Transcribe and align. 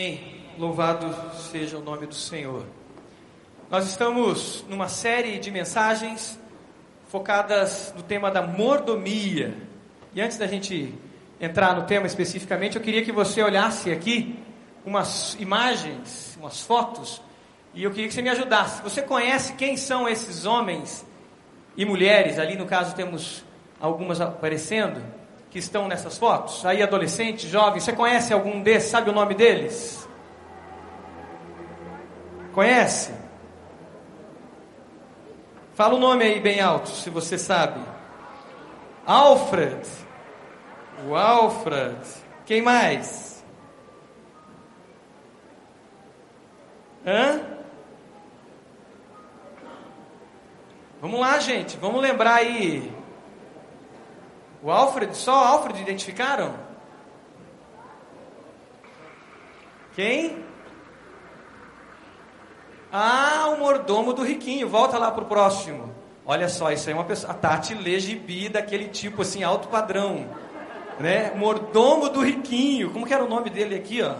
Amém. 0.00 0.18
Louvado 0.58 1.14
seja 1.52 1.76
o 1.76 1.82
nome 1.82 2.06
do 2.06 2.14
Senhor. 2.14 2.64
Nós 3.70 3.86
estamos 3.86 4.64
numa 4.66 4.88
série 4.88 5.38
de 5.38 5.50
mensagens 5.50 6.40
focadas 7.08 7.92
no 7.94 8.02
tema 8.02 8.30
da 8.30 8.40
mordomia. 8.40 9.54
E 10.14 10.22
antes 10.22 10.38
da 10.38 10.46
gente 10.46 10.94
entrar 11.38 11.76
no 11.76 11.82
tema 11.82 12.06
especificamente, 12.06 12.76
eu 12.76 12.82
queria 12.82 13.04
que 13.04 13.12
você 13.12 13.42
olhasse 13.42 13.92
aqui 13.92 14.38
umas 14.86 15.36
imagens, 15.38 16.34
umas 16.40 16.62
fotos, 16.62 17.20
e 17.74 17.84
eu 17.84 17.90
queria 17.90 18.08
que 18.08 18.14
você 18.14 18.22
me 18.22 18.30
ajudasse. 18.30 18.80
Você 18.80 19.02
conhece 19.02 19.52
quem 19.52 19.76
são 19.76 20.08
esses 20.08 20.46
homens 20.46 21.04
e 21.76 21.84
mulheres? 21.84 22.38
Ali 22.38 22.56
no 22.56 22.64
caso 22.64 22.94
temos 22.94 23.44
algumas 23.78 24.18
aparecendo 24.18 25.19
que 25.50 25.58
estão 25.58 25.88
nessas 25.88 26.16
fotos. 26.16 26.64
Aí 26.64 26.82
adolescente, 26.82 27.48
jovem, 27.48 27.80
você 27.80 27.92
conhece 27.92 28.32
algum 28.32 28.62
desses? 28.62 28.90
Sabe 28.90 29.10
o 29.10 29.12
nome 29.12 29.34
deles? 29.34 30.08
Conhece? 32.52 33.12
Fala 35.74 35.94
o 35.94 35.98
nome 35.98 36.24
aí 36.24 36.40
bem 36.40 36.60
alto, 36.60 36.90
se 36.90 37.10
você 37.10 37.36
sabe. 37.36 37.80
Alfred. 39.04 39.86
O 41.08 41.16
Alfred. 41.16 41.96
Quem 42.44 42.62
mais? 42.62 43.42
Hã? 47.06 47.40
Vamos 51.00 51.18
lá, 51.18 51.38
gente. 51.38 51.78
Vamos 51.78 52.02
lembrar 52.02 52.34
aí. 52.34 52.99
O 54.62 54.70
Alfred, 54.70 55.16
só 55.16 55.32
o 55.32 55.44
Alfred 55.44 55.80
identificaram? 55.80 56.54
Quem? 59.94 60.44
Ah, 62.92 63.52
o 63.54 63.58
mordomo 63.58 64.12
do 64.12 64.22
riquinho. 64.22 64.68
Volta 64.68 64.98
lá 64.98 65.10
pro 65.10 65.24
próximo. 65.24 65.94
Olha 66.26 66.48
só, 66.48 66.70
isso 66.70 66.88
aí 66.88 66.94
é 66.94 66.98
uma 66.98 67.04
pessoa. 67.04 67.32
A 67.32 67.34
Tati 67.34 67.74
lê 67.74 67.98
gibi 67.98 68.48
daquele 68.48 68.88
tipo 68.88 69.22
assim, 69.22 69.42
alto 69.42 69.68
padrão. 69.68 70.28
Né? 70.98 71.32
Mordomo 71.34 72.08
do 72.08 72.20
riquinho. 72.20 72.90
Como 72.90 73.06
que 73.06 73.14
era 73.14 73.24
o 73.24 73.28
nome 73.28 73.48
dele 73.50 73.74
aqui, 73.74 74.02
ó? 74.02 74.16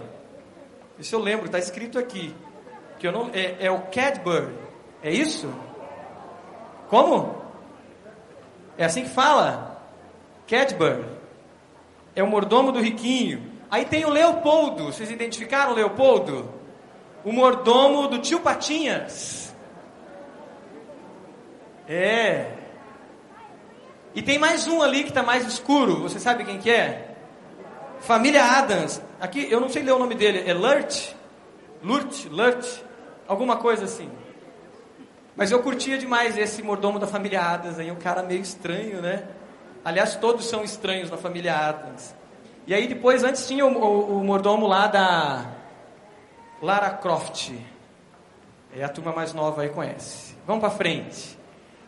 Isso 0.99 1.15
eu 1.15 1.21
lembro, 1.21 1.47
está 1.47 1.59
escrito 1.59 1.99
aqui. 1.99 2.35
Que 2.99 3.07
eu 3.07 3.13
não, 3.13 3.31
é, 3.33 3.57
é 3.67 3.71
o 3.71 3.81
Cadbury. 3.83 4.55
É 5.03 5.11
isso? 5.11 5.53
Como? 6.89 7.41
É 8.77 8.85
assim 8.85 9.03
que 9.03 9.11
fala? 9.11 9.70
Cadbury. 10.51 11.05
É 12.15 12.23
o 12.23 12.27
mordomo 12.27 12.73
do 12.73 12.81
riquinho. 12.81 13.51
Aí 13.71 13.85
tem 13.85 14.05
o 14.05 14.11
Leopoldo. 14.11 14.87
Vocês 14.87 15.11
identificaram 15.11 15.73
o 15.73 15.75
Leopoldo? 15.75 16.61
o 17.25 17.33
mordomo 17.33 18.09
do 18.09 18.19
tio 18.19 18.41
Patinhas. 18.41 19.55
É. 21.89 22.53
E 24.15 24.23
tem 24.23 24.39
mais 24.39 24.67
um 24.67 24.83
ali 24.83 25.03
que 25.03 25.11
está 25.11 25.23
mais 25.23 25.47
escuro. 25.47 26.03
Você 26.03 26.19
sabe 26.19 26.45
quem 26.45 26.59
que 26.59 26.71
é? 26.71 27.15
Família 28.01 28.45
Adams. 28.45 29.03
Aqui, 29.21 29.51
eu 29.51 29.61
não 29.61 29.69
sei 29.69 29.83
ler 29.83 29.93
o 29.93 29.99
nome 29.99 30.15
dele. 30.15 30.45
É 30.47 30.55
Lurt? 30.55 31.15
Lurt? 31.83 32.27
Lurt? 32.27 32.83
Alguma 33.29 33.57
coisa 33.57 33.85
assim. 33.85 34.11
Mas 35.37 35.51
eu 35.51 35.63
curtia 35.63 35.99
demais 35.99 36.37
esse 36.37 36.63
mordomo 36.63 36.99
da 36.99 37.07
família 37.07 37.43
Adams. 37.43 37.79
Aí 37.79 37.91
um 37.91 37.97
cara 37.97 38.23
meio 38.23 38.41
estranho, 38.41 39.01
né? 39.01 39.25
Aliás, 39.85 40.17
todos 40.17 40.47
são 40.47 40.63
estranhos 40.63 41.11
na 41.11 41.17
família 41.17 41.57
Adams. 41.57 42.15
E 42.67 42.75
aí 42.75 42.87
depois, 42.87 43.25
antes 43.25 43.47
tinha 43.47 43.65
o, 43.65 43.73
o, 43.73 44.19
o 44.19 44.25
mordomo 44.25 44.67
lá 44.67 44.87
da 44.87 45.47
Lara 46.61 46.91
Croft. 46.91 47.53
É 48.77 48.85
a 48.85 48.89
turma 48.89 49.13
mais 49.13 49.33
nova 49.33 49.63
aí 49.63 49.69
conhece. 49.71 50.37
Vamos 50.47 50.61
para 50.61 50.71
frente. 50.71 51.39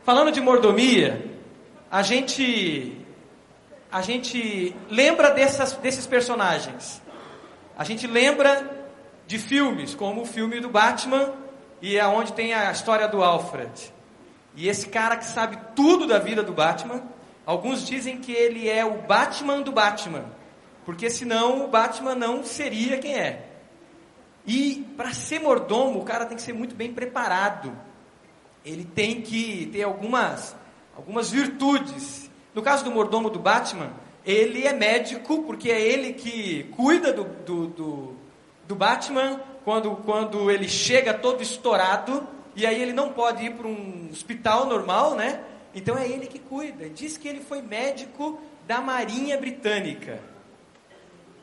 Falando 0.03 0.33
de 0.33 0.41
mordomia, 0.41 1.31
a 1.91 2.03
gente 2.03 2.99
a 3.91 4.01
gente 4.01 4.75
lembra 4.89 5.31
dessas, 5.31 5.75
desses 5.75 6.07
personagens. 6.07 7.03
A 7.77 7.85
gente 7.85 8.07
lembra 8.07 8.87
de 9.27 9.39
filmes, 9.39 9.95
como 9.95 10.23
o 10.23 10.25
filme 10.25 10.61
do 10.61 10.71
Batman 10.71 11.33
e 11.83 11.99
é 11.99 12.07
onde 12.07 12.33
tem 12.33 12.55
a 12.55 12.73
história 12.73 13.07
do 13.07 13.23
Alfred. 13.23 13.93
E 14.57 14.69
esse 14.69 14.89
cara 14.89 15.17
que 15.17 15.25
sabe 15.25 15.59
tudo 15.77 16.07
da 16.07 16.19
vida 16.19 16.43
do 16.43 16.53
Batman, 16.53 17.03
alguns 17.47 17.87
dizem 17.87 18.19
que 18.19 18.33
ele 18.33 18.69
é 18.69 18.85
o 18.85 19.03
Batman 19.03 19.61
do 19.61 19.73
Batman, 19.73 20.25
porque 20.85 21.11
senão 21.11 21.65
o 21.65 21.69
Batman 21.69 22.15
não 22.15 22.45
seria 22.45 22.99
quem 22.99 23.15
é. 23.15 23.49
E 24.47 24.85
para 24.97 25.13
ser 25.13 25.41
mordomo, 25.41 26.01
o 26.01 26.05
cara 26.05 26.27
tem 26.27 26.37
que 26.37 26.43
ser 26.43 26.53
muito 26.53 26.75
bem 26.75 26.93
preparado. 26.93 27.77
Ele 28.65 28.85
tem 28.85 29.21
que 29.21 29.67
ter 29.73 29.83
algumas, 29.83 30.57
algumas 30.97 31.31
virtudes. 31.31 32.31
No 32.55 32.63
caso 32.63 32.85
do 32.85 32.91
mordomo 32.91 33.31
do 33.31 33.39
Batman, 33.39 33.93
ele 34.25 34.67
é 34.67 34.73
médico, 34.73 35.43
porque 35.43 35.71
é 35.71 35.81
ele 35.81 36.13
que 36.13 36.65
cuida 36.77 37.13
do, 37.13 37.25
do, 37.25 37.67
do, 37.69 38.17
do 38.67 38.75
Batman 38.75 39.41
quando, 39.65 39.97
quando 39.97 40.51
ele 40.51 40.69
chega 40.69 41.15
todo 41.15 41.43
estourado, 41.43 42.27
e 42.55 42.67
aí 42.67 42.81
ele 42.81 42.93
não 42.93 43.13
pode 43.13 43.45
ir 43.45 43.53
para 43.53 43.67
um 43.67 44.09
hospital 44.11 44.67
normal, 44.67 45.15
né? 45.15 45.41
Então 45.75 45.97
é 45.97 46.09
ele 46.09 46.27
que 46.27 46.39
cuida. 46.39 46.89
Diz 46.89 47.17
que 47.17 47.29
ele 47.29 47.41
foi 47.41 47.63
médico 47.63 48.39
da 48.67 48.81
Marinha 48.81 49.39
Britânica. 49.39 50.21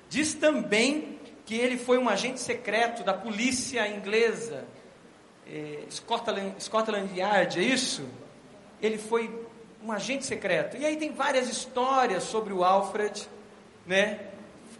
Diz 0.10 0.34
também 0.34 1.20
que 1.46 1.56
ele 1.56 1.78
foi 1.78 1.98
um 1.98 2.08
agente 2.08 2.40
secreto 2.40 3.04
da 3.04 3.14
polícia 3.14 3.88
inglesa, 3.88 4.66
eh, 5.48 5.84
Scotland, 5.90 6.54
Scotland 6.60 7.18
Yard, 7.18 7.60
é 7.60 7.64
isso? 7.64 8.08
Ele 8.82 8.98
foi 8.98 9.30
um 9.84 9.92
agente 9.92 10.26
secreto. 10.26 10.78
E 10.78 10.86
aí 10.86 10.98
tem 10.98 11.12
várias 11.12 11.50
histórias 11.50 12.24
sobre 12.24 12.54
o 12.54 12.64
Alfred, 12.64 13.28
né? 13.86 14.20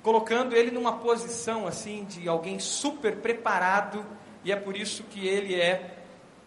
Colocando 0.04 0.56
ele 0.56 0.72
numa 0.72 0.98
posição 0.98 1.68
assim 1.68 2.06
de 2.06 2.28
alguém 2.28 2.60
super 2.60 3.18
preparado, 3.18 4.06
e 4.44 4.52
é 4.52 4.56
por 4.56 4.78
isso 4.78 5.04
que 5.04 5.28
ele 5.28 5.56
é 5.56 5.98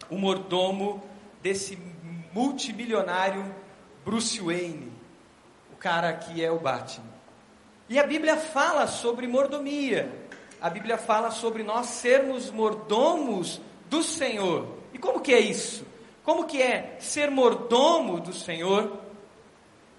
o 0.09 0.17
mordomo 0.17 1.03
desse 1.41 1.77
multimilionário 2.33 3.53
Bruce 4.03 4.39
Wayne, 4.39 4.91
o 5.71 5.75
cara 5.77 6.13
que 6.13 6.43
é 6.43 6.51
o 6.51 6.59
Batman. 6.59 7.13
E 7.89 7.99
a 7.99 8.07
Bíblia 8.07 8.37
fala 8.37 8.87
sobre 8.87 9.27
mordomia. 9.27 10.11
A 10.59 10.69
Bíblia 10.69 10.97
fala 10.97 11.29
sobre 11.29 11.61
nós 11.63 11.87
sermos 11.87 12.49
mordomos 12.49 13.61
do 13.89 14.01
Senhor. 14.01 14.77
E 14.93 14.97
como 14.97 15.19
que 15.19 15.33
é 15.33 15.39
isso? 15.39 15.85
Como 16.23 16.45
que 16.45 16.61
é 16.61 16.95
ser 16.99 17.29
mordomo 17.29 18.19
do 18.19 18.33
Senhor? 18.33 18.99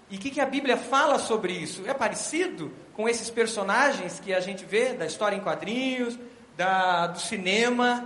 E 0.09 0.17
o 0.17 0.19
que, 0.19 0.31
que 0.31 0.41
a 0.41 0.45
Bíblia 0.45 0.75
fala 0.75 1.19
sobre 1.19 1.53
isso? 1.53 1.83
É 1.87 1.93
parecido 1.93 2.71
com 2.93 3.07
esses 3.07 3.29
personagens 3.29 4.19
que 4.19 4.33
a 4.33 4.39
gente 4.39 4.65
vê 4.65 4.93
da 4.93 5.05
história 5.05 5.35
em 5.35 5.41
quadrinhos, 5.41 6.17
da, 6.57 7.07
do 7.07 7.19
cinema, 7.19 8.05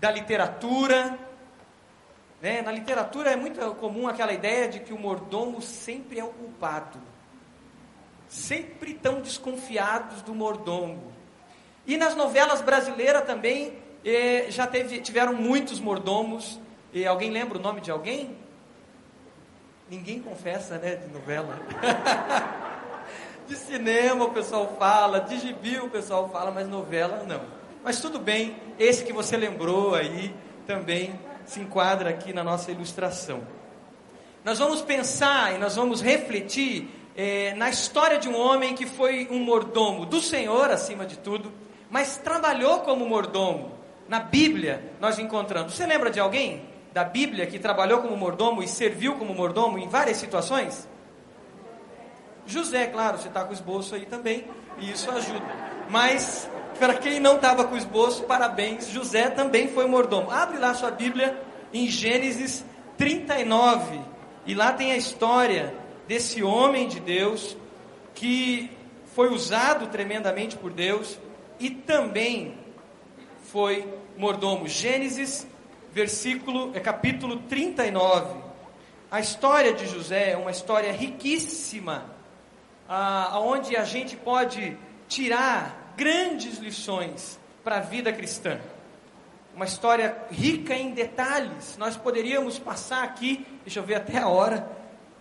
da 0.00 0.10
literatura. 0.10 1.18
Né? 2.44 2.60
Na 2.60 2.70
literatura 2.70 3.30
é 3.30 3.36
muito 3.36 3.58
comum 3.76 4.06
aquela 4.06 4.32
ideia 4.32 4.68
de 4.68 4.80
que 4.80 4.92
o 4.92 4.98
mordomo 4.98 5.62
sempre 5.62 6.20
é 6.20 6.24
o 6.24 6.28
culpado 6.28 7.00
sempre 8.28 8.94
tão 8.94 9.20
desconfiados 9.20 10.20
do 10.22 10.34
mordomo. 10.34 11.12
E 11.86 11.96
nas 11.96 12.16
novelas 12.16 12.60
brasileiras 12.60 13.24
também 13.24 13.78
eh, 14.04 14.46
já 14.48 14.66
teve, 14.66 15.00
tiveram 15.00 15.32
muitos 15.34 15.78
mordomos. 15.78 16.58
E 16.92 17.06
alguém 17.06 17.30
lembra 17.30 17.58
o 17.58 17.60
nome 17.60 17.80
de 17.80 17.92
alguém? 17.92 18.36
Ninguém 19.88 20.20
confessa, 20.20 20.78
né, 20.78 20.96
de 20.96 21.12
novela. 21.12 21.60
de 23.46 23.54
cinema 23.54 24.24
o 24.24 24.32
pessoal 24.32 24.74
fala, 24.78 25.20
de 25.20 25.38
gibi 25.38 25.78
o 25.78 25.88
pessoal 25.88 26.28
fala, 26.28 26.50
mas 26.50 26.68
novela 26.68 27.22
não. 27.24 27.42
Mas 27.84 28.00
tudo 28.00 28.18
bem, 28.18 28.56
esse 28.80 29.04
que 29.04 29.12
você 29.12 29.36
lembrou 29.36 29.94
aí 29.94 30.34
também 30.66 31.18
se 31.46 31.60
enquadra 31.60 32.10
aqui 32.10 32.32
na 32.32 32.42
nossa 32.42 32.70
ilustração. 32.70 33.42
Nós 34.44 34.58
vamos 34.58 34.82
pensar 34.82 35.54
e 35.54 35.58
nós 35.58 35.76
vamos 35.76 36.02
refletir 36.02 36.88
é, 37.16 37.54
na 37.54 37.70
história 37.70 38.18
de 38.18 38.28
um 38.28 38.36
homem 38.36 38.74
que 38.74 38.86
foi 38.86 39.28
um 39.30 39.38
mordomo 39.38 40.04
do 40.04 40.20
Senhor, 40.20 40.70
acima 40.70 41.06
de 41.06 41.18
tudo, 41.18 41.52
mas 41.90 42.16
trabalhou 42.18 42.80
como 42.80 43.06
mordomo. 43.06 43.72
Na 44.08 44.20
Bíblia 44.20 44.92
nós 45.00 45.18
encontramos. 45.18 45.74
Você 45.74 45.86
lembra 45.86 46.10
de 46.10 46.20
alguém 46.20 46.62
da 46.92 47.04
Bíblia 47.04 47.46
que 47.46 47.58
trabalhou 47.58 48.02
como 48.02 48.16
mordomo 48.16 48.62
e 48.62 48.68
serviu 48.68 49.16
como 49.16 49.34
mordomo 49.34 49.78
em 49.78 49.88
várias 49.88 50.16
situações? 50.16 50.88
José, 52.46 52.86
claro, 52.86 53.18
você 53.18 53.28
está 53.28 53.42
com 53.42 53.50
o 53.50 53.54
esboço 53.54 53.94
aí 53.94 54.04
também, 54.04 54.44
e 54.78 54.90
isso 54.90 55.10
ajuda. 55.10 55.44
Mas, 55.88 56.48
para 56.78 56.94
quem 56.94 57.20
não 57.20 57.36
estava 57.36 57.64
com 57.64 57.76
esboço, 57.76 58.24
parabéns, 58.24 58.88
José 58.88 59.30
também 59.30 59.68
foi 59.68 59.86
mordomo. 59.86 60.30
Abre 60.30 60.58
lá 60.58 60.74
sua 60.74 60.90
Bíblia 60.90 61.40
em 61.72 61.88
Gênesis 61.88 62.64
39, 62.96 64.00
e 64.46 64.54
lá 64.54 64.72
tem 64.72 64.92
a 64.92 64.96
história 64.96 65.74
desse 66.06 66.42
homem 66.42 66.86
de 66.86 67.00
Deus 67.00 67.56
que 68.14 68.70
foi 69.14 69.30
usado 69.32 69.88
tremendamente 69.88 70.56
por 70.56 70.72
Deus. 70.72 71.18
e 71.60 71.70
também 71.70 72.58
foi 73.44 73.88
mordomo. 74.16 74.66
Gênesis, 74.66 75.46
versículo, 75.92 76.72
é 76.74 76.80
capítulo 76.80 77.36
39. 77.48 78.42
A 79.08 79.20
história 79.20 79.72
de 79.72 79.86
José 79.86 80.32
é 80.32 80.36
uma 80.36 80.50
história 80.50 80.92
riquíssima, 80.92 82.04
aonde 82.88 83.76
a 83.76 83.84
gente 83.84 84.16
pode 84.16 84.76
tirar 85.06 85.83
grandes 85.96 86.58
lições 86.58 87.38
para 87.62 87.76
a 87.76 87.80
vida 87.80 88.12
cristã. 88.12 88.60
Uma 89.54 89.64
história 89.64 90.16
rica 90.30 90.74
em 90.74 90.92
detalhes. 90.92 91.76
Nós 91.78 91.96
poderíamos 91.96 92.58
passar 92.58 93.04
aqui, 93.04 93.46
deixa 93.64 93.78
eu 93.78 93.84
ver 93.84 93.94
até 93.94 94.18
a 94.18 94.28
hora, 94.28 94.68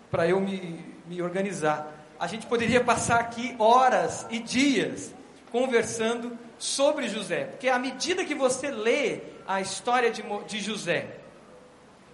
para 0.09 0.27
eu 0.27 0.39
me, 0.39 0.83
me 1.07 1.21
organizar. 1.21 1.91
A 2.19 2.27
gente 2.27 2.45
poderia 2.45 2.83
passar 2.83 3.19
aqui 3.19 3.55
horas 3.59 4.25
e 4.29 4.39
dias 4.39 5.13
conversando 5.51 6.37
sobre 6.57 7.07
José, 7.07 7.45
porque 7.45 7.69
à 7.69 7.77
medida 7.77 8.25
que 8.25 8.33
você 8.33 8.71
lê 8.71 9.19
a 9.45 9.61
história 9.61 10.09
de, 10.09 10.23
de 10.47 10.59
José, 10.59 11.17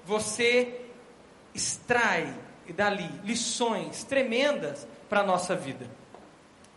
você 0.04 0.82
extrai 1.54 2.34
dali 2.74 3.10
lições 3.24 4.04
tremendas 4.04 4.88
para 5.08 5.22
a 5.22 5.24
nossa 5.24 5.56
vida, 5.56 5.90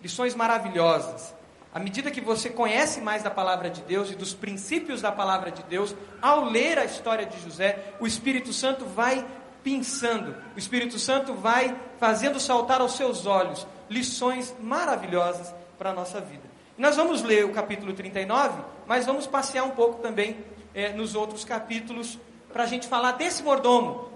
lições 0.00 0.34
maravilhosas. 0.34 1.34
À 1.74 1.78
medida 1.78 2.10
que 2.10 2.20
você 2.20 2.50
conhece 2.50 3.00
mais 3.00 3.22
da 3.22 3.30
palavra 3.30 3.70
de 3.70 3.80
Deus 3.82 4.10
e 4.10 4.14
dos 4.14 4.34
princípios 4.34 5.00
da 5.00 5.10
palavra 5.10 5.50
de 5.50 5.62
Deus, 5.62 5.94
ao 6.20 6.44
ler 6.44 6.78
a 6.78 6.84
história 6.84 7.24
de 7.24 7.40
José, 7.40 7.94
o 7.98 8.06
Espírito 8.06 8.52
Santo 8.52 8.84
vai 8.84 9.26
pensando, 9.64 10.36
o 10.54 10.58
Espírito 10.58 10.98
Santo 10.98 11.32
vai 11.32 11.74
fazendo 11.98 12.38
saltar 12.38 12.80
aos 12.80 12.96
seus 12.96 13.26
olhos 13.26 13.66
lições 13.88 14.54
maravilhosas 14.60 15.54
para 15.78 15.90
a 15.90 15.94
nossa 15.94 16.20
vida. 16.20 16.42
Nós 16.76 16.96
vamos 16.96 17.22
ler 17.22 17.44
o 17.44 17.52
capítulo 17.52 17.92
39, 17.92 18.62
mas 18.86 19.06
vamos 19.06 19.26
passear 19.26 19.64
um 19.64 19.70
pouco 19.70 20.02
também 20.02 20.38
é, 20.74 20.92
nos 20.92 21.14
outros 21.14 21.44
capítulos 21.44 22.18
para 22.52 22.64
a 22.64 22.66
gente 22.66 22.86
falar 22.86 23.12
desse 23.12 23.42
mordomo 23.42 24.10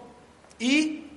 e 0.60 1.10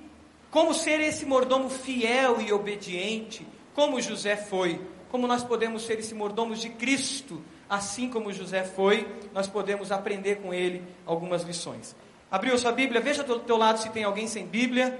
como 0.50 0.72
ser 0.74 1.00
esse 1.00 1.24
mordomo 1.26 1.68
fiel 1.68 2.40
e 2.40 2.52
obediente, 2.52 3.46
como 3.74 4.00
José 4.00 4.36
foi, 4.36 4.80
como 5.10 5.26
nós 5.26 5.42
podemos 5.42 5.82
ser 5.84 5.98
esse 5.98 6.14
mordomo 6.14 6.54
de 6.54 6.70
Cristo, 6.70 7.42
assim 7.68 8.08
como 8.08 8.32
José 8.32 8.62
foi, 8.62 9.06
nós 9.34 9.48
podemos 9.48 9.90
aprender 9.90 10.36
com 10.36 10.54
ele 10.54 10.82
algumas 11.04 11.42
lições. 11.42 11.96
Abriu 12.30 12.56
sua 12.56 12.70
Bíblia, 12.70 13.00
veja 13.00 13.24
do 13.24 13.40
teu 13.40 13.56
lado 13.56 13.80
se 13.80 13.90
tem 13.90 14.04
alguém 14.04 14.28
sem 14.28 14.46
Bíblia, 14.46 14.98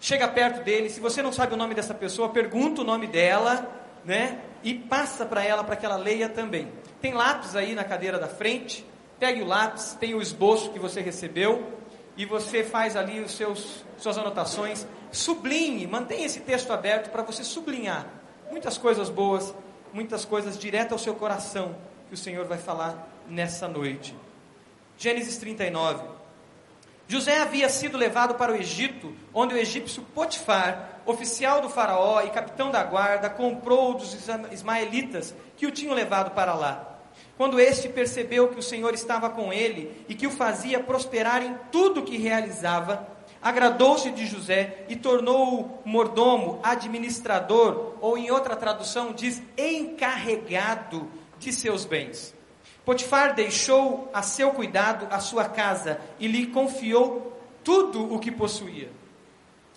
chega 0.00 0.26
perto 0.26 0.64
dele, 0.64 0.90
se 0.90 0.98
você 0.98 1.22
não 1.22 1.32
sabe 1.32 1.54
o 1.54 1.56
nome 1.56 1.74
dessa 1.74 1.94
pessoa, 1.94 2.28
pergunta 2.28 2.80
o 2.80 2.84
nome 2.84 3.06
dela, 3.06 3.70
né? 4.04 4.40
E 4.64 4.74
passa 4.74 5.24
para 5.24 5.44
ela 5.44 5.62
para 5.62 5.76
que 5.76 5.86
ela 5.86 5.96
leia 5.96 6.28
também. 6.28 6.68
Tem 7.00 7.14
lápis 7.14 7.54
aí 7.54 7.72
na 7.72 7.84
cadeira 7.84 8.18
da 8.18 8.28
frente, 8.28 8.84
pegue 9.20 9.42
o 9.42 9.46
lápis, 9.46 9.96
tem 9.98 10.12
o 10.12 10.20
esboço 10.20 10.72
que 10.72 10.78
você 10.78 11.00
recebeu 11.00 11.72
e 12.16 12.26
você 12.26 12.64
faz 12.64 12.96
ali 12.96 13.20
os 13.20 13.32
seus 13.32 13.84
suas 13.96 14.18
anotações, 14.18 14.84
sublinhe, 15.12 15.86
mantenha 15.86 16.26
esse 16.26 16.40
texto 16.40 16.72
aberto 16.72 17.10
para 17.10 17.22
você 17.22 17.44
sublinhar 17.44 18.21
muitas 18.52 18.76
coisas 18.76 19.08
boas, 19.08 19.54
muitas 19.94 20.26
coisas 20.26 20.58
direto 20.58 20.92
ao 20.92 20.98
seu 20.98 21.14
coração 21.14 21.74
que 22.08 22.14
o 22.14 22.18
Senhor 22.18 22.44
vai 22.44 22.58
falar 22.58 23.08
nessa 23.26 23.66
noite. 23.66 24.14
Gênesis 24.98 25.38
39. 25.38 26.04
José 27.08 27.38
havia 27.38 27.68
sido 27.70 27.96
levado 27.96 28.34
para 28.34 28.52
o 28.52 28.54
Egito, 28.54 29.14
onde 29.34 29.54
o 29.54 29.58
egípcio 29.58 30.02
Potifar, 30.14 31.00
oficial 31.04 31.60
do 31.62 31.68
faraó 31.68 32.20
e 32.20 32.30
capitão 32.30 32.70
da 32.70 32.84
guarda, 32.84 33.28
comprou 33.28 33.94
dos 33.94 34.16
ismaelitas 34.52 35.34
que 35.56 35.66
o 35.66 35.70
tinham 35.70 35.94
levado 35.94 36.32
para 36.32 36.54
lá. 36.54 37.00
Quando 37.36 37.58
este 37.58 37.88
percebeu 37.88 38.48
que 38.48 38.58
o 38.58 38.62
Senhor 38.62 38.92
estava 38.94 39.30
com 39.30 39.52
ele 39.52 40.04
e 40.08 40.14
que 40.14 40.26
o 40.26 40.30
fazia 40.30 40.78
prosperar 40.78 41.42
em 41.42 41.56
tudo 41.70 42.02
que 42.02 42.18
realizava, 42.18 43.08
agradou-se 43.42 44.10
de 44.12 44.26
José 44.26 44.84
e 44.88 44.96
tornou-o 44.96 45.80
mordomo, 45.84 46.60
administrador, 46.62 47.94
ou 48.00 48.16
em 48.16 48.30
outra 48.30 48.54
tradução 48.54 49.12
diz 49.12 49.42
encarregado 49.58 51.10
de 51.38 51.52
seus 51.52 51.84
bens. 51.84 52.34
Potifar 52.84 53.34
deixou 53.34 54.10
a 54.12 54.22
seu 54.22 54.50
cuidado 54.50 55.06
a 55.10 55.18
sua 55.18 55.44
casa 55.48 56.00
e 56.18 56.26
lhe 56.26 56.46
confiou 56.46 57.36
tudo 57.64 58.12
o 58.12 58.18
que 58.18 58.30
possuía. 58.30 58.90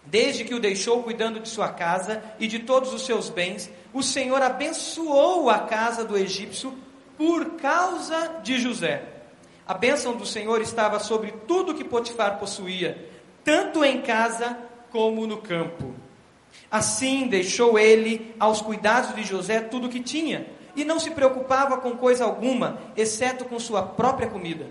Desde 0.05 0.43
que 0.43 0.53
o 0.53 0.59
deixou 0.59 1.01
cuidando 1.01 1.39
de 1.39 1.49
sua 1.49 1.69
casa 1.69 2.23
e 2.39 2.47
de 2.47 2.59
todos 2.59 2.93
os 2.93 3.05
seus 3.05 3.29
bens, 3.29 3.69
o 3.91 4.03
Senhor 4.03 4.41
abençoou 4.41 5.49
a 5.49 5.59
casa 5.59 6.03
do 6.03 6.15
egípcio 6.15 6.77
por 7.17 7.51
causa 7.51 8.39
de 8.43 8.59
José. 8.59 9.03
A 9.67 9.73
bênção 9.73 10.15
do 10.15 10.25
Senhor 10.25 10.61
estava 10.61 10.99
sobre 10.99 11.31
tudo 11.47 11.73
que 11.73 11.83
Potifar 11.83 12.37
possuía, 12.37 13.09
tanto 13.45 13.85
em 13.85 14.01
casa 14.01 14.57
como 14.91 15.27
no 15.27 15.37
campo. 15.37 15.93
Assim 16.69 17.27
deixou 17.27 17.77
ele 17.77 18.33
aos 18.39 18.59
cuidados 18.59 19.15
de 19.15 19.23
José 19.23 19.61
tudo 19.61 19.87
o 19.87 19.89
que 19.89 19.99
tinha, 19.99 20.47
e 20.75 20.83
não 20.83 20.99
se 20.99 21.11
preocupava 21.11 21.77
com 21.77 21.95
coisa 21.95 22.25
alguma, 22.25 22.79
exceto 22.97 23.45
com 23.45 23.57
sua 23.59 23.83
própria 23.83 24.27
comida. 24.27 24.67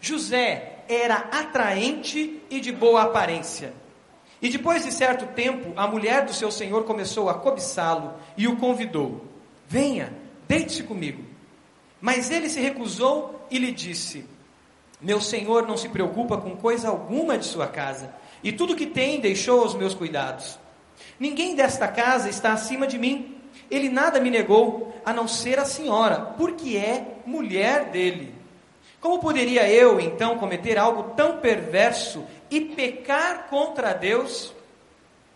José 0.00 0.80
era 0.88 1.28
atraente 1.30 2.42
e 2.50 2.60
de 2.60 2.72
boa 2.72 3.02
aparência. 3.02 3.72
E 4.42 4.48
depois 4.48 4.84
de 4.84 4.90
certo 4.90 5.24
tempo, 5.34 5.72
a 5.76 5.86
mulher 5.86 6.26
do 6.26 6.34
seu 6.34 6.50
senhor 6.50 6.84
começou 6.84 7.30
a 7.30 7.34
cobiçá-lo 7.34 8.14
e 8.36 8.48
o 8.48 8.56
convidou: 8.56 9.24
Venha, 9.68 10.12
deite-se 10.48 10.82
comigo. 10.82 11.22
Mas 12.00 12.30
ele 12.30 12.48
se 12.48 12.60
recusou 12.60 13.46
e 13.48 13.58
lhe 13.58 13.70
disse: 13.70 14.26
meu 15.02 15.20
senhor 15.20 15.66
não 15.66 15.76
se 15.76 15.88
preocupa 15.88 16.36
com 16.36 16.56
coisa 16.56 16.88
alguma 16.88 17.36
de 17.36 17.44
sua 17.44 17.66
casa, 17.66 18.14
e 18.42 18.52
tudo 18.52 18.76
que 18.76 18.86
tem 18.86 19.20
deixou 19.20 19.62
aos 19.62 19.74
meus 19.74 19.94
cuidados. 19.94 20.58
Ninguém 21.18 21.54
desta 21.54 21.88
casa 21.88 22.28
está 22.28 22.52
acima 22.52 22.86
de 22.86 22.98
mim. 22.98 23.36
Ele 23.70 23.88
nada 23.88 24.20
me 24.20 24.30
negou, 24.30 24.94
a 25.04 25.12
não 25.12 25.26
ser 25.26 25.58
a 25.58 25.64
senhora, 25.64 26.20
porque 26.36 26.76
é 26.76 27.18
mulher 27.26 27.90
dele. 27.90 28.34
Como 29.00 29.18
poderia 29.18 29.68
eu, 29.68 29.98
então, 29.98 30.38
cometer 30.38 30.78
algo 30.78 31.14
tão 31.14 31.38
perverso 31.38 32.24
e 32.50 32.60
pecar 32.60 33.48
contra 33.48 33.92
Deus? 33.92 34.54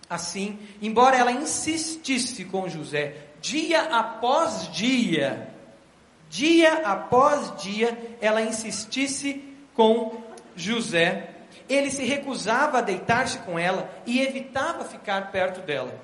Assim, 0.09 0.59
embora 0.81 1.17
ela 1.17 1.33
insistisse 1.33 2.45
com 2.45 2.69
José, 2.69 3.17
dia 3.41 3.83
após 3.83 4.71
dia, 4.73 5.49
dia 6.31 6.75
após 6.85 7.61
dia, 7.61 8.17
ela 8.21 8.41
insistisse 8.41 9.43
com 9.77 10.17
José. 10.57 11.31
Ele 11.69 11.91
se 11.91 12.05
recusava 12.05 12.79
a 12.79 12.81
deitar-se 12.81 13.39
com 13.41 13.59
ela 13.59 13.89
e 14.07 14.21
evitava 14.21 14.85
ficar 14.85 15.31
perto 15.31 15.61
dela. 15.61 15.95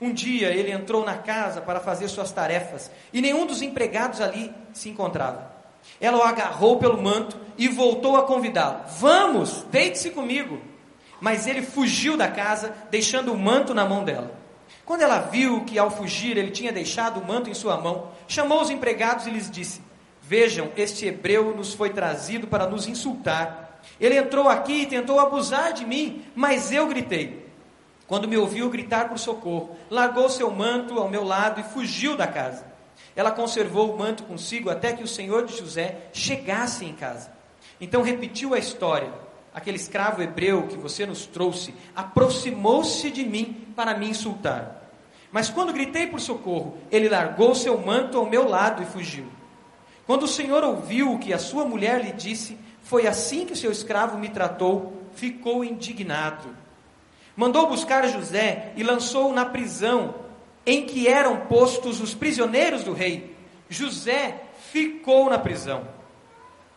Um 0.00 0.12
dia 0.12 0.48
ele 0.48 0.70
entrou 0.70 1.04
na 1.04 1.16
casa 1.18 1.60
para 1.60 1.80
fazer 1.80 2.08
suas 2.08 2.30
tarefas 2.30 2.90
e 3.12 3.20
nenhum 3.20 3.46
dos 3.46 3.62
empregados 3.62 4.20
ali 4.20 4.52
se 4.72 4.88
encontrava. 4.88 5.52
Ela 6.00 6.18
o 6.18 6.22
agarrou 6.22 6.78
pelo 6.78 7.00
manto 7.00 7.38
e 7.56 7.68
voltou 7.68 8.16
a 8.16 8.24
convidá-lo: 8.24 8.80
Vamos, 8.98 9.64
deite-se 9.70 10.10
comigo. 10.10 10.60
Mas 11.20 11.46
ele 11.46 11.62
fugiu 11.62 12.16
da 12.16 12.28
casa, 12.28 12.74
deixando 12.90 13.32
o 13.32 13.38
manto 13.38 13.72
na 13.72 13.86
mão 13.86 14.04
dela. 14.04 14.32
Quando 14.84 15.02
ela 15.02 15.20
viu 15.20 15.64
que 15.64 15.78
ao 15.78 15.90
fugir 15.90 16.36
ele 16.36 16.50
tinha 16.50 16.72
deixado 16.72 17.20
o 17.20 17.26
manto 17.26 17.48
em 17.48 17.54
sua 17.54 17.78
mão, 17.78 18.10
chamou 18.26 18.60
os 18.60 18.70
empregados 18.70 19.26
e 19.26 19.30
lhes 19.30 19.50
disse: 19.50 19.80
Vejam, 20.26 20.70
este 20.74 21.06
hebreu 21.06 21.54
nos 21.54 21.74
foi 21.74 21.90
trazido 21.90 22.46
para 22.46 22.66
nos 22.66 22.86
insultar. 22.86 23.80
Ele 24.00 24.16
entrou 24.16 24.48
aqui 24.48 24.82
e 24.82 24.86
tentou 24.86 25.20
abusar 25.20 25.74
de 25.74 25.84
mim, 25.84 26.24
mas 26.34 26.72
eu 26.72 26.86
gritei. 26.88 27.44
Quando 28.06 28.26
me 28.26 28.36
ouviu 28.36 28.70
gritar 28.70 29.08
por 29.08 29.18
socorro, 29.18 29.76
largou 29.90 30.30
seu 30.30 30.50
manto 30.50 30.98
ao 30.98 31.10
meu 31.10 31.24
lado 31.24 31.60
e 31.60 31.64
fugiu 31.64 32.16
da 32.16 32.26
casa. 32.26 32.64
Ela 33.14 33.30
conservou 33.30 33.92
o 33.92 33.98
manto 33.98 34.24
consigo 34.24 34.70
até 34.70 34.94
que 34.94 35.02
o 35.02 35.08
senhor 35.08 35.44
de 35.44 35.56
José 35.56 36.08
chegasse 36.12 36.86
em 36.86 36.94
casa. 36.94 37.30
Então 37.78 38.02
repetiu 38.02 38.54
a 38.54 38.58
história. 38.58 39.12
Aquele 39.54 39.76
escravo 39.76 40.22
hebreu 40.22 40.66
que 40.66 40.76
você 40.76 41.04
nos 41.04 41.26
trouxe 41.26 41.74
aproximou-se 41.94 43.10
de 43.10 43.24
mim 43.24 43.68
para 43.76 43.96
me 43.96 44.08
insultar. 44.08 44.90
Mas 45.30 45.50
quando 45.50 45.72
gritei 45.72 46.06
por 46.06 46.20
socorro, 46.20 46.78
ele 46.90 47.08
largou 47.08 47.54
seu 47.54 47.78
manto 47.78 48.16
ao 48.18 48.28
meu 48.28 48.48
lado 48.48 48.82
e 48.82 48.86
fugiu. 48.86 49.26
Quando 50.06 50.24
o 50.24 50.28
Senhor 50.28 50.62
ouviu 50.62 51.12
o 51.12 51.18
que 51.18 51.32
a 51.32 51.38
sua 51.38 51.64
mulher 51.64 52.04
lhe 52.04 52.12
disse, 52.12 52.58
foi 52.82 53.06
assim 53.06 53.46
que 53.46 53.54
o 53.54 53.56
seu 53.56 53.72
escravo 53.72 54.18
me 54.18 54.28
tratou, 54.28 54.92
ficou 55.14 55.64
indignado. 55.64 56.54
Mandou 57.34 57.66
buscar 57.66 58.06
José 58.08 58.72
e 58.76 58.82
lançou-o 58.82 59.32
na 59.32 59.46
prisão 59.46 60.14
em 60.66 60.84
que 60.84 61.08
eram 61.08 61.46
postos 61.46 62.00
os 62.00 62.14
prisioneiros 62.14 62.84
do 62.84 62.92
rei. 62.92 63.34
José 63.68 64.42
ficou 64.70 65.30
na 65.30 65.38
prisão. 65.38 65.88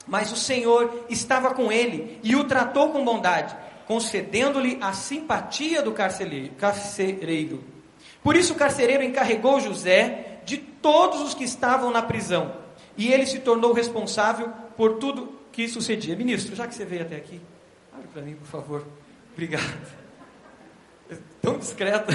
Mas 0.07 0.31
o 0.31 0.37
Senhor 0.37 1.05
estava 1.09 1.53
com 1.53 1.69
ele 1.69 2.19
e 2.23 2.33
o 2.35 2.45
tratou 2.45 2.91
com 2.91 3.03
bondade, 3.03 3.55
concedendo-lhe 3.85 4.77
a 4.79 4.93
simpatia 4.93 5.81
do 5.81 5.91
carcereiro. 5.91 7.63
Por 8.23 8.37
isso 8.37 8.53
o 8.53 8.57
carcereiro 8.57 9.03
encarregou 9.03 9.59
José 9.59 10.39
de 10.45 10.57
todos 10.57 11.21
os 11.21 11.33
que 11.33 11.43
estavam 11.43 11.91
na 11.91 12.01
prisão 12.01 12.66
e 12.97 13.11
ele 13.13 13.25
se 13.25 13.39
tornou 13.39 13.73
responsável 13.73 14.49
por 14.75 14.95
tudo 14.95 15.31
que 15.51 15.67
sucedia. 15.67 16.15
Ministro, 16.15 16.55
já 16.55 16.67
que 16.67 16.73
você 16.73 16.85
veio 16.85 17.03
até 17.03 17.15
aqui, 17.15 17.39
abre 17.93 18.07
para 18.07 18.21
mim, 18.21 18.35
por 18.35 18.47
favor. 18.47 18.85
Obrigado. 19.33 19.97
Tão 21.41 21.57
discreto. 21.57 22.11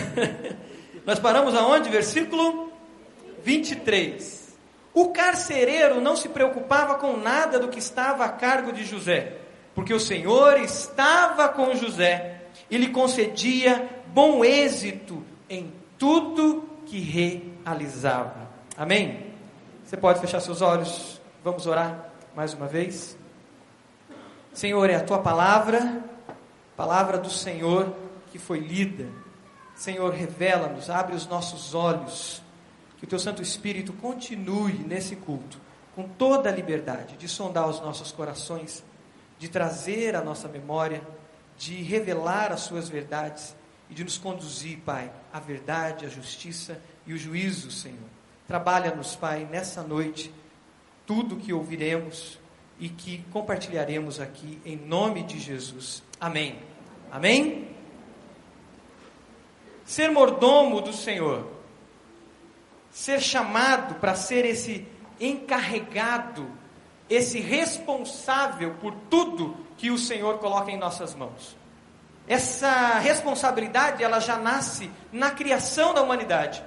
Nós 1.07 1.19
paramos 1.19 1.55
aonde? 1.55 1.89
Versículo 1.89 2.73
23. 3.45 4.57
O 4.95 5.09
carcereiro 5.09 6.01
não 6.01 6.17
se 6.17 6.29
preocupava 6.29 6.97
com 6.97 7.17
nada 7.17 7.59
do 7.59 7.69
que 7.69 7.79
estava 7.79 8.25
a 8.25 8.29
cargo 8.29 8.73
de 8.73 8.85
José, 8.85 9.39
porque 9.75 9.95
o 9.95 10.01
Senhor 10.01 10.61
estava 10.61 11.49
com 11.49 11.75
José 11.75 12.43
e 12.71 12.77
lhe 12.77 12.89
concedia 12.89 13.89
bom 14.09 14.45
êxito 14.45 15.25
em 15.49 15.73
tudo 15.99 16.69
que 16.85 16.99
realizava. 16.99 18.51
Amém? 18.77 19.32
Você 19.93 19.99
pode 19.99 20.21
fechar 20.21 20.41
seus 20.41 20.63
olhos, 20.63 21.21
vamos 21.45 21.67
orar 21.67 22.11
mais 22.35 22.55
uma 22.55 22.67
vez. 22.67 23.15
Senhor, 24.51 24.89
é 24.89 24.95
a 24.95 25.05
tua 25.05 25.19
palavra, 25.19 26.03
palavra 26.75 27.19
do 27.19 27.29
Senhor 27.29 27.95
que 28.31 28.39
foi 28.39 28.59
lida. 28.59 29.07
Senhor, 29.77 30.11
revela-nos, 30.15 30.89
abre 30.89 31.15
os 31.15 31.27
nossos 31.27 31.75
olhos 31.75 32.41
que 32.97 33.05
o 33.05 33.07
teu 33.07 33.19
Santo 33.19 33.43
Espírito 33.43 33.93
continue 33.93 34.79
nesse 34.79 35.15
culto, 35.15 35.61
com 35.95 36.09
toda 36.09 36.49
a 36.49 36.53
liberdade 36.53 37.19
de 37.19 37.29
sondar 37.29 37.69
os 37.69 37.79
nossos 37.83 38.11
corações, 38.11 38.83
de 39.39 39.51
trazer 39.51 40.17
à 40.17 40.25
nossa 40.25 40.49
memória, 40.49 41.07
de 41.59 41.83
revelar 41.83 42.51
as 42.51 42.61
suas 42.61 42.89
verdades 42.89 43.55
e 43.91 43.95
de 43.95 44.03
nos 44.03 44.17
conduzir, 44.17 44.79
Pai, 44.87 45.13
à 45.31 45.39
verdade, 45.39 46.07
à 46.07 46.09
justiça 46.09 46.81
e 47.07 47.13
o 47.13 47.19
juízo, 47.19 47.71
Senhor. 47.71 48.12
Trabalha-nos, 48.47 49.17
Pai, 49.17 49.47
nessa 49.51 49.83
noite, 49.83 50.33
tudo 51.07 51.37
que 51.37 51.53
ouviremos 51.53 52.39
e 52.79 52.89
que 52.89 53.25
compartilharemos 53.33 54.21
aqui, 54.21 54.61
em 54.65 54.77
nome 54.77 55.23
de 55.23 55.39
Jesus. 55.39 56.03
Amém. 56.21 56.59
Amém? 57.11 57.69
Ser 59.85 60.11
mordomo 60.11 60.81
do 60.81 60.93
Senhor 60.93 61.53
ser 62.93 63.21
chamado 63.21 63.95
para 63.95 64.15
ser 64.15 64.45
esse 64.45 64.87
encarregado, 65.19 66.47
esse 67.09 67.41
responsável 67.41 68.75
por 68.75 68.95
tudo 69.09 69.57
que 69.79 69.91
o 69.91 69.99
Senhor 69.99 70.39
coloca 70.39 70.71
em 70.71 70.77
nossas 70.77 71.15
mãos. 71.15 71.57
Essa 72.29 72.99
responsabilidade, 72.99 74.05
ela 74.05 74.21
já 74.21 74.37
nasce 74.37 74.91
na 75.11 75.31
criação 75.31 75.93
da 75.95 76.03
humanidade. 76.03 76.63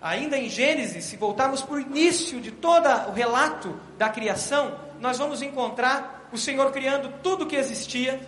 Ainda 0.00 0.38
em 0.38 0.48
Gênesis, 0.48 1.04
se 1.04 1.16
voltarmos 1.16 1.60
para 1.60 1.74
o 1.74 1.80
início 1.80 2.40
de 2.40 2.50
todo 2.50 2.88
o 3.08 3.12
relato 3.12 3.78
da 3.98 4.08
criação, 4.08 4.78
nós 4.98 5.18
vamos 5.18 5.42
encontrar 5.42 6.28
o 6.32 6.38
Senhor 6.38 6.72
criando 6.72 7.12
tudo 7.22 7.46
que 7.46 7.56
existia, 7.56 8.18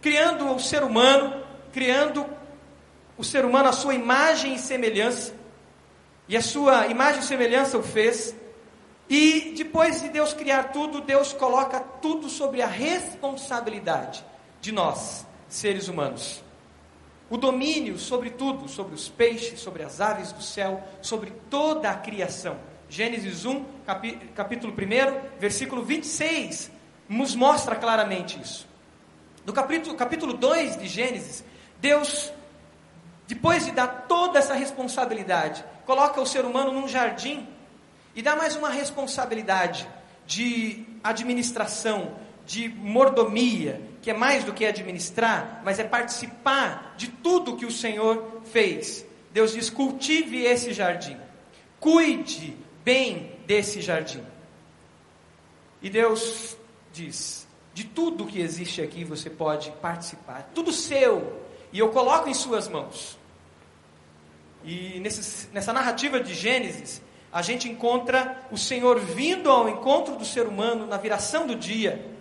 criando 0.00 0.54
o 0.54 0.60
ser 0.60 0.84
humano, 0.84 1.42
criando 1.72 2.24
o 3.18 3.24
ser 3.24 3.44
humano 3.44 3.68
à 3.68 3.72
sua 3.72 3.94
imagem 3.94 4.54
e 4.54 4.58
semelhança, 4.58 5.34
e 6.28 6.36
a 6.36 6.42
sua 6.42 6.86
imagem 6.86 7.20
e 7.20 7.24
semelhança 7.24 7.76
o 7.76 7.82
fez. 7.82 8.34
E 9.08 9.54
depois 9.56 10.02
de 10.02 10.08
Deus 10.08 10.32
criar 10.32 10.72
tudo, 10.72 11.00
Deus 11.00 11.32
coloca 11.32 11.80
tudo 11.80 12.28
sobre 12.28 12.62
a 12.62 12.66
responsabilidade 12.66 14.24
de 14.60 14.70
nós, 14.72 15.24
seres 15.48 15.88
humanos. 15.88 16.45
O 17.28 17.36
domínio 17.36 17.98
sobre 17.98 18.30
tudo, 18.30 18.68
sobre 18.68 18.94
os 18.94 19.08
peixes, 19.08 19.60
sobre 19.60 19.82
as 19.82 20.00
aves 20.00 20.30
do 20.32 20.42
céu, 20.42 20.82
sobre 21.02 21.32
toda 21.50 21.90
a 21.90 21.94
criação. 21.94 22.56
Gênesis 22.88 23.44
1, 23.44 23.64
capítulo 24.34 24.72
1, 24.72 25.38
versículo 25.40 25.82
26, 25.82 26.70
nos 27.08 27.34
mostra 27.34 27.74
claramente 27.74 28.40
isso. 28.40 28.68
No 29.44 29.52
capítulo, 29.52 29.96
capítulo 29.96 30.32
2 30.34 30.76
de 30.78 30.86
Gênesis, 30.86 31.44
Deus, 31.80 32.32
depois 33.26 33.64
de 33.64 33.72
dar 33.72 34.06
toda 34.08 34.38
essa 34.38 34.54
responsabilidade, 34.54 35.64
coloca 35.84 36.20
o 36.20 36.26
ser 36.26 36.44
humano 36.44 36.72
num 36.72 36.86
jardim 36.86 37.48
e 38.14 38.22
dá 38.22 38.36
mais 38.36 38.54
uma 38.54 38.70
responsabilidade 38.70 39.88
de 40.26 40.84
administração, 41.02 42.16
de 42.44 42.68
mordomia, 42.68 43.80
que 44.06 44.10
é 44.12 44.14
mais 44.14 44.44
do 44.44 44.52
que 44.52 44.64
administrar, 44.64 45.62
mas 45.64 45.80
é 45.80 45.82
participar 45.82 46.94
de 46.96 47.08
tudo 47.08 47.56
que 47.56 47.66
o 47.66 47.72
Senhor 47.72 48.40
fez. 48.52 49.04
Deus 49.32 49.52
diz: 49.52 49.68
cultive 49.68 50.44
esse 50.44 50.72
jardim, 50.72 51.16
cuide 51.80 52.56
bem 52.84 53.32
desse 53.48 53.80
jardim. 53.80 54.22
E 55.82 55.90
Deus 55.90 56.56
diz: 56.92 57.48
de 57.74 57.82
tudo 57.82 58.26
que 58.26 58.40
existe 58.40 58.80
aqui 58.80 59.02
você 59.02 59.28
pode 59.28 59.72
participar, 59.82 60.52
tudo 60.54 60.70
seu, 60.70 61.42
e 61.72 61.80
eu 61.80 61.88
coloco 61.88 62.28
em 62.28 62.34
suas 62.34 62.68
mãos. 62.68 63.18
E 64.62 65.00
nesse, 65.00 65.48
nessa 65.48 65.72
narrativa 65.72 66.20
de 66.20 66.32
Gênesis, 66.32 67.02
a 67.32 67.42
gente 67.42 67.68
encontra 67.68 68.40
o 68.52 68.56
Senhor 68.56 69.00
vindo 69.00 69.50
ao 69.50 69.68
encontro 69.68 70.14
do 70.14 70.24
ser 70.24 70.46
humano 70.46 70.86
na 70.86 70.96
viração 70.96 71.44
do 71.44 71.56
dia. 71.56 72.14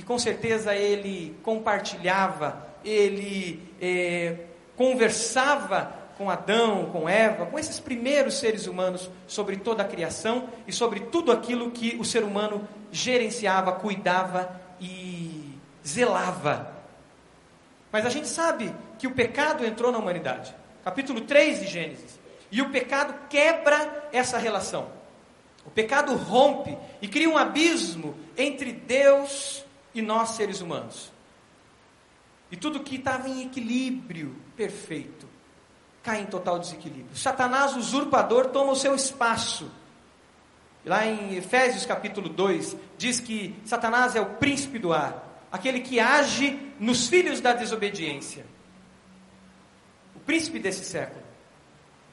E 0.00 0.02
com 0.02 0.18
certeza 0.18 0.74
ele 0.74 1.36
compartilhava, 1.42 2.66
ele 2.82 3.70
eh, 3.78 4.46
conversava 4.74 5.92
com 6.16 6.30
Adão, 6.30 6.86
com 6.86 7.06
Eva, 7.06 7.44
com 7.44 7.58
esses 7.58 7.78
primeiros 7.78 8.38
seres 8.38 8.66
humanos 8.66 9.10
sobre 9.26 9.58
toda 9.58 9.82
a 9.82 9.86
criação 9.86 10.48
e 10.66 10.72
sobre 10.72 11.00
tudo 11.00 11.30
aquilo 11.30 11.70
que 11.70 11.98
o 12.00 12.04
ser 12.04 12.24
humano 12.24 12.66
gerenciava, 12.90 13.72
cuidava 13.72 14.58
e 14.80 15.54
zelava. 15.86 16.72
Mas 17.92 18.06
a 18.06 18.08
gente 18.08 18.26
sabe 18.26 18.74
que 18.98 19.06
o 19.06 19.10
pecado 19.10 19.66
entrou 19.66 19.92
na 19.92 19.98
humanidade 19.98 20.54
capítulo 20.82 21.20
3 21.20 21.60
de 21.60 21.66
Gênesis. 21.66 22.18
E 22.50 22.62
o 22.62 22.70
pecado 22.70 23.28
quebra 23.28 24.08
essa 24.14 24.38
relação. 24.38 24.88
O 25.66 25.70
pecado 25.70 26.16
rompe 26.16 26.74
e 27.02 27.06
cria 27.06 27.28
um 27.28 27.36
abismo 27.36 28.14
entre 28.34 28.72
Deus 28.72 29.62
e 29.94 30.02
nós 30.02 30.30
seres 30.30 30.60
humanos. 30.60 31.12
E 32.50 32.56
tudo 32.56 32.80
que 32.80 32.96
estava 32.96 33.28
em 33.28 33.42
equilíbrio 33.42 34.34
perfeito 34.56 35.28
cai 36.02 36.20
em 36.22 36.26
total 36.26 36.58
desequilíbrio. 36.58 37.16
Satanás, 37.16 37.76
usurpador, 37.76 38.46
toma 38.46 38.72
o 38.72 38.76
seu 38.76 38.94
espaço. 38.94 39.70
Lá 40.84 41.06
em 41.06 41.36
Efésios 41.36 41.84
capítulo 41.84 42.28
2, 42.28 42.76
diz 42.96 43.20
que 43.20 43.54
Satanás 43.64 44.16
é 44.16 44.20
o 44.20 44.34
príncipe 44.36 44.78
do 44.78 44.92
ar, 44.92 45.44
aquele 45.52 45.80
que 45.80 46.00
age 46.00 46.58
nos 46.80 47.06
filhos 47.06 47.40
da 47.40 47.52
desobediência 47.52 48.46
príncipe 50.30 50.60
desse 50.60 50.84
século. 50.84 51.24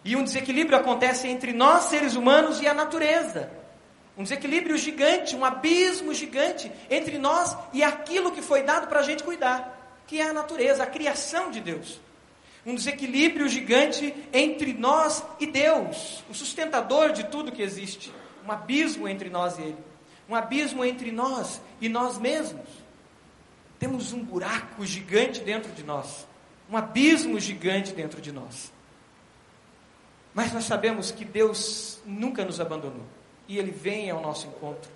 E 0.03 0.15
um 0.15 0.23
desequilíbrio 0.23 0.75
acontece 0.75 1.27
entre 1.27 1.53
nós, 1.53 1.83
seres 1.83 2.15
humanos, 2.15 2.59
e 2.59 2.67
a 2.67 2.73
natureza. 2.73 3.51
Um 4.17 4.23
desequilíbrio 4.23 4.77
gigante, 4.77 5.35
um 5.35 5.45
abismo 5.45 6.13
gigante 6.13 6.71
entre 6.89 7.17
nós 7.17 7.55
e 7.71 7.83
aquilo 7.83 8.31
que 8.31 8.41
foi 8.41 8.63
dado 8.63 8.87
para 8.87 8.99
a 8.99 9.03
gente 9.03 9.23
cuidar, 9.23 10.01
que 10.07 10.19
é 10.19 10.27
a 10.29 10.33
natureza, 10.33 10.83
a 10.83 10.87
criação 10.87 11.51
de 11.51 11.59
Deus. 11.59 11.99
Um 12.65 12.73
desequilíbrio 12.73 13.47
gigante 13.47 14.13
entre 14.33 14.73
nós 14.73 15.23
e 15.39 15.45
Deus, 15.45 16.23
o 16.29 16.33
sustentador 16.33 17.11
de 17.11 17.25
tudo 17.25 17.51
que 17.51 17.61
existe. 17.61 18.11
Um 18.45 18.51
abismo 18.51 19.07
entre 19.07 19.29
nós 19.29 19.57
e 19.59 19.61
Ele. 19.61 19.77
Um 20.27 20.35
abismo 20.35 20.83
entre 20.83 21.11
nós 21.11 21.61
e 21.79 21.87
nós 21.87 22.17
mesmos. 22.17 22.67
Temos 23.79 24.11
um 24.11 24.23
buraco 24.23 24.85
gigante 24.85 25.41
dentro 25.41 25.71
de 25.71 25.83
nós 25.83 26.25
um 26.69 26.75
abismo 26.75 27.39
gigante 27.39 27.93
dentro 27.93 28.21
de 28.21 28.31
nós. 28.31 28.71
Mas 30.33 30.53
nós 30.53 30.65
sabemos 30.65 31.11
que 31.11 31.25
Deus 31.25 31.99
nunca 32.05 32.43
nos 32.43 32.59
abandonou. 32.59 33.05
E 33.47 33.57
Ele 33.57 33.71
vem 33.71 34.09
ao 34.09 34.21
nosso 34.21 34.47
encontro. 34.47 34.89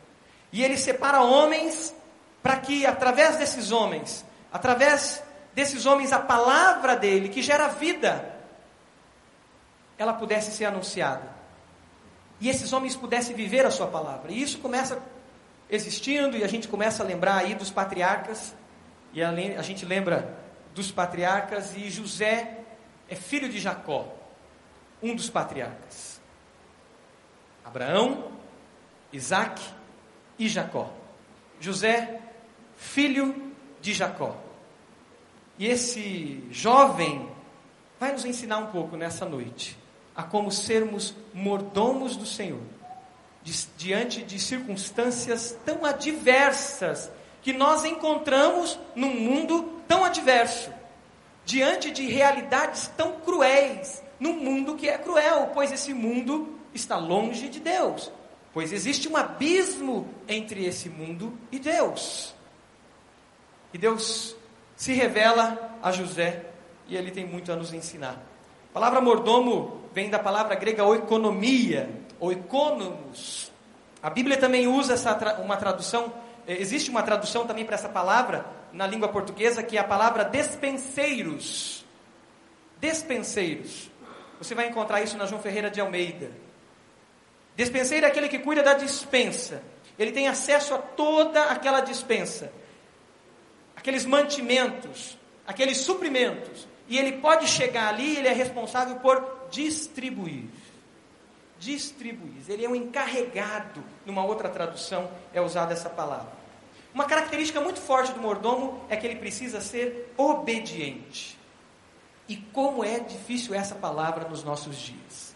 E 0.51 0.63
Ele 0.63 0.77
separa 0.77 1.21
homens 1.21 1.95
para 2.41 2.57
que, 2.57 2.85
através 2.85 3.37
desses 3.37 3.71
homens, 3.71 4.25
através 4.51 5.23
desses 5.53 5.85
homens, 5.85 6.11
a 6.11 6.19
palavra 6.19 6.95
dele, 6.95 7.29
que 7.29 7.41
gera 7.41 7.67
vida, 7.67 8.35
ela 9.97 10.13
pudesse 10.13 10.51
ser 10.51 10.65
anunciada. 10.65 11.29
E 12.39 12.49
esses 12.49 12.73
homens 12.73 12.95
pudessem 12.95 13.35
viver 13.35 13.65
a 13.65 13.71
sua 13.71 13.87
palavra. 13.87 14.31
E 14.31 14.41
isso 14.41 14.57
começa 14.57 15.01
existindo, 15.69 16.35
e 16.35 16.43
a 16.43 16.47
gente 16.47 16.67
começa 16.67 17.03
a 17.03 17.05
lembrar 17.05 17.37
aí 17.37 17.55
dos 17.55 17.69
patriarcas, 17.69 18.53
e 19.13 19.23
a 19.23 19.61
gente 19.61 19.85
lembra 19.85 20.37
dos 20.73 20.91
patriarcas 20.91 21.75
e 21.75 21.89
José 21.89 22.57
é 23.09 23.15
filho 23.15 23.49
de 23.49 23.59
Jacó, 23.59 24.07
um 25.03 25.15
dos 25.15 25.29
patriarcas. 25.29 26.19
Abraão, 27.63 28.31
Isaac 29.13 29.61
e 30.37 30.47
Jacó. 30.47 30.91
José, 31.59 32.19
filho 32.75 33.53
de 33.81 33.93
Jacó. 33.93 34.35
E 35.57 35.67
esse 35.67 36.43
jovem 36.49 37.29
vai 37.99 38.11
nos 38.11 38.25
ensinar 38.25 38.57
um 38.57 38.67
pouco 38.67 38.97
nessa 38.97 39.25
noite 39.25 39.77
a 40.15 40.23
como 40.23 40.51
sermos 40.51 41.13
mordomos 41.33 42.15
do 42.15 42.25
Senhor. 42.25 42.61
diante 43.77 44.21
de 44.21 44.39
circunstâncias 44.39 45.57
tão 45.65 45.83
adversas 45.83 47.11
que 47.41 47.51
nós 47.51 47.83
encontramos 47.85 48.77
num 48.95 49.19
mundo 49.19 49.81
tão 49.87 50.05
adverso, 50.05 50.71
diante 51.43 51.89
de 51.89 52.05
realidades 52.05 52.87
tão 52.95 53.13
cruéis, 53.13 54.01
num 54.19 54.33
mundo 54.33 54.75
que 54.75 54.87
é 54.87 54.97
cruel, 54.97 55.49
pois 55.53 55.71
esse 55.71 55.93
mundo 55.93 56.55
está 56.73 56.97
longe 56.97 57.49
de 57.49 57.59
Deus, 57.59 58.11
pois 58.53 58.71
existe 58.71 59.07
um 59.07 59.15
abismo 59.15 60.07
entre 60.27 60.65
esse 60.65 60.89
mundo 60.89 61.37
e 61.51 61.59
Deus. 61.59 62.33
E 63.73 63.77
Deus 63.77 64.35
se 64.75 64.93
revela 64.93 65.77
a 65.81 65.91
José 65.91 66.45
e 66.87 66.97
ele 66.97 67.11
tem 67.11 67.25
muito 67.25 67.51
a 67.51 67.55
nos 67.55 67.73
ensinar. 67.73 68.21
A 68.69 68.73
palavra 68.73 68.99
mordomo 69.01 69.81
vem 69.93 70.09
da 70.09 70.19
palavra 70.19 70.55
grega 70.55 70.83
oikonomia, 70.83 71.89
oikonomos. 72.19 73.51
A 74.01 74.09
Bíblia 74.09 74.37
também 74.37 74.67
usa 74.67 74.93
essa 74.93 75.39
uma 75.41 75.55
tradução, 75.57 76.13
eh, 76.47 76.57
existe 76.59 76.89
uma 76.89 77.03
tradução 77.03 77.45
também 77.45 77.65
para 77.65 77.75
essa 77.75 77.89
palavra 77.89 78.45
na 78.73 78.87
língua 78.87 79.09
portuguesa 79.09 79.61
que 79.61 79.77
é 79.77 79.81
a 79.81 79.83
palavra 79.83 80.23
despenseiros. 80.23 81.85
Despenseiros. 82.79 83.91
Você 84.39 84.55
vai 84.55 84.67
encontrar 84.67 85.01
isso 85.01 85.17
na 85.17 85.25
João 85.25 85.41
Ferreira 85.41 85.69
de 85.69 85.79
Almeida. 85.79 86.31
Despenseiro 87.61 88.07
é 88.07 88.09
aquele 88.09 88.27
que 88.27 88.39
cuida 88.39 88.63
da 88.63 88.73
dispensa. 88.73 89.61
Ele 89.99 90.11
tem 90.11 90.27
acesso 90.27 90.73
a 90.73 90.79
toda 90.79 91.43
aquela 91.43 91.79
dispensa. 91.79 92.51
Aqueles 93.75 94.03
mantimentos, 94.03 95.15
aqueles 95.45 95.77
suprimentos. 95.77 96.67
E 96.87 96.97
ele 96.97 97.19
pode 97.19 97.47
chegar 97.47 97.89
ali, 97.89 98.17
ele 98.17 98.27
é 98.27 98.33
responsável 98.33 98.95
por 98.95 99.47
distribuir. 99.51 100.45
Distribuir. 101.59 102.41
Ele 102.49 102.65
é 102.65 102.67
um 102.67 102.75
encarregado, 102.75 103.83
numa 104.07 104.25
outra 104.25 104.49
tradução 104.49 105.11
é 105.31 105.39
usada 105.39 105.71
essa 105.71 105.87
palavra. 105.87 106.33
Uma 106.91 107.05
característica 107.05 107.61
muito 107.61 107.79
forte 107.79 108.11
do 108.11 108.19
mordomo 108.19 108.83
é 108.89 108.97
que 108.97 109.05
ele 109.05 109.17
precisa 109.17 109.61
ser 109.61 110.11
obediente. 110.17 111.37
E 112.27 112.37
como 112.37 112.83
é 112.83 112.99
difícil 112.99 113.53
essa 113.53 113.75
palavra 113.75 114.27
nos 114.27 114.43
nossos 114.43 114.77
dias. 114.77 115.35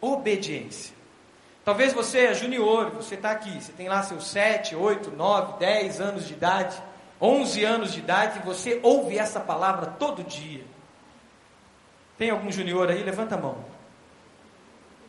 Obediência. 0.00 0.99
Talvez 1.70 1.92
você 1.92 2.26
é 2.26 2.34
junior, 2.34 2.90
você 2.90 3.14
está 3.14 3.30
aqui, 3.30 3.62
você 3.62 3.70
tem 3.70 3.88
lá 3.88 4.02
seus 4.02 4.26
7, 4.26 4.74
8, 4.74 5.12
9, 5.12 5.60
10 5.60 6.00
anos 6.00 6.26
de 6.26 6.32
idade, 6.32 6.76
11 7.22 7.64
anos 7.64 7.92
de 7.92 8.00
idade, 8.00 8.40
e 8.40 8.42
você 8.42 8.80
ouve 8.82 9.16
essa 9.16 9.38
palavra 9.38 9.86
todo 9.86 10.24
dia. 10.24 10.64
Tem 12.18 12.28
algum 12.28 12.50
junior 12.50 12.90
aí? 12.90 13.04
Levanta 13.04 13.36
a 13.36 13.38
mão. 13.38 13.64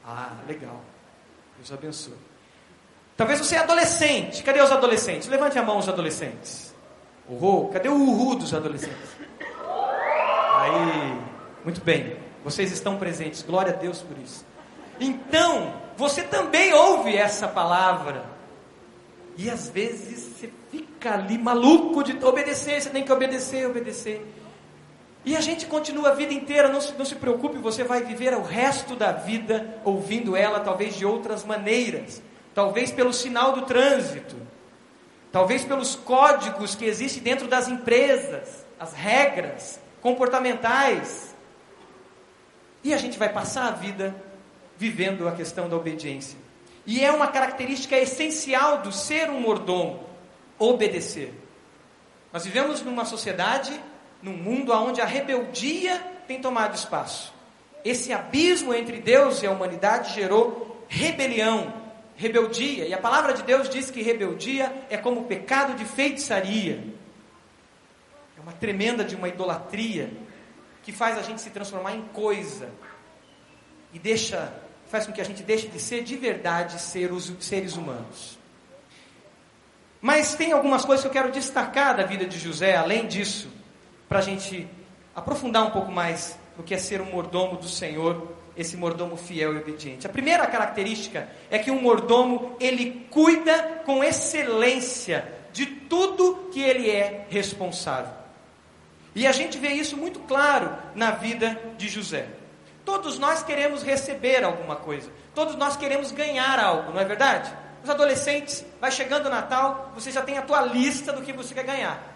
Ah, 0.05 0.33
legal. 0.47 0.79
Deus 1.57 1.71
abençoe. 1.71 2.13
Talvez 3.17 3.39
você 3.39 3.55
é 3.55 3.59
adolescente. 3.61 4.43
Cadê 4.43 4.61
os 4.61 4.71
adolescentes? 4.71 5.27
Levante 5.29 5.57
a 5.57 5.63
mão 5.63 5.79
os 5.79 5.89
adolescentes. 5.89 6.75
Uhul. 7.27 7.69
Cadê 7.69 7.89
o 7.89 7.95
uhul 7.95 8.35
dos 8.35 8.53
adolescentes? 8.53 9.15
Aí, 10.59 11.19
muito 11.65 11.81
bem. 11.83 12.17
Vocês 12.43 12.71
estão 12.71 12.97
presentes. 12.97 13.41
Glória 13.41 13.73
a 13.73 13.75
Deus 13.75 14.03
por 14.03 14.15
isso. 14.19 14.50
Então, 14.99 15.73
você 15.97 16.23
também 16.23 16.73
ouve 16.73 17.15
essa 17.15 17.47
palavra. 17.47 18.23
E 19.37 19.49
às 19.49 19.69
vezes 19.69 20.19
você 20.19 20.49
fica 20.69 21.13
ali 21.13 21.37
maluco 21.37 22.03
de 22.03 22.23
obedecer, 22.23 22.81
você 22.81 22.89
tem 22.89 23.03
que 23.03 23.11
obedecer, 23.11 23.65
obedecer. 23.67 24.25
E 25.23 25.35
a 25.35 25.41
gente 25.41 25.67
continua 25.67 26.09
a 26.09 26.15
vida 26.15 26.33
inteira, 26.33 26.67
não 26.67 26.81
se, 26.81 26.93
não 26.93 27.05
se 27.05 27.15
preocupe, 27.15 27.57
você 27.57 27.83
vai 27.83 28.03
viver 28.03 28.33
o 28.33 28.41
resto 28.41 28.95
da 28.95 29.11
vida 29.11 29.79
ouvindo 29.85 30.35
ela, 30.35 30.59
talvez 30.59 30.95
de 30.95 31.05
outras 31.05 31.43
maneiras. 31.43 32.21
Talvez 32.53 32.91
pelo 32.91 33.13
sinal 33.13 33.53
do 33.53 33.61
trânsito, 33.61 34.35
talvez 35.31 35.63
pelos 35.63 35.95
códigos 35.95 36.75
que 36.75 36.85
existem 36.85 37.23
dentro 37.23 37.47
das 37.47 37.67
empresas, 37.67 38.65
as 38.79 38.93
regras 38.93 39.79
comportamentais. 40.01 41.33
E 42.83 42.93
a 42.93 42.97
gente 42.97 43.17
vai 43.17 43.29
passar 43.29 43.67
a 43.67 43.71
vida 43.71 44.13
vivendo 44.81 45.27
a 45.27 45.31
questão 45.33 45.69
da 45.69 45.77
obediência. 45.77 46.35
E 46.87 47.05
é 47.05 47.11
uma 47.11 47.27
característica 47.27 47.95
essencial 47.95 48.81
do 48.81 48.91
ser 48.91 49.29
um 49.29 49.39
mordomo, 49.39 50.03
obedecer. 50.57 51.31
Nós 52.33 52.45
vivemos 52.45 52.81
numa 52.81 53.05
sociedade, 53.05 53.79
num 54.23 54.35
mundo 54.35 54.73
onde 54.73 54.99
a 54.99 55.05
rebeldia 55.05 55.99
tem 56.27 56.41
tomado 56.41 56.73
espaço. 56.73 57.31
Esse 57.85 58.11
abismo 58.11 58.73
entre 58.73 58.99
Deus 58.99 59.43
e 59.43 59.45
a 59.45 59.51
humanidade 59.51 60.15
gerou 60.15 60.83
rebelião, 60.89 61.71
rebeldia. 62.15 62.87
E 62.87 62.93
a 62.93 62.97
palavra 62.97 63.33
de 63.33 63.43
Deus 63.43 63.69
diz 63.69 63.91
que 63.91 64.01
rebeldia 64.01 64.73
é 64.89 64.97
como 64.97 65.25
pecado 65.25 65.75
de 65.75 65.85
feitiçaria. 65.85 66.83
É 68.35 68.41
uma 68.41 68.53
tremenda 68.53 69.03
de 69.03 69.15
uma 69.15 69.27
idolatria 69.27 70.11
que 70.81 70.91
faz 70.91 71.19
a 71.19 71.21
gente 71.21 71.39
se 71.39 71.51
transformar 71.51 71.93
em 71.93 72.01
coisa 72.01 72.71
e 73.93 73.99
deixa 73.99 74.51
faz 74.91 75.07
com 75.07 75.13
que 75.13 75.21
a 75.21 75.23
gente 75.23 75.41
deixe 75.41 75.69
de 75.69 75.79
ser 75.79 76.03
de 76.03 76.17
verdade 76.17 76.77
seres 76.81 77.77
humanos. 77.77 78.37
Mas 80.01 80.35
tem 80.35 80.51
algumas 80.51 80.83
coisas 80.83 81.01
que 81.01 81.07
eu 81.07 81.13
quero 81.13 81.31
destacar 81.31 81.95
da 81.95 82.03
vida 82.03 82.25
de 82.25 82.37
José, 82.37 82.75
além 82.75 83.07
disso, 83.07 83.49
para 84.09 84.19
a 84.19 84.21
gente 84.21 84.67
aprofundar 85.15 85.65
um 85.65 85.69
pouco 85.69 85.89
mais 85.89 86.37
no 86.57 86.63
que 86.63 86.73
é 86.73 86.77
ser 86.77 86.99
um 86.99 87.05
mordomo 87.05 87.55
do 87.55 87.69
Senhor, 87.69 88.35
esse 88.57 88.75
mordomo 88.75 89.15
fiel 89.15 89.53
e 89.53 89.59
obediente. 89.59 90.05
A 90.05 90.09
primeira 90.09 90.45
característica 90.45 91.29
é 91.49 91.57
que 91.57 91.71
um 91.71 91.81
mordomo, 91.81 92.57
ele 92.59 93.07
cuida 93.09 93.81
com 93.85 94.03
excelência 94.03 95.25
de 95.53 95.65
tudo 95.65 96.49
que 96.51 96.61
ele 96.61 96.89
é 96.89 97.27
responsável. 97.29 98.11
E 99.15 99.25
a 99.25 99.31
gente 99.31 99.57
vê 99.57 99.69
isso 99.69 99.95
muito 99.95 100.19
claro 100.21 100.75
na 100.93 101.11
vida 101.11 101.57
de 101.77 101.87
José. 101.87 102.40
Todos 102.85 103.19
nós 103.19 103.43
queremos 103.43 103.83
receber 103.83 104.43
alguma 104.43 104.75
coisa. 104.75 105.09
Todos 105.35 105.55
nós 105.55 105.77
queremos 105.77 106.11
ganhar 106.11 106.59
algo, 106.59 106.91
não 106.91 106.99
é 106.99 107.05
verdade? 107.05 107.51
Os 107.83 107.89
adolescentes, 107.89 108.63
vai 108.79 108.91
chegando 108.91 109.27
o 109.27 109.29
Natal, 109.29 109.91
você 109.95 110.11
já 110.11 110.21
tem 110.21 110.37
a 110.37 110.41
tua 110.41 110.61
lista 110.61 111.11
do 111.11 111.21
que 111.21 111.33
você 111.33 111.53
quer 111.53 111.63
ganhar. 111.63 112.11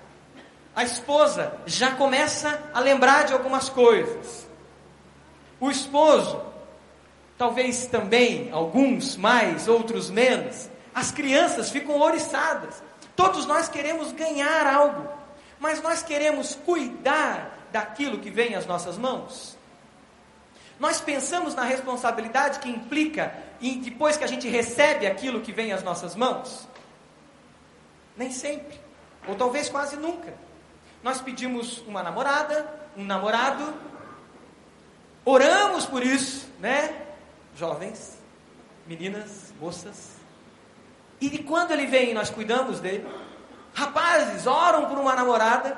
A 0.76 0.84
esposa 0.84 1.54
já 1.66 1.92
começa 1.92 2.62
a 2.74 2.80
lembrar 2.80 3.24
de 3.24 3.34
algumas 3.34 3.70
coisas. 3.70 4.46
O 5.60 5.72
esposo, 5.72 6.42
talvez 7.38 7.88
também, 7.88 8.52
alguns 8.52 9.16
mais, 9.16 9.68
outros 9.68 10.10
menos. 10.10 10.70
As 10.94 11.12
crianças 11.12 11.70
ficam 11.70 12.00
oriçadas. 12.00 12.84
Todos 13.16 13.46
nós 13.46 13.70
queremos 13.70 14.12
ganhar 14.12 14.68
algo, 14.68 15.08
mas 15.60 15.82
nós 15.82 16.04
queremos 16.04 16.56
cuidar 16.66 17.70
daquilo 17.72 18.20
que 18.20 18.30
vem 18.30 18.56
às 18.56 18.66
nossas 18.66 18.98
mãos. 18.98 19.55
Nós 20.80 21.00
pensamos 21.00 21.56
na 21.56 21.64
responsabilidade 21.64 22.60
que 22.60 22.70
implica 22.70 23.34
em 23.62 23.80
depois 23.80 24.18
que 24.18 24.24
a 24.24 24.28
gente 24.28 24.48
recebe 24.48 25.08
aquilo 25.08 25.42
que 25.42 25.52
vem 25.52 25.72
às 25.72 25.84
nossas 25.84 26.16
mãos? 26.16 26.68
Nem 28.18 28.32
sempre, 28.32 28.80
ou 29.28 29.36
talvez 29.36 29.70
quase 29.70 29.96
nunca. 29.96 30.34
Nós 31.02 31.22
pedimos 31.22 31.80
uma 31.88 32.02
namorada, 32.04 32.68
um 32.98 33.06
namorado, 33.06 33.74
oramos 35.24 35.86
por 35.86 36.04
isso, 36.04 36.48
né? 36.60 37.06
Jovens, 37.56 38.18
meninas, 38.86 39.54
moças. 39.60 40.16
E 41.22 41.38
quando 41.40 41.72
ele 41.72 41.86
vem, 41.86 42.14
nós 42.14 42.30
cuidamos 42.30 42.80
dele. 42.80 43.08
Rapazes, 43.74 44.46
oram 44.48 44.88
por 44.88 44.98
uma 44.98 45.16
namorada, 45.16 45.78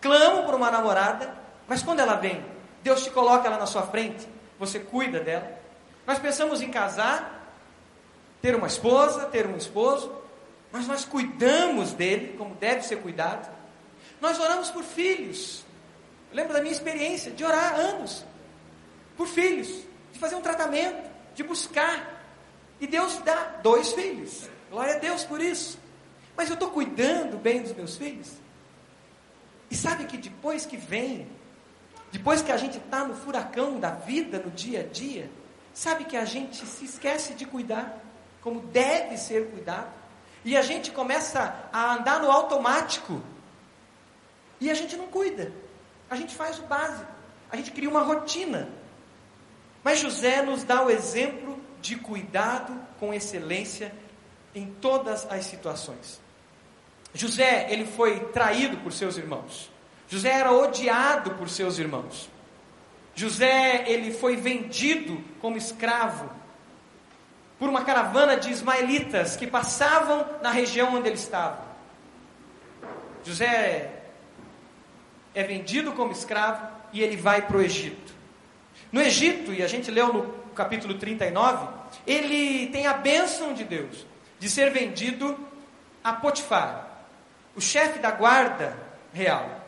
clamam 0.00 0.44
por 0.44 0.54
uma 0.54 0.70
namorada, 0.70 1.34
mas 1.66 1.82
quando 1.82 2.00
ela 2.00 2.14
vem, 2.14 2.44
Deus 2.86 3.02
te 3.02 3.10
coloca 3.10 3.48
ela 3.48 3.58
na 3.58 3.66
sua 3.66 3.82
frente, 3.82 4.24
você 4.60 4.78
cuida 4.78 5.18
dela. 5.18 5.58
Nós 6.06 6.20
pensamos 6.20 6.62
em 6.62 6.70
casar, 6.70 7.52
ter 8.40 8.54
uma 8.54 8.68
esposa, 8.68 9.26
ter 9.26 9.44
um 9.44 9.56
esposo, 9.56 10.14
mas 10.70 10.86
nós 10.86 11.04
cuidamos 11.04 11.92
dele 11.92 12.36
como 12.38 12.54
deve 12.54 12.82
ser 12.82 12.98
cuidado. 13.02 13.52
Nós 14.20 14.38
oramos 14.38 14.70
por 14.70 14.84
filhos. 14.84 15.64
Eu 16.30 16.36
lembro 16.36 16.52
da 16.52 16.60
minha 16.60 16.72
experiência 16.72 17.32
de 17.32 17.44
orar 17.44 17.74
anos 17.74 18.24
por 19.16 19.26
filhos, 19.26 19.82
de 20.12 20.20
fazer 20.20 20.36
um 20.36 20.40
tratamento, 20.40 21.10
de 21.34 21.42
buscar. 21.42 22.22
E 22.80 22.86
Deus 22.86 23.18
dá 23.24 23.58
dois 23.64 23.92
filhos. 23.94 24.48
Glória 24.70 24.94
a 24.94 24.98
Deus 25.00 25.24
por 25.24 25.40
isso. 25.40 25.76
Mas 26.36 26.48
eu 26.48 26.54
estou 26.54 26.70
cuidando 26.70 27.36
bem 27.36 27.62
dos 27.62 27.74
meus 27.74 27.96
filhos. 27.96 28.30
E 29.68 29.74
sabe 29.74 30.04
que 30.04 30.16
depois 30.16 30.64
que 30.64 30.76
vem 30.76 31.26
depois 32.16 32.40
que 32.40 32.50
a 32.50 32.56
gente 32.56 32.78
está 32.78 33.04
no 33.04 33.14
furacão 33.14 33.78
da 33.78 33.90
vida, 33.90 34.38
no 34.38 34.50
dia 34.50 34.80
a 34.80 34.82
dia, 34.84 35.30
sabe 35.74 36.06
que 36.06 36.16
a 36.16 36.24
gente 36.24 36.64
se 36.64 36.86
esquece 36.86 37.34
de 37.34 37.44
cuidar, 37.44 38.00
como 38.40 38.60
deve 38.60 39.18
ser 39.18 39.50
cuidado. 39.50 39.92
E 40.42 40.56
a 40.56 40.62
gente 40.62 40.90
começa 40.90 41.68
a 41.70 41.92
andar 41.92 42.22
no 42.22 42.30
automático. 42.30 43.22
E 44.58 44.70
a 44.70 44.74
gente 44.74 44.96
não 44.96 45.08
cuida. 45.08 45.52
A 46.08 46.16
gente 46.16 46.34
faz 46.34 46.58
o 46.58 46.62
básico. 46.62 47.12
A 47.50 47.56
gente 47.58 47.70
cria 47.70 47.90
uma 47.90 48.02
rotina. 48.02 48.70
Mas 49.84 49.98
José 49.98 50.40
nos 50.40 50.64
dá 50.64 50.82
o 50.82 50.88
exemplo 50.88 51.60
de 51.82 51.96
cuidado 51.96 52.74
com 52.98 53.12
excelência 53.12 53.94
em 54.54 54.72
todas 54.80 55.30
as 55.30 55.44
situações. 55.44 56.18
José, 57.12 57.66
ele 57.70 57.84
foi 57.84 58.20
traído 58.28 58.78
por 58.78 58.90
seus 58.90 59.18
irmãos. 59.18 59.75
José 60.08 60.30
era 60.30 60.52
odiado 60.52 61.32
por 61.32 61.48
seus 61.48 61.78
irmãos. 61.78 62.30
José, 63.14 63.84
ele 63.86 64.12
foi 64.12 64.36
vendido 64.36 65.22
como 65.40 65.56
escravo 65.56 66.30
por 67.58 67.68
uma 67.68 67.84
caravana 67.84 68.36
de 68.36 68.50
ismaelitas 68.50 69.36
que 69.36 69.46
passavam 69.46 70.26
na 70.42 70.50
região 70.50 70.94
onde 70.94 71.08
ele 71.08 71.16
estava. 71.16 71.64
José 73.24 73.90
é 75.34 75.42
vendido 75.42 75.92
como 75.92 76.12
escravo 76.12 76.66
e 76.92 77.02
ele 77.02 77.16
vai 77.16 77.42
para 77.42 77.56
o 77.56 77.62
Egito. 77.62 78.14
No 78.92 79.00
Egito, 79.00 79.52
e 79.52 79.62
a 79.62 79.66
gente 79.66 79.90
leu 79.90 80.12
no 80.12 80.32
capítulo 80.54 80.94
39, 80.94 81.68
ele 82.06 82.68
tem 82.68 82.86
a 82.86 82.94
bênção 82.94 83.52
de 83.52 83.64
Deus 83.64 84.06
de 84.38 84.48
ser 84.48 84.70
vendido 84.70 85.36
a 86.04 86.12
Potifar, 86.12 86.88
o 87.54 87.60
chefe 87.60 87.98
da 87.98 88.10
guarda 88.10 88.76
real, 89.12 89.65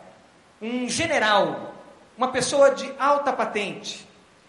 um 0.60 0.88
general, 0.88 1.74
uma 2.16 2.28
pessoa 2.32 2.70
de 2.74 2.92
alta 2.98 3.32
patente, 3.32 4.06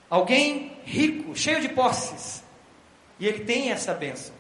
alguém 0.10 0.78
rico, 0.84 1.36
cheio 1.36 1.62
de 1.62 1.70
posses. 1.70 2.44
E 3.20 3.28
ele 3.28 3.44
tem 3.44 3.72
essa 3.72 3.94
bênção. 3.94 4.34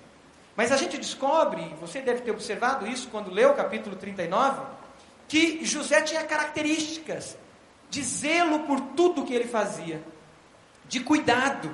Mas 0.56 0.72
a 0.72 0.78
gente 0.78 0.98
descobre, 0.98 1.62
você 1.80 2.02
deve 2.02 2.22
ter 2.22 2.32
observado 2.32 2.88
isso 2.88 3.08
quando 3.10 3.32
leu 3.32 3.52
o 3.52 3.56
capítulo 3.56 3.96
39, 3.96 4.62
que 5.28 5.64
José 5.64 6.02
tinha 6.02 6.24
características 6.24 7.38
de 7.90 8.04
zelo 8.04 8.60
por 8.62 8.80
tudo 8.96 9.24
que 9.24 9.34
ele 9.34 9.48
fazia, 9.48 10.02
de 10.88 11.00
cuidado. 11.00 11.74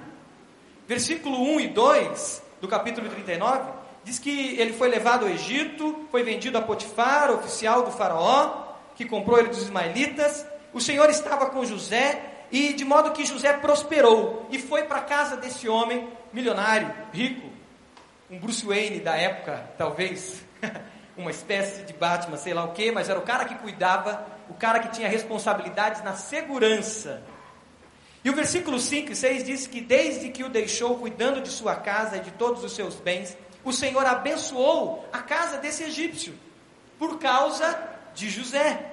Versículo 0.88 1.41
1 1.55 1.60
e 1.62 1.67
2 1.69 2.43
do 2.62 2.67
capítulo 2.67 3.10
39 3.10 3.71
diz 4.03 4.19
que 4.19 4.55
ele 4.60 4.73
foi 4.73 4.88
levado 4.88 5.25
ao 5.25 5.31
Egito, 5.31 6.05
foi 6.12 6.21
vendido 6.21 6.58
a 6.58 6.62
Potifar, 6.62 7.31
oficial 7.31 7.81
do 7.84 7.91
faraó, 7.91 8.64
que 8.95 9.05
comprou 9.05 9.39
ele 9.39 9.49
dos 9.49 9.62
ismaelitas. 9.62 10.45
O 10.73 10.81
Senhor 10.81 11.10
estava 11.10 11.47
com 11.47 11.65
José 11.65 12.21
e 12.51 12.73
de 12.73 12.86
modo 12.86 13.12
que 13.12 13.25
José 13.25 13.53
prosperou 13.53 14.47
e 14.51 14.60
foi 14.60 14.84
para 14.84 14.99
a 14.99 15.03
casa 15.03 15.38
desse 15.38 15.67
homem 15.67 16.08
milionário, 16.31 16.93
rico, 17.12 17.49
um 18.29 18.39
Bruce 18.39 18.65
Wayne 18.65 18.99
da 18.99 19.15
época, 19.15 19.69
talvez, 19.77 20.43
uma 21.15 21.31
espécie 21.31 21.84
de 21.84 21.93
Batman, 21.93 22.38
sei 22.38 22.53
lá 22.53 22.63
o 22.65 22.73
que, 22.73 22.91
mas 22.91 23.10
era 23.10 23.19
o 23.19 23.23
cara 23.23 23.45
que 23.45 23.55
cuidava, 23.55 24.25
o 24.49 24.53
cara 24.53 24.79
que 24.79 24.89
tinha 24.89 25.08
responsabilidades 25.08 26.03
na 26.03 26.13
segurança. 26.13 27.21
E 28.23 28.29
o 28.29 28.34
versículo 28.34 28.79
5 28.79 29.12
e 29.12 29.15
6 29.15 29.43
diz 29.43 29.67
que 29.67 29.79
desde 29.79 30.29
que 30.29 30.43
o 30.43 30.49
deixou 30.49 30.97
cuidando 30.97 31.41
de 31.41 31.49
sua 31.49 31.75
casa 31.75 32.17
e 32.17 32.21
de 32.21 32.31
todos 32.31 32.63
os 32.63 32.73
seus 32.73 32.95
bens, 32.95 33.38
o 33.63 33.71
Senhor 33.71 34.05
abençoou 34.05 35.08
a 35.13 35.19
casa 35.19 35.58
desse 35.58 35.84
egípcio, 35.84 36.34
por 36.97 37.19
causa 37.19 37.94
de 38.15 38.30
José. 38.30 38.91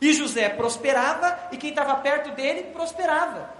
E 0.00 0.12
José 0.12 0.48
prosperava, 0.48 1.48
e 1.52 1.56
quem 1.56 1.70
estava 1.70 1.94
perto 1.96 2.32
dele 2.32 2.64
prosperava. 2.72 3.54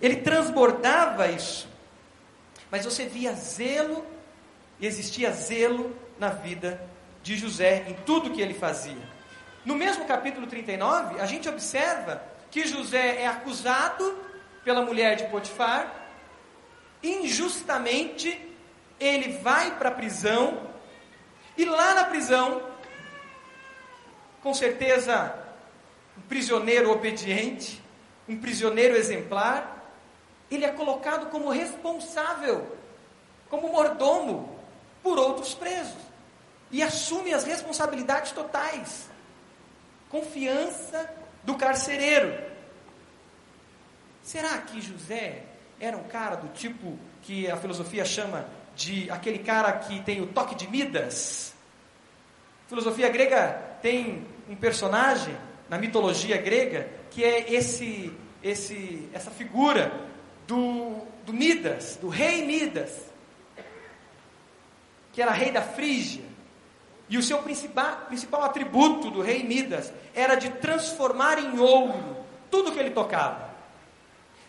Ele 0.00 0.16
transbordava 0.16 1.28
isso. 1.28 1.68
Mas 2.70 2.84
você 2.84 3.06
via 3.06 3.32
zelo, 3.32 4.04
e 4.78 4.86
existia 4.86 5.30
zelo 5.32 5.94
na 6.18 6.28
vida 6.28 6.80
de 7.22 7.36
José, 7.36 7.84
em 7.88 7.94
tudo 8.04 8.30
que 8.30 8.40
ele 8.40 8.54
fazia. 8.54 9.16
No 9.64 9.74
mesmo 9.74 10.04
capítulo 10.04 10.46
39, 10.46 11.18
a 11.20 11.26
gente 11.26 11.48
observa 11.48 12.22
que 12.50 12.66
José 12.66 13.22
é 13.22 13.26
acusado 13.26 14.18
pela 14.64 14.82
mulher 14.82 15.16
de 15.16 15.24
Potifar, 15.24 15.92
injustamente 17.02 18.40
ele 18.98 19.38
vai 19.38 19.76
para 19.76 19.88
a 19.88 19.92
prisão, 19.92 20.70
e 21.56 21.64
lá 21.64 21.94
na 21.94 22.04
prisão, 22.04 22.62
com 24.46 24.54
certeza, 24.54 25.34
um 26.16 26.20
prisioneiro 26.20 26.92
obediente, 26.92 27.82
um 28.28 28.38
prisioneiro 28.38 28.94
exemplar, 28.94 29.92
ele 30.48 30.64
é 30.64 30.70
colocado 30.70 31.30
como 31.30 31.50
responsável, 31.50 32.78
como 33.50 33.72
mordomo, 33.72 34.56
por 35.02 35.18
outros 35.18 35.52
presos, 35.52 36.00
e 36.70 36.80
assume 36.80 37.34
as 37.34 37.42
responsabilidades 37.42 38.30
totais. 38.30 39.10
Confiança 40.08 41.12
do 41.42 41.56
carcereiro. 41.56 42.32
Será 44.22 44.58
que 44.58 44.80
José 44.80 45.42
era 45.80 45.96
um 45.96 46.04
cara 46.04 46.36
do 46.36 46.52
tipo 46.52 46.96
que 47.22 47.50
a 47.50 47.56
filosofia 47.56 48.04
chama 48.04 48.46
de 48.76 49.10
aquele 49.10 49.40
cara 49.40 49.72
que 49.72 50.00
tem 50.04 50.20
o 50.20 50.28
toque 50.28 50.54
de 50.54 50.68
Midas. 50.68 51.52
A 52.66 52.68
filosofia 52.68 53.08
grega 53.08 53.60
tem 53.82 54.35
um 54.48 54.56
personagem 54.56 55.36
na 55.68 55.78
mitologia 55.78 56.36
grega 56.36 56.88
que 57.10 57.24
é 57.24 57.52
esse, 57.52 58.12
esse, 58.42 59.08
essa 59.12 59.30
figura 59.30 59.92
do, 60.46 61.02
do 61.24 61.32
Midas, 61.32 61.96
do 62.00 62.08
rei 62.08 62.44
Midas, 62.44 62.90
que 65.12 65.22
era 65.22 65.32
rei 65.32 65.50
da 65.50 65.62
Frígia. 65.62 66.24
E 67.08 67.16
o 67.16 67.22
seu 67.22 67.38
principal, 67.38 68.06
principal 68.08 68.42
atributo 68.42 69.10
do 69.10 69.22
rei 69.22 69.44
Midas 69.44 69.92
era 70.14 70.34
de 70.34 70.50
transformar 70.50 71.38
em 71.38 71.58
ouro 71.58 72.16
tudo 72.50 72.72
que 72.72 72.78
ele 72.78 72.90
tocava. 72.90 73.50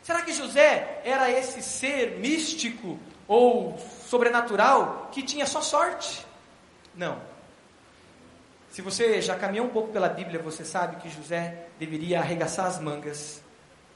Será 0.03 0.21
que 0.21 0.33
José 0.33 1.01
era 1.03 1.31
esse 1.31 1.61
ser 1.61 2.17
místico 2.19 2.99
ou 3.27 3.77
sobrenatural 4.07 5.09
que 5.11 5.21
tinha 5.21 5.45
só 5.45 5.61
sorte. 5.61 6.25
Não. 6.95 7.19
Se 8.69 8.81
você 8.81 9.21
já 9.21 9.35
caminhou 9.35 9.65
um 9.65 9.69
pouco 9.69 9.91
pela 9.91 10.09
Bíblia, 10.09 10.39
você 10.39 10.63
sabe 10.63 10.97
que 10.97 11.09
José 11.09 11.67
deveria 11.79 12.19
arregaçar 12.19 12.65
as 12.65 12.79
mangas 12.79 13.41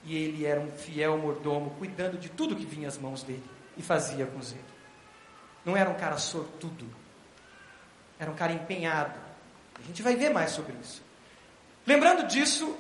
e 0.04 0.16
ele 0.16 0.46
era 0.46 0.60
um 0.60 0.72
fiel 0.72 1.18
mordomo, 1.18 1.76
cuidando 1.78 2.18
de 2.18 2.30
tudo 2.30 2.56
que 2.56 2.66
vinha 2.66 2.88
às 2.88 2.98
mãos 2.98 3.24
dele 3.24 3.44
e 3.78 3.82
fazia 3.82 4.26
com 4.26 4.42
zelo. 4.42 4.64
Não 5.64 5.78
era 5.78 5.90
um 5.90 5.94
cara 5.94 6.18
sortudo, 6.18 6.90
era 8.20 8.32
um 8.32 8.36
cara 8.36 8.54
empenhado. 8.54 9.20
A 9.78 9.88
gente 9.88 10.02
vai 10.02 10.16
ver 10.16 10.32
mais 10.32 10.52
sobre 10.52 10.76
isso. 10.82 11.04
Lembrando 11.86 12.28
disso, 12.28 12.76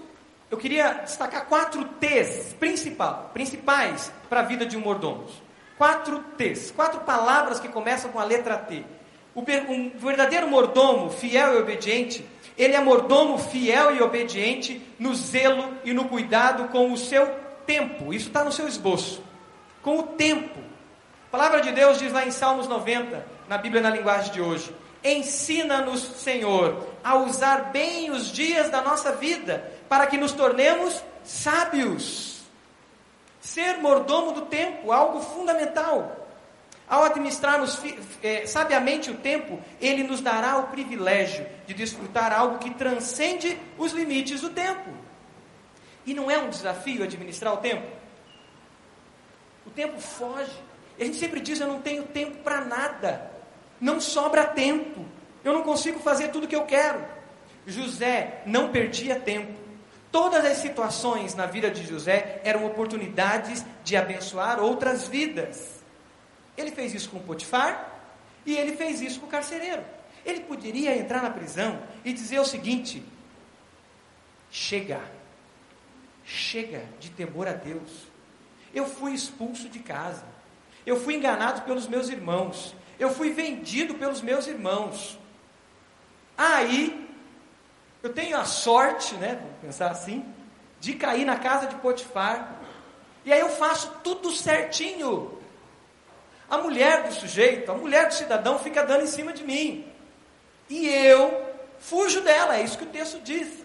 eu 0.49 0.57
queria 0.57 0.93
destacar 0.93 1.45
quatro 1.45 1.85
T's 1.99 2.53
principal, 2.59 3.29
principais 3.33 4.11
para 4.29 4.41
a 4.41 4.43
vida 4.43 4.65
de 4.65 4.77
um 4.77 4.81
mordomo. 4.81 5.27
Quatro 5.77 6.23
T's, 6.37 6.71
quatro 6.71 7.01
palavras 7.01 7.59
que 7.59 7.67
começam 7.67 8.11
com 8.11 8.19
a 8.19 8.23
letra 8.23 8.57
T. 8.57 8.85
O 9.33 9.41
um 9.41 9.91
verdadeiro 9.95 10.47
mordomo, 10.47 11.09
fiel 11.09 11.55
e 11.55 11.61
obediente, 11.61 12.25
ele 12.57 12.75
é 12.75 12.81
mordomo 12.81 13.37
fiel 13.37 13.95
e 13.95 14.01
obediente 14.01 14.81
no 14.99 15.15
zelo 15.15 15.77
e 15.83 15.93
no 15.93 16.05
cuidado 16.05 16.67
com 16.67 16.91
o 16.91 16.97
seu 16.97 17.27
tempo. 17.65 18.13
Isso 18.13 18.27
está 18.27 18.43
no 18.43 18.51
seu 18.51 18.67
esboço. 18.67 19.23
Com 19.81 19.99
o 19.99 20.03
tempo. 20.03 20.59
A 21.27 21.31
palavra 21.31 21.61
de 21.61 21.71
Deus 21.71 21.97
diz 21.97 22.11
lá 22.11 22.25
em 22.25 22.31
Salmos 22.31 22.67
90, 22.67 23.25
na 23.47 23.57
Bíblia 23.57 23.81
na 23.81 23.89
linguagem 23.89 24.33
de 24.33 24.41
hoje: 24.41 24.75
Ensina-nos, 25.03 26.01
Senhor, 26.01 26.87
a 27.03 27.15
usar 27.15 27.71
bem 27.71 28.11
os 28.11 28.31
dias 28.31 28.69
da 28.69 28.81
nossa 28.81 29.13
vida, 29.13 29.71
para 29.87 30.05
que 30.07 30.17
nos 30.17 30.33
tornemos 30.33 31.01
sábios. 31.23 32.41
Ser 33.39 33.77
mordomo 33.77 34.33
do 34.33 34.41
tempo, 34.41 34.91
algo 34.91 35.21
fundamental. 35.21 36.20
Ao 36.91 37.05
administrarmos 37.05 37.79
é, 38.21 38.45
sabiamente 38.45 39.09
o 39.09 39.15
tempo, 39.15 39.61
ele 39.79 40.03
nos 40.03 40.19
dará 40.19 40.57
o 40.57 40.67
privilégio 40.67 41.47
de 41.65 41.73
desfrutar 41.73 42.33
algo 42.33 42.57
que 42.57 42.69
transcende 42.71 43.57
os 43.77 43.93
limites 43.93 44.41
do 44.41 44.49
tempo. 44.49 44.89
E 46.05 46.13
não 46.13 46.29
é 46.29 46.37
um 46.37 46.49
desafio 46.49 47.01
administrar 47.01 47.53
o 47.53 47.57
tempo? 47.59 47.87
O 49.65 49.69
tempo 49.69 50.01
foge. 50.01 50.51
A 50.99 51.05
gente 51.05 51.15
sempre 51.15 51.39
diz: 51.39 51.61
eu 51.61 51.67
não 51.69 51.81
tenho 51.81 52.03
tempo 52.03 52.39
para 52.43 52.59
nada. 52.65 53.31
Não 53.79 54.01
sobra 54.01 54.43
tempo. 54.43 55.05
Eu 55.45 55.53
não 55.53 55.63
consigo 55.63 55.97
fazer 56.01 56.27
tudo 56.27 56.43
o 56.43 56.47
que 56.47 56.57
eu 56.57 56.65
quero. 56.65 57.05
José 57.65 58.41
não 58.45 58.69
perdia 58.69 59.17
tempo. 59.17 59.53
Todas 60.11 60.43
as 60.43 60.57
situações 60.57 61.35
na 61.35 61.45
vida 61.45 61.71
de 61.71 61.87
José 61.87 62.41
eram 62.43 62.65
oportunidades 62.65 63.63
de 63.81 63.95
abençoar 63.95 64.59
outras 64.59 65.07
vidas. 65.07 65.80
Ele 66.61 66.71
fez 66.71 66.93
isso 66.93 67.09
com 67.09 67.19
Potifar 67.19 67.91
e 68.45 68.55
ele 68.55 68.75
fez 68.75 69.01
isso 69.01 69.19
com 69.19 69.25
o 69.25 69.29
carcereiro. 69.29 69.83
Ele 70.25 70.41
poderia 70.41 70.95
entrar 70.95 71.21
na 71.21 71.29
prisão 71.29 71.81
e 72.05 72.13
dizer 72.13 72.39
o 72.39 72.45
seguinte: 72.45 73.03
chega, 74.49 75.01
chega 76.23 76.85
de 76.99 77.09
temor 77.09 77.47
a 77.47 77.53
Deus. 77.53 78.07
Eu 78.73 78.85
fui 78.85 79.13
expulso 79.13 79.67
de 79.67 79.79
casa, 79.79 80.23
eu 80.85 80.99
fui 80.99 81.15
enganado 81.15 81.63
pelos 81.63 81.87
meus 81.87 82.07
irmãos, 82.07 82.73
eu 82.97 83.13
fui 83.13 83.31
vendido 83.31 83.95
pelos 83.95 84.21
meus 84.21 84.47
irmãos. 84.47 85.19
Aí 86.37 87.09
eu 88.01 88.13
tenho 88.13 88.37
a 88.37 88.45
sorte, 88.45 89.15
né, 89.15 89.43
pensar 89.61 89.91
assim, 89.91 90.25
de 90.79 90.93
cair 90.93 91.25
na 91.25 91.37
casa 91.37 91.67
de 91.67 91.75
Potifar. 91.75 92.59
E 93.25 93.31
aí 93.31 93.39
eu 93.39 93.49
faço 93.49 93.91
tudo 94.03 94.31
certinho. 94.31 95.40
A 96.51 96.57
mulher 96.57 97.03
do 97.03 97.13
sujeito, 97.13 97.71
a 97.71 97.75
mulher 97.75 98.09
do 98.09 98.13
cidadão 98.13 98.59
fica 98.59 98.83
dando 98.83 99.05
em 99.05 99.07
cima 99.07 99.31
de 99.31 99.41
mim. 99.41 99.89
E 100.69 100.85
eu 100.85 101.49
fujo 101.79 102.19
dela, 102.19 102.57
é 102.57 102.61
isso 102.61 102.77
que 102.77 102.83
o 102.83 102.89
texto 102.89 103.21
diz. 103.21 103.63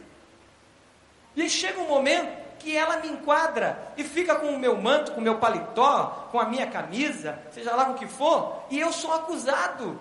E 1.34 1.50
chega 1.50 1.80
um 1.80 1.88
momento 1.88 2.46
que 2.60 2.76
ela 2.76 2.98
me 2.98 3.08
enquadra 3.08 3.92
e 3.96 4.04
fica 4.04 4.36
com 4.36 4.50
o 4.50 4.58
meu 4.58 4.76
manto, 4.80 5.10
com 5.10 5.20
o 5.20 5.22
meu 5.22 5.36
paletó, 5.38 6.28
com 6.30 6.38
a 6.38 6.44
minha 6.44 6.68
camisa, 6.68 7.36
seja 7.50 7.74
lá 7.74 7.90
o 7.90 7.94
que 7.94 8.06
for, 8.06 8.64
e 8.70 8.78
eu 8.78 8.92
sou 8.92 9.12
acusado. 9.12 9.98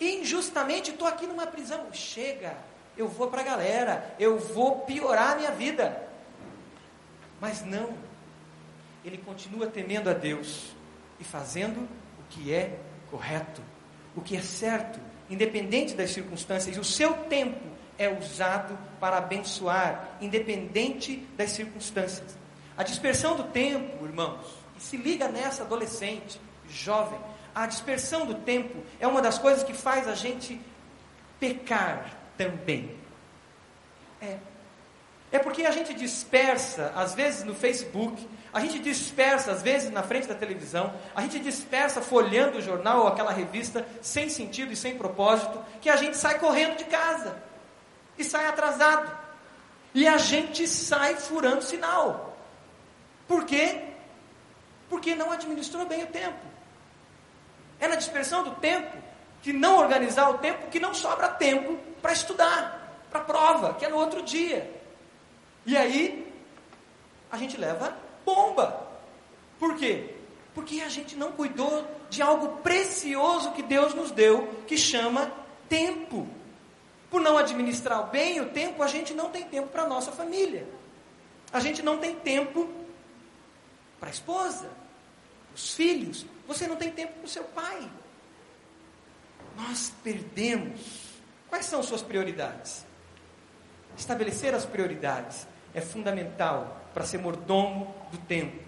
Injustamente 0.00 0.90
estou 0.90 1.06
aqui 1.06 1.24
numa 1.24 1.46
prisão. 1.46 1.86
Chega, 1.92 2.56
eu 2.98 3.06
vou 3.06 3.28
para 3.28 3.42
a 3.42 3.44
galera, 3.44 4.12
eu 4.18 4.40
vou 4.40 4.80
piorar 4.80 5.34
a 5.34 5.36
minha 5.36 5.52
vida. 5.52 6.02
Mas 7.40 7.64
não, 7.64 7.94
ele 9.04 9.18
continua 9.18 9.68
temendo 9.68 10.10
a 10.10 10.12
Deus 10.12 10.81
e 11.22 11.24
fazendo 11.24 11.88
o 12.18 12.22
que 12.28 12.52
é 12.52 12.76
correto, 13.08 13.62
o 14.16 14.20
que 14.20 14.36
é 14.36 14.42
certo, 14.42 14.98
independente 15.30 15.94
das 15.94 16.10
circunstâncias, 16.10 16.76
e 16.76 16.80
o 16.80 16.84
seu 16.84 17.14
tempo 17.14 17.60
é 17.96 18.08
usado 18.08 18.76
para 18.98 19.18
abençoar, 19.18 20.16
independente 20.20 21.16
das 21.36 21.50
circunstâncias. 21.50 22.36
A 22.76 22.82
dispersão 22.82 23.36
do 23.36 23.44
tempo, 23.44 24.04
irmãos, 24.04 24.44
e 24.76 24.80
se 24.82 24.96
liga 24.96 25.28
nessa 25.28 25.62
adolescente, 25.62 26.40
jovem, 26.68 27.20
a 27.54 27.66
dispersão 27.66 28.26
do 28.26 28.34
tempo 28.34 28.82
é 28.98 29.06
uma 29.06 29.22
das 29.22 29.38
coisas 29.38 29.62
que 29.62 29.74
faz 29.74 30.08
a 30.08 30.16
gente 30.16 30.60
pecar 31.38 32.16
também. 32.36 32.96
É. 34.20 34.38
É 35.32 35.38
porque 35.38 35.64
a 35.64 35.70
gente 35.70 35.94
dispersa, 35.94 36.92
às 36.94 37.14
vezes 37.14 37.42
no 37.42 37.54
Facebook, 37.54 38.28
a 38.52 38.60
gente 38.60 38.78
dispersa, 38.78 39.50
às 39.50 39.62
vezes 39.62 39.90
na 39.90 40.02
frente 40.02 40.28
da 40.28 40.34
televisão, 40.34 40.92
a 41.14 41.22
gente 41.22 41.38
dispersa 41.38 42.02
folhando 42.02 42.58
o 42.58 42.62
jornal 42.62 43.00
ou 43.00 43.08
aquela 43.08 43.32
revista 43.32 43.86
sem 44.02 44.28
sentido 44.28 44.70
e 44.72 44.76
sem 44.76 44.98
propósito, 44.98 45.58
que 45.80 45.88
a 45.88 45.96
gente 45.96 46.18
sai 46.18 46.38
correndo 46.38 46.76
de 46.76 46.84
casa 46.84 47.42
e 48.18 48.22
sai 48.22 48.46
atrasado. 48.46 49.10
E 49.94 50.06
a 50.06 50.18
gente 50.18 50.68
sai 50.68 51.16
furando 51.16 51.62
sinal. 51.62 52.36
Por 53.26 53.46
quê? 53.46 53.84
Porque 54.90 55.14
não 55.14 55.32
administrou 55.32 55.86
bem 55.86 56.04
o 56.04 56.08
tempo. 56.08 56.44
É 57.80 57.88
na 57.88 57.96
dispersão 57.96 58.44
do 58.44 58.50
tempo, 58.56 58.94
que 59.40 59.50
não 59.50 59.78
organizar 59.78 60.28
o 60.28 60.38
tempo, 60.38 60.68
que 60.68 60.78
não 60.78 60.92
sobra 60.92 61.28
tempo 61.28 61.78
para 62.02 62.12
estudar, 62.12 63.00
para 63.10 63.20
a 63.20 63.24
prova, 63.24 63.74
que 63.74 63.86
é 63.86 63.88
no 63.88 63.96
outro 63.96 64.22
dia. 64.22 64.81
E 65.64 65.76
aí, 65.76 66.32
a 67.30 67.36
gente 67.36 67.56
leva 67.56 67.96
bomba. 68.24 68.86
Por 69.58 69.76
quê? 69.76 70.14
Porque 70.54 70.80
a 70.80 70.88
gente 70.88 71.16
não 71.16 71.32
cuidou 71.32 71.86
de 72.10 72.20
algo 72.20 72.60
precioso 72.62 73.52
que 73.52 73.62
Deus 73.62 73.94
nos 73.94 74.10
deu, 74.10 74.46
que 74.66 74.76
chama 74.76 75.32
tempo. 75.68 76.28
Por 77.10 77.20
não 77.20 77.38
administrar 77.38 78.10
bem 78.10 78.40
o 78.40 78.50
tempo, 78.50 78.82
a 78.82 78.88
gente 78.88 79.14
não 79.14 79.30
tem 79.30 79.44
tempo 79.44 79.68
para 79.68 79.84
a 79.84 79.88
nossa 79.88 80.12
família. 80.12 80.66
A 81.52 81.60
gente 81.60 81.82
não 81.82 81.98
tem 81.98 82.14
tempo 82.16 82.68
para 84.00 84.08
a 84.08 84.12
esposa, 84.12 84.68
os 85.54 85.74
filhos, 85.74 86.26
você 86.46 86.66
não 86.66 86.76
tem 86.76 86.90
tempo 86.90 87.14
com 87.20 87.26
o 87.26 87.28
seu 87.28 87.44
pai. 87.44 87.88
Nós 89.56 89.92
perdemos. 90.02 90.80
Quais 91.48 91.66
são 91.66 91.82
suas 91.82 92.02
prioridades? 92.02 92.84
Estabelecer 93.96 94.54
as 94.54 94.64
prioridades 94.64 95.46
é 95.74 95.80
fundamental 95.80 96.80
para 96.92 97.04
ser 97.04 97.18
mordomo 97.18 97.94
do 98.10 98.18
tempo. 98.18 98.62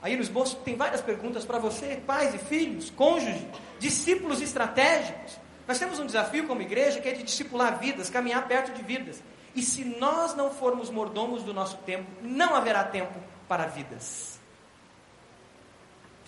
Aí 0.00 0.16
no 0.16 0.22
esboço 0.22 0.56
tem 0.64 0.76
várias 0.76 1.00
perguntas 1.00 1.44
para 1.44 1.58
você, 1.58 2.00
pais 2.06 2.34
e 2.34 2.38
filhos, 2.38 2.90
cônjuge, 2.90 3.48
discípulos 3.78 4.40
estratégicos. 4.40 5.38
Nós 5.66 5.78
temos 5.78 5.98
um 5.98 6.06
desafio 6.06 6.46
como 6.46 6.62
igreja 6.62 7.00
que 7.00 7.08
é 7.08 7.12
de 7.12 7.22
discipular 7.22 7.78
vidas, 7.78 8.08
caminhar 8.08 8.46
perto 8.46 8.72
de 8.72 8.82
vidas. 8.82 9.22
E 9.54 9.62
se 9.62 9.84
nós 9.84 10.34
não 10.34 10.50
formos 10.50 10.88
mordomos 10.90 11.42
do 11.42 11.52
nosso 11.52 11.76
tempo, 11.78 12.06
não 12.22 12.54
haverá 12.54 12.84
tempo 12.84 13.18
para 13.48 13.66
vidas 13.66 14.38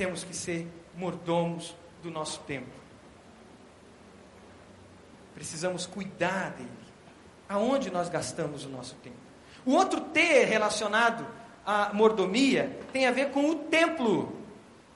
temos 0.01 0.25
que 0.25 0.35
ser 0.35 0.67
mordomos 0.97 1.77
do 2.03 2.11
nosso 2.11 2.41
tempo. 2.45 2.71
Precisamos 5.35 5.85
cuidar 5.85 6.53
dele. 6.53 6.71
Aonde 7.47 7.91
nós 7.91 8.09
gastamos 8.09 8.65
o 8.65 8.71
nosso 8.71 8.95
tempo? 9.03 9.20
O 9.65 9.73
outro 9.73 10.01
T 10.01 10.45
relacionado 10.45 11.27
à 11.65 11.91
mordomia 11.93 12.79
tem 12.93 13.07
a 13.07 13.11
ver 13.11 13.31
com 13.31 13.51
o 13.51 13.55
templo. 13.55 14.33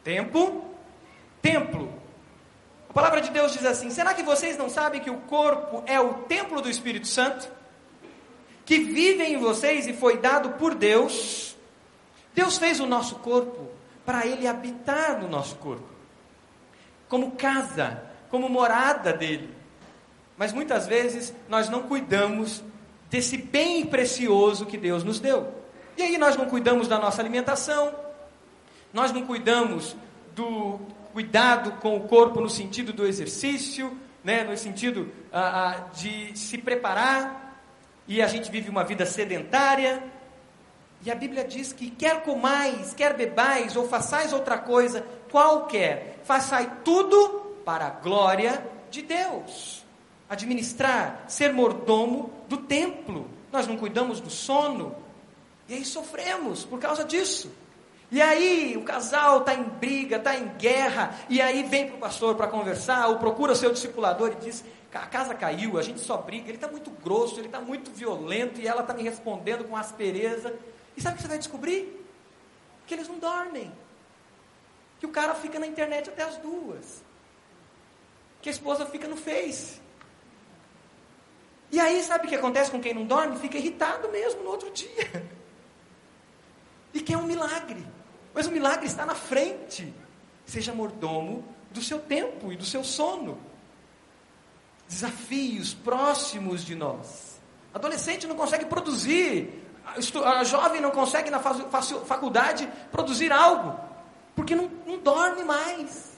Tempo, 0.03 0.65
templo. 1.41 1.93
A 2.89 2.93
palavra 2.93 3.21
de 3.21 3.31
Deus 3.31 3.53
diz 3.53 3.65
assim: 3.65 3.91
será 3.91 4.15
que 4.15 4.23
vocês 4.23 4.57
não 4.57 4.69
sabem 4.69 5.01
que 5.01 5.11
o 5.11 5.19
corpo 5.19 5.83
é 5.87 6.01
o 6.01 6.15
templo 6.15 6.61
do 6.61 6.71
Espírito 6.71 7.07
Santo? 7.07 7.49
Que 8.65 8.79
vive 8.79 9.23
em 9.23 9.37
vocês 9.37 9.87
e 9.87 9.93
foi 9.93 10.19
dado 10.19 10.51
por 10.51 10.75
Deus? 10.75 11.57
Deus 12.35 12.57
fez 12.57 12.81
o 12.81 12.87
nosso 12.87 13.17
corpo 13.17 13.69
para 14.05 14.27
ele 14.27 14.47
habitar 14.47 15.21
no 15.21 15.29
nosso 15.29 15.57
corpo, 15.57 15.89
como 17.09 17.33
casa, 17.33 18.03
como 18.31 18.49
morada 18.49 19.13
dele. 19.13 19.55
Mas 20.37 20.53
muitas 20.53 20.87
vezes 20.87 21.33
nós 21.49 21.69
não 21.69 21.83
cuidamos 21.83 22.63
desse 23.15 23.37
bem 23.37 23.87
precioso 23.87 24.67
que 24.67 24.77
Deus 24.77 25.05
nos 25.05 25.21
deu. 25.21 25.55
E 25.97 26.03
aí 26.03 26.19
nós 26.19 26.37
não 26.37 26.47
cuidamos 26.47 26.89
da 26.89 26.99
nossa 26.99 27.23
alimentação, 27.23 27.95
nós 28.93 29.13
não 29.13 29.25
cuidamos 29.25 29.95
do 30.35 30.81
cuidado 31.13 31.79
com 31.81 31.97
o 31.97 32.09
corpo 32.09 32.41
no 32.41 32.51
sentido 32.51 32.93
do 32.93 33.07
exercício, 33.07 33.97
né, 34.25 34.43
no 34.43 34.57
sentido 34.57 35.13
ah, 35.33 35.39
ah, 35.63 35.95
de 35.95 36.37
se 36.37 36.59
preparar, 36.59 37.63
e 38.09 38.21
a 38.21 38.27
gente 38.27 38.51
vive 38.51 38.69
uma 38.69 38.83
vida 38.83 39.07
sedentária, 39.07 40.03
e 41.07 41.09
a 41.09 41.15
Bíblia 41.15 41.45
diz 41.45 41.73
que 41.73 41.91
quer 41.91 42.21
comais, 42.25 42.95
quer 42.95 43.15
bebais 43.15 43.77
ou 43.77 43.87
façais 43.87 44.33
outra 44.33 44.59
coisa 44.59 45.07
qualquer, 45.31 46.19
façai 46.25 46.79
tudo 46.85 47.61
para 47.65 47.87
a 47.87 47.91
glória 47.91 48.61
de 48.91 49.03
Deus. 49.03 49.84
Administrar, 50.29 51.25
ser 51.29 51.53
mordomo 51.53 52.33
do 52.49 52.57
templo. 52.59 53.29
Nós 53.53 53.67
não 53.67 53.77
cuidamos 53.77 54.21
do 54.21 54.31
sono. 54.31 54.95
E 55.69 55.75
aí 55.75 55.85
sofremos 55.85 56.65
por 56.65 56.79
causa 56.79 57.05
disso. 57.05 57.51
E 58.11 58.21
aí 58.21 58.77
o 58.77 58.85
casal 58.85 59.41
está 59.41 59.55
em 59.55 59.65
briga, 59.65 60.17
está 60.17 60.37
em 60.37 60.47
guerra, 60.57 61.19
e 61.29 61.41
aí 61.41 61.63
vem 61.65 61.89
para 61.89 61.97
o 61.97 61.99
pastor 61.99 62.37
para 62.37 62.47
conversar, 62.47 63.09
ou 63.09 63.19
procura 63.19 63.53
o 63.53 63.57
seu 63.57 63.73
discipulador 63.73 64.33
e 64.33 64.45
diz: 64.45 64.65
a 64.93 65.07
casa 65.07 65.35
caiu, 65.35 65.79
a 65.79 65.83
gente 65.83 66.01
só 66.01 66.17
briga, 66.19 66.49
ele 66.49 66.57
está 66.57 66.69
muito 66.69 66.91
grosso, 66.91 67.41
ele 67.41 67.47
está 67.47 67.61
muito 67.61 67.91
violento, 67.91 68.61
e 68.61 68.69
ela 68.69 68.83
está 68.83 68.95
me 68.95 69.03
respondendo 69.03 69.65
com 69.65 69.77
aspereza. 69.77 70.55
E 70.97 71.03
sabe 71.03 71.15
o 71.15 71.17
que 71.17 71.23
você 71.23 71.29
vai 71.29 71.39
descobrir? 71.39 72.07
Que 72.87 72.95
eles 72.95 73.09
não 73.09 73.19
dormem. 73.19 73.73
Que 75.01 75.07
o 75.07 75.09
cara 75.09 75.35
fica 75.35 75.59
na 75.59 75.67
internet 75.67 76.09
até 76.09 76.23
as 76.23 76.37
duas. 76.37 77.03
Que 78.41 78.49
a 78.49 78.53
esposa 78.53 78.87
fica 78.87 79.09
no 79.09 79.17
Face. 79.17 79.81
E 81.75 81.81
aí, 81.81 82.01
sabe 82.05 82.27
o 82.27 82.29
que 82.29 82.37
acontece 82.37 82.71
com 82.71 82.81
quem 82.81 82.95
não 82.95 83.05
dorme? 83.05 83.37
Fica 83.37 83.59
irritado 83.59 84.09
mesmo 84.09 84.45
no 84.45 84.51
outro 84.51 84.71
dia. 84.71 85.29
E 86.95 87.01
que 87.01 87.13
é 87.13 87.19
um 87.19 87.27
milagre. 87.27 87.85
Mas 88.33 88.47
o 88.47 88.53
milagre 88.53 88.87
está 88.87 89.05
na 89.05 89.17
frente. 89.17 89.93
Seja 90.47 90.73
mordomo 90.73 91.45
do 91.73 91.83
seu 91.83 91.99
tempo 91.99 92.53
e 92.53 92.57
do 92.57 92.65
seu 92.65 92.85
sono. 92.85 93.37
Desafios 94.87 95.75
próximos 95.75 96.65
de 96.65 96.77
nós. 96.77 97.41
Adolescente 97.75 98.29
não 98.29 98.37
consegue 98.37 98.67
produzir 98.67 99.65
a 100.25 100.45
jovem 100.45 100.81
não 100.81 100.93
consegue 100.93 101.29
na 101.29 101.41
faculdade 101.41 102.71
produzir 102.93 103.33
algo, 103.33 103.77
porque 104.37 104.55
não, 104.55 104.71
não 104.87 104.99
dorme 104.99 105.43
mais. 105.43 106.13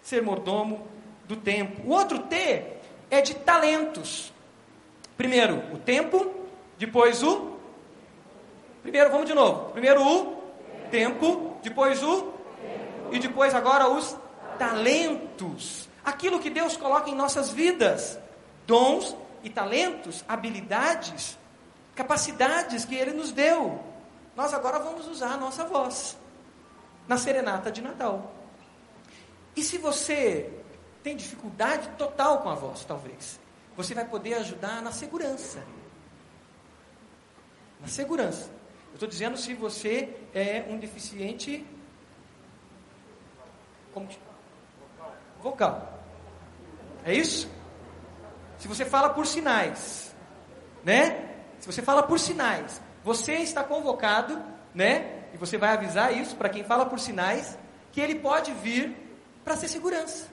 Ser 0.00 0.22
mordomo 0.22 0.88
do 1.28 1.36
tempo. 1.36 1.82
O 1.86 1.90
outro 1.90 2.18
T 2.20 2.80
é 3.12 3.20
de 3.20 3.34
talentos. 3.34 4.32
Primeiro 5.16 5.58
o 5.72 5.78
tempo, 5.78 6.34
depois 6.78 7.22
o. 7.22 7.58
Primeiro, 8.82 9.10
vamos 9.10 9.26
de 9.26 9.34
novo. 9.34 9.70
Primeiro 9.70 10.02
o 10.02 10.42
tempo, 10.90 11.56
depois 11.62 12.02
o. 12.02 12.32
E 13.12 13.18
depois 13.20 13.54
agora 13.54 13.88
os 13.88 14.16
talentos. 14.58 15.88
Aquilo 16.04 16.40
que 16.40 16.50
Deus 16.50 16.76
coloca 16.76 17.08
em 17.08 17.14
nossas 17.14 17.50
vidas. 17.50 18.18
Dons 18.66 19.14
e 19.44 19.50
talentos, 19.50 20.24
habilidades 20.26 21.38
capacidades 21.94 22.84
que 22.84 22.94
Ele 22.94 23.12
nos 23.12 23.32
deu. 23.32 23.80
Nós 24.36 24.54
agora 24.54 24.78
vamos 24.78 25.06
usar 25.06 25.32
a 25.32 25.36
nossa 25.36 25.64
voz 25.64 26.16
na 27.06 27.16
serenata 27.16 27.70
de 27.70 27.82
Natal. 27.82 28.32
E 29.54 29.62
se 29.62 29.76
você 29.76 30.50
tem 31.02 31.16
dificuldade 31.16 31.88
total 31.98 32.38
com 32.38 32.48
a 32.48 32.54
voz, 32.54 32.84
talvez, 32.84 33.40
você 33.76 33.94
vai 33.94 34.04
poder 34.04 34.34
ajudar 34.34 34.80
na 34.82 34.92
segurança. 34.92 35.62
Na 37.80 37.88
segurança. 37.88 38.50
Eu 38.88 38.94
estou 38.94 39.08
dizendo 39.08 39.36
se 39.36 39.54
você 39.54 40.14
é 40.34 40.64
um 40.68 40.78
deficiente 40.78 41.66
Como 43.92 44.06
que... 44.06 44.18
Vocal. 45.42 46.00
É 47.04 47.12
isso? 47.12 47.50
Se 48.58 48.68
você 48.68 48.84
fala 48.84 49.10
por 49.10 49.26
sinais, 49.26 50.14
né? 50.84 51.30
Se 51.58 51.66
você 51.66 51.82
fala 51.82 52.02
por 52.02 52.18
sinais, 52.18 52.80
você 53.04 53.34
está 53.34 53.64
convocado, 53.64 54.40
né? 54.74 55.24
E 55.34 55.36
você 55.36 55.58
vai 55.58 55.70
avisar 55.70 56.16
isso 56.16 56.36
para 56.36 56.48
quem 56.48 56.62
fala 56.62 56.86
por 56.86 57.00
sinais, 57.00 57.58
que 57.90 58.00
ele 58.00 58.16
pode 58.16 58.52
vir 58.52 58.96
para 59.44 59.56
ser 59.56 59.68
segurança. 59.68 60.31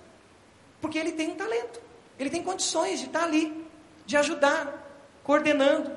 Porque 0.82 0.98
ele 0.98 1.12
tem 1.12 1.30
um 1.30 1.36
talento. 1.36 1.82
Ele 2.18 2.30
tem 2.30 2.44
condições 2.44 3.00
de 3.00 3.06
estar 3.06 3.24
ali, 3.24 3.66
de 4.06 4.18
ajudar, 4.18 4.90
coordenando, 5.24 5.92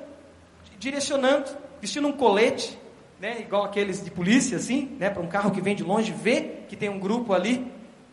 direcionando, 0.77 1.49
vestindo 1.81 2.07
um 2.07 2.13
colete, 2.13 2.77
né, 3.19 3.41
igual 3.41 3.63
aqueles 3.63 4.03
de 4.03 4.11
polícia, 4.11 4.57
assim, 4.57 4.95
né, 4.99 5.09
para 5.09 5.21
um 5.21 5.27
carro 5.27 5.51
que 5.51 5.61
vem 5.61 5.75
de 5.75 5.83
longe 5.83 6.11
ver 6.11 6.65
que 6.67 6.75
tem 6.75 6.89
um 6.89 6.99
grupo 6.99 7.33
ali. 7.33 7.71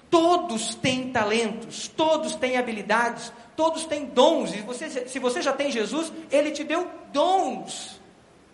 Todos 0.09 0.74
têm 0.74 1.11
talentos, 1.11 1.88
todos 1.88 2.35
têm 2.35 2.56
habilidades, 2.56 3.33
todos 3.56 3.85
têm 3.85 4.06
dons. 4.06 4.54
E 4.54 4.61
você, 4.61 4.88
se 5.09 5.18
você 5.18 5.40
já 5.40 5.52
tem 5.52 5.70
Jesus, 5.70 6.12
Ele 6.30 6.50
te 6.50 6.64
deu 6.64 6.88
dons 7.12 8.00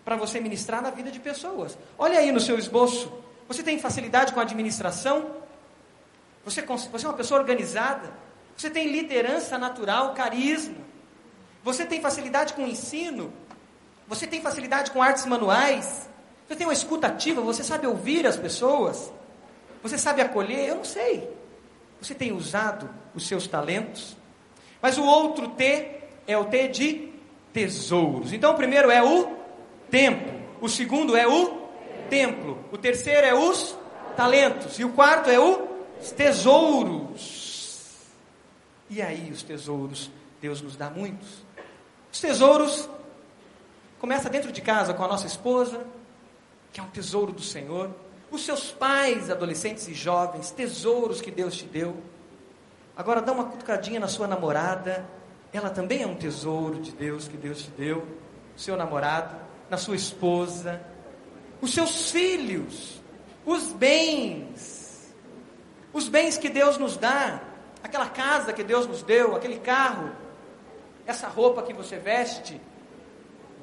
para 0.03 0.15
você 0.15 0.39
ministrar 0.39 0.81
na 0.81 0.89
vida 0.89 1.11
de 1.11 1.19
pessoas. 1.19 1.77
Olha 1.97 2.19
aí 2.19 2.31
no 2.31 2.39
seu 2.39 2.57
esboço. 2.57 3.11
Você 3.47 3.63
tem 3.63 3.79
facilidade 3.79 4.33
com 4.33 4.39
a 4.39 4.43
administração? 4.43 5.36
Você, 6.47 6.61
você 6.61 7.05
é 7.05 7.09
uma 7.09 7.17
pessoa 7.17 7.41
organizada? 7.41 8.09
Você 8.55 8.69
tem 8.69 8.87
liderança 8.89 9.57
natural, 9.57 10.13
carisma? 10.13 10.77
Você 11.61 11.85
tem 11.85 11.99
facilidade 11.99 12.53
com 12.53 12.63
o 12.63 12.67
ensino? 12.67 13.33
Você 14.07 14.25
tem 14.25 14.41
facilidade 14.41 14.91
com 14.91 15.03
artes 15.03 15.25
manuais? 15.25 16.07
Você 16.47 16.55
tem 16.55 16.65
uma 16.65 16.71
escuta 16.71 17.07
ativa? 17.07 17.41
Você 17.41 17.65
sabe 17.65 17.85
ouvir 17.85 18.25
as 18.25 18.37
pessoas? 18.37 19.11
Você 19.83 19.97
sabe 19.97 20.21
acolher? 20.21 20.69
Eu 20.69 20.75
não 20.75 20.85
sei. 20.85 21.29
Você 22.01 22.15
tem 22.15 22.31
usado 22.31 22.89
os 23.13 23.27
seus 23.27 23.45
talentos? 23.45 24.15
Mas 24.81 24.97
o 24.97 25.03
outro 25.03 25.49
T 25.49 25.99
é 26.25 26.37
o 26.37 26.45
T 26.45 26.69
de 26.69 27.11
tesouros. 27.51 28.31
Então 28.31 28.53
o 28.53 28.55
primeiro 28.55 28.89
é 28.89 29.03
o 29.03 29.35
tempo. 29.91 30.31
O 30.61 30.69
segundo 30.69 31.17
é 31.17 31.27
o 31.27 31.67
templo. 32.09 32.57
O 32.71 32.77
terceiro 32.77 33.27
é 33.27 33.35
os 33.35 33.75
talentos. 34.15 34.79
E 34.79 34.85
o 34.85 34.93
quarto 34.93 35.29
é 35.29 35.37
os 36.01 36.11
tesouros. 36.11 37.47
E 38.89 39.01
aí 39.01 39.31
os 39.31 39.43
tesouros, 39.43 40.09
Deus 40.41 40.61
nos 40.61 40.75
dá 40.75 40.89
muitos. 40.89 41.45
Os 42.11 42.21
tesouros 42.21 42.89
começa 43.99 44.29
dentro 44.29 44.51
de 44.51 44.61
casa 44.61 44.93
com 44.93 45.03
a 45.03 45.07
nossa 45.07 45.27
esposa, 45.27 45.85
que 46.71 46.79
é 46.79 46.83
um 46.83 46.89
tesouro 46.89 47.31
do 47.31 47.41
Senhor. 47.41 47.91
Os 48.31 48.43
seus 48.43 48.71
pais, 48.71 49.29
adolescentes 49.29 49.87
e 49.87 49.93
jovens, 49.93 50.51
tesouros 50.51 51.21
que 51.21 51.31
Deus 51.31 51.55
te 51.55 51.65
deu. 51.65 51.97
Agora 52.95 53.21
dá 53.21 53.31
uma 53.31 53.45
cutucadinha 53.45 53.99
na 53.99 54.07
sua 54.07 54.27
namorada, 54.27 55.07
ela 55.53 55.69
também 55.69 56.01
é 56.01 56.07
um 56.07 56.15
tesouro 56.15 56.79
de 56.79 56.91
Deus 56.91 57.27
que 57.27 57.37
Deus 57.37 57.63
te 57.63 57.71
deu. 57.71 58.05
Seu 58.55 58.75
namorado, 58.75 59.35
na 59.69 59.77
sua 59.77 59.95
esposa, 59.95 60.81
os 61.61 61.73
seus 61.73 62.11
filhos, 62.11 63.01
os 63.45 63.71
bens, 63.71 64.76
os 65.97 66.07
bens 66.07 66.37
que 66.37 66.47
Deus 66.47 66.77
nos 66.77 66.95
dá, 66.95 67.41
aquela 67.81 68.07
casa 68.07 68.53
que 68.53 68.63
Deus 68.63 68.85
nos 68.85 69.01
deu, 69.01 69.35
aquele 69.35 69.57
carro, 69.57 70.11
essa 71.07 71.27
roupa 71.27 71.63
que 71.63 71.73
você 71.73 71.97
veste, 71.97 72.61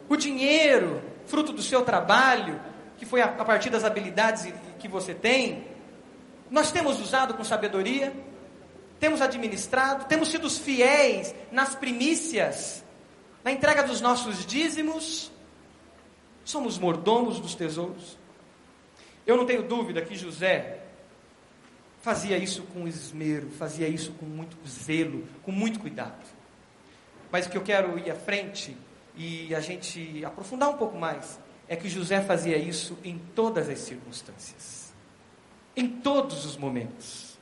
o 0.09 0.17
dinheiro, 0.17 1.01
fruto 1.27 1.53
do 1.53 1.63
seu 1.63 1.83
trabalho, 1.83 2.61
que 2.99 3.07
foi 3.07 3.21
a, 3.21 3.27
a 3.27 3.45
partir 3.45 3.71
das 3.71 3.85
habilidades 3.85 4.53
que 4.81 4.89
você 4.89 5.15
tem, 5.15 5.65
nós 6.51 6.73
temos 6.73 7.01
usado 7.01 7.35
com 7.35 7.45
sabedoria, 7.45 8.13
temos 8.99 9.21
administrado, 9.21 10.07
temos 10.07 10.29
sido 10.29 10.51
fiéis 10.51 11.33
nas 11.53 11.77
primícias, 11.77 12.85
na 13.45 13.53
entrega 13.53 13.85
dos 13.85 14.01
nossos 14.01 14.45
dízimos, 14.45 15.31
somos 16.45 16.79
mordomos 16.79 17.39
dos 17.39 17.55
tesouros. 17.55 18.19
Eu 19.25 19.37
não 19.37 19.47
tenho 19.47 19.63
dúvida 19.63 20.03
que 20.03 20.17
José 20.17 20.84
fazia 22.05 22.37
isso 22.37 22.65
com 22.65 22.87
esmero, 22.87 23.49
fazia 23.49 23.89
isso 23.89 24.13
com 24.13 24.27
muito 24.27 24.59
zelo, 24.69 25.27
com 25.43 25.51
muito 25.51 25.81
cuidado. 25.81 26.23
Mas 27.33 27.47
o 27.47 27.49
que 27.49 27.57
eu 27.57 27.63
quero 27.63 27.99
ir 27.99 28.11
à 28.11 28.15
frente 28.15 28.77
e 29.17 29.55
a 29.55 29.61
gente 29.61 30.23
aprofundar 30.23 30.69
um 30.69 30.77
pouco 30.77 30.99
mais 30.99 31.41
é 31.67 31.75
que 31.75 31.89
José 31.89 32.21
fazia 32.21 32.59
isso 32.59 32.99
em 33.03 33.19
todas 33.35 33.71
as 33.71 33.79
circunstâncias, 33.79 34.93
em 35.75 35.89
todos 35.89 36.45
os 36.45 36.59
momentos. 36.59 37.39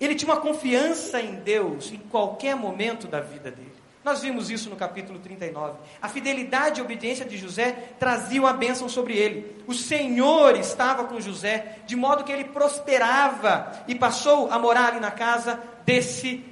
Ele 0.00 0.16
tinha 0.16 0.32
uma 0.32 0.40
confiança 0.40 1.22
em 1.22 1.36
Deus 1.36 1.92
em 1.92 1.98
qualquer 1.98 2.56
momento 2.56 3.06
da 3.06 3.20
vida 3.20 3.48
dele. 3.48 3.79
Nós 4.02 4.22
vimos 4.22 4.50
isso 4.50 4.70
no 4.70 4.76
capítulo 4.76 5.18
39. 5.18 5.78
A 6.00 6.08
fidelidade 6.08 6.80
e 6.80 6.82
obediência 6.82 7.24
de 7.24 7.36
José 7.36 7.72
traziam 7.98 8.46
a 8.46 8.52
bênção 8.52 8.88
sobre 8.88 9.14
ele. 9.14 9.62
O 9.66 9.74
Senhor 9.74 10.56
estava 10.56 11.04
com 11.04 11.20
José, 11.20 11.76
de 11.86 11.96
modo 11.96 12.24
que 12.24 12.32
ele 12.32 12.44
prosperava 12.44 13.70
e 13.86 13.94
passou 13.94 14.50
a 14.50 14.58
morar 14.58 14.88
ali 14.88 15.00
na 15.00 15.10
casa 15.10 15.60
desse 15.84 16.42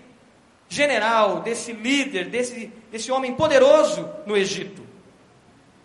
general, 0.68 1.40
desse 1.40 1.72
líder, 1.72 2.28
desse, 2.28 2.66
desse 2.92 3.10
homem 3.10 3.34
poderoso 3.34 4.06
no 4.26 4.36
Egito. 4.36 4.86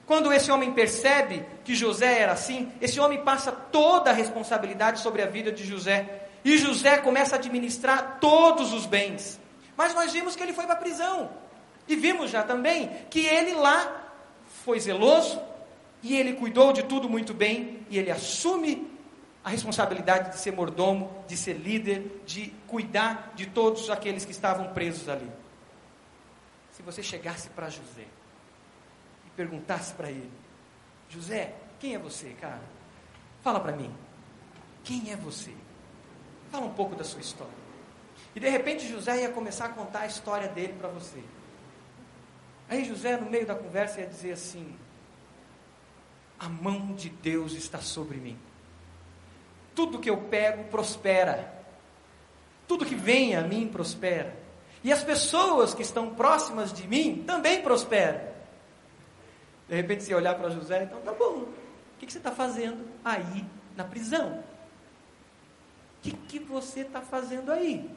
Quando 0.06 0.34
esse 0.34 0.52
homem 0.52 0.74
percebe 0.74 1.46
que 1.64 1.74
José 1.74 2.20
era 2.20 2.34
assim, 2.34 2.70
esse 2.82 3.00
homem 3.00 3.24
passa 3.24 3.54
toda 3.54 4.10
a 4.10 4.14
responsabilidade 4.14 5.00
sobre 5.00 5.22
a 5.22 5.28
vida 5.28 5.50
de 5.50 5.66
José. 5.66 6.28
E 6.44 6.58
José 6.58 6.98
começa 6.98 7.38
a 7.38 7.40
administrar 7.40 8.18
todos 8.20 8.74
os 8.74 8.86
bens. 8.86 9.40
Mas 9.78 9.94
nós 9.96 10.12
vimos 10.12 10.36
que 10.36 10.44
ele 10.44 10.52
foi 10.52 10.66
para 10.66 10.74
a 10.74 10.78
prisão. 10.78 11.30
E 11.88 11.96
vimos 11.96 12.32
já 12.32 12.44
também 12.44 12.90
que 13.10 13.26
ele 13.26 13.54
lá 13.54 14.12
foi 14.64 14.80
zeloso 14.80 15.42
e 16.02 16.16
ele 16.16 16.34
cuidou 16.34 16.74
de 16.74 16.84
tudo 16.84 17.10
muito 17.10 17.34
bem 17.34 17.86
e 17.90 17.98
ele 17.98 18.12
assume 18.12 18.92
a 19.44 19.50
responsabilidade 19.50 20.32
de 20.32 20.40
ser 20.40 20.54
mordomo, 20.54 21.24
de 21.28 21.36
ser 21.36 21.54
líder, 21.54 22.22
de 22.26 22.54
cuidar 22.68 23.34
de 23.36 23.48
todos 23.48 23.90
aqueles 23.90 24.24
que 24.24 24.32
estavam 24.32 24.74
presos 24.74 25.10
ali. 25.10 25.30
Se 26.72 26.82
você 26.82 27.04
chegasse 27.04 27.50
para 27.50 27.70
José 27.70 28.08
e 29.26 29.30
perguntasse 29.36 29.94
para 29.94 30.10
ele: 30.10 30.32
José, 31.10 31.54
quem 31.80 31.96
é 31.96 32.00
você, 32.00 32.30
cara? 32.40 32.62
Fala 33.42 33.60
para 33.60 33.74
mim. 33.74 33.94
Quem 34.84 35.12
é 35.12 35.16
você? 35.16 35.54
Fala 36.52 36.66
um 36.66 36.74
pouco 36.74 36.96
da 36.96 37.04
sua 37.04 37.20
história. 37.20 37.64
E 38.36 38.40
de 38.40 38.50
repente 38.50 38.88
José 38.88 39.22
ia 39.22 39.30
começar 39.30 39.66
a 39.66 39.70
contar 39.70 40.02
a 40.02 40.08
história 40.08 40.48
dele 40.48 40.74
para 40.74 40.88
você. 40.88 41.22
Aí 42.70 42.86
José, 42.86 43.18
no 43.18 43.30
meio 43.30 43.46
da 43.46 43.56
conversa, 43.56 44.02
ia 44.02 44.08
dizer 44.08 44.34
assim: 44.34 44.76
A 46.40 46.48
mão 46.50 46.94
de 46.94 47.10
Deus 47.10 47.54
está 47.54 47.80
sobre 47.80 48.18
mim 48.18 48.38
tudo 49.76 50.00
que 50.00 50.10
eu 50.10 50.18
pego 50.18 50.64
prospera. 50.66 51.54
Tudo 52.68 52.86
que 52.86 52.96
vem 52.96 53.36
a 53.36 53.42
mim 53.42 53.68
prospera. 53.68 54.36
E 54.84 54.92
as 54.92 55.04
pessoas 55.04 55.74
que 55.74 55.82
estão 55.82 56.14
próximas 56.14 56.74
de 56.74 56.88
mim 56.88 57.24
também 57.26 57.62
prosperam. 57.62 58.22
De 59.68 59.76
repente 59.76 60.04
você 60.04 60.14
olhar 60.14 60.36
para 60.36 60.50
José, 60.50 60.84
então 60.84 61.02
tá 61.02 61.14
bom. 61.14 61.44
O 61.44 61.54
que, 62.00 62.06
que 62.06 62.12
você 62.12 62.18
está 62.18 62.32
fazendo 62.32 62.86
aí 63.04 63.46
na 63.76 63.84
prisão? 63.84 64.44
O 66.00 66.02
que, 66.02 66.12
que 66.12 66.40
você 66.40 66.82
está 66.82 67.02
fazendo 67.02 67.52
aí? 67.52 67.90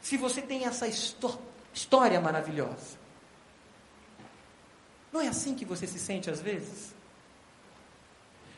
Se 0.00 0.16
você 0.16 0.40
tem 0.40 0.64
essa 0.64 0.86
história 0.86 1.55
maravilhosa. 2.22 2.98
Não 5.12 5.20
é 5.20 5.28
assim 5.28 5.54
que 5.54 5.64
você 5.64 5.86
se 5.86 5.98
sente 5.98 6.30
às 6.30 6.40
vezes? 6.40 6.94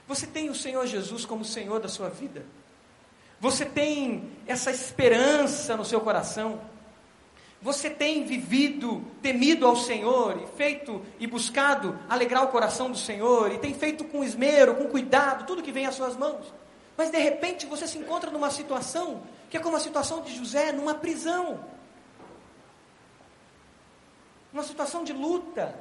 Você 0.07 0.27
tem 0.27 0.49
o 0.49 0.55
Senhor 0.55 0.87
Jesus 0.87 1.27
como 1.27 1.45
Senhor 1.45 1.81
da 1.81 1.89
sua 1.89 2.09
vida. 2.09 2.45
Você 3.41 3.65
tem 3.65 4.31
essa 4.47 4.71
esperança 4.71 5.77
no 5.77 5.85
seu 5.85 6.01
coração. 6.01 6.61
Você 7.61 7.91
tem 7.91 8.25
vivido, 8.25 9.05
temido 9.21 9.67
ao 9.67 9.77
Senhor 9.77 10.41
e 10.43 10.57
feito 10.57 11.05
e 11.19 11.27
buscado 11.27 11.99
alegrar 12.09 12.45
o 12.45 12.49
coração 12.49 12.91
do 12.91 12.97
Senhor 12.97 13.53
e 13.53 13.59
tem 13.59 13.75
feito 13.75 14.05
com 14.05 14.25
esmero, 14.25 14.77
com 14.77 14.89
cuidado, 14.89 15.47
tudo 15.47 15.63
que 15.63 15.73
vem 15.73 15.87
às 15.87 15.95
suas 15.95 16.17
mãos. 16.17 16.53
Mas 16.97 17.11
de 17.11 17.19
repente 17.19 17.67
você 17.67 17.87
se 17.87 17.99
encontra 17.99 18.31
numa 18.31 18.51
situação 18.51 19.23
que 19.51 19.57
é 19.57 19.61
como 19.61 19.77
a 19.77 19.81
situação 19.81 20.23
de 20.23 20.35
José, 20.37 20.73
numa 20.73 20.95
prisão. 20.95 21.61
Uma 24.53 24.63
situação 24.63 25.05
de 25.05 25.13
luta, 25.13 25.75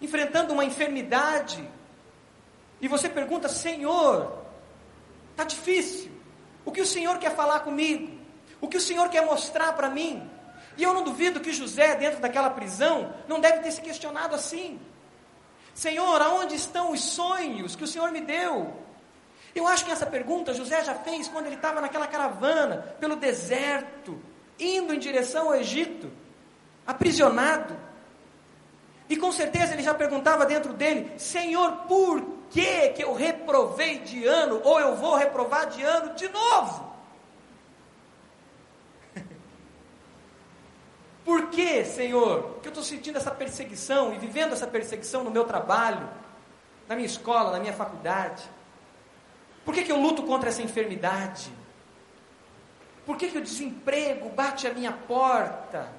enfrentando 0.00 0.52
uma 0.52 0.64
enfermidade, 0.64 1.66
e 2.80 2.88
você 2.88 3.08
pergunta, 3.08 3.48
Senhor, 3.48 4.38
está 5.30 5.44
difícil. 5.44 6.12
O 6.64 6.72
que 6.72 6.80
o 6.80 6.86
Senhor 6.86 7.18
quer 7.18 7.34
falar 7.34 7.60
comigo? 7.60 8.18
O 8.60 8.68
que 8.68 8.76
o 8.76 8.80
Senhor 8.80 9.08
quer 9.08 9.24
mostrar 9.24 9.72
para 9.72 9.88
mim? 9.88 10.28
E 10.76 10.82
eu 10.82 10.94
não 10.94 11.02
duvido 11.02 11.40
que 11.40 11.52
José, 11.52 11.96
dentro 11.96 12.20
daquela 12.20 12.50
prisão, 12.50 13.12
não 13.26 13.40
deve 13.40 13.60
ter 13.60 13.72
se 13.72 13.80
questionado 13.80 14.34
assim. 14.34 14.80
Senhor, 15.74 16.20
aonde 16.20 16.54
estão 16.54 16.92
os 16.92 17.00
sonhos 17.00 17.74
que 17.74 17.84
o 17.84 17.86
Senhor 17.86 18.10
me 18.10 18.20
deu? 18.20 18.74
Eu 19.54 19.66
acho 19.66 19.84
que 19.84 19.90
essa 19.90 20.06
pergunta 20.06 20.54
José 20.54 20.84
já 20.84 20.94
fez 20.94 21.26
quando 21.26 21.46
ele 21.46 21.56
estava 21.56 21.80
naquela 21.80 22.06
caravana, 22.06 22.94
pelo 23.00 23.16
deserto, 23.16 24.20
indo 24.58 24.94
em 24.94 24.98
direção 24.98 25.48
ao 25.48 25.56
Egito, 25.56 26.10
aprisionado. 26.88 27.76
E 29.10 29.16
com 29.16 29.30
certeza 29.30 29.74
ele 29.74 29.82
já 29.82 29.92
perguntava 29.92 30.46
dentro 30.46 30.72
dele: 30.72 31.12
Senhor, 31.18 31.70
por 31.86 32.22
que, 32.50 32.88
que 32.90 33.04
eu 33.04 33.12
reprovei 33.12 33.98
de 33.98 34.26
ano, 34.26 34.62
ou 34.64 34.80
eu 34.80 34.96
vou 34.96 35.14
reprovar 35.14 35.68
de 35.68 35.82
ano 35.82 36.14
de 36.14 36.26
novo? 36.30 36.88
Por 41.24 41.50
que, 41.50 41.84
Senhor, 41.84 42.58
que 42.62 42.68
eu 42.68 42.70
estou 42.70 42.82
sentindo 42.82 43.18
essa 43.18 43.30
perseguição 43.30 44.14
e 44.14 44.18
vivendo 44.18 44.54
essa 44.54 44.66
perseguição 44.66 45.22
no 45.22 45.30
meu 45.30 45.44
trabalho, 45.44 46.08
na 46.88 46.94
minha 46.94 47.06
escola, 47.06 47.50
na 47.50 47.60
minha 47.60 47.74
faculdade? 47.74 48.48
Por 49.62 49.74
que, 49.74 49.82
que 49.82 49.92
eu 49.92 50.00
luto 50.00 50.22
contra 50.22 50.48
essa 50.48 50.62
enfermidade? 50.62 51.52
Por 53.04 53.18
que, 53.18 53.28
que 53.28 53.36
o 53.36 53.42
desemprego 53.42 54.30
bate 54.30 54.66
a 54.66 54.72
minha 54.72 54.92
porta? 54.92 55.97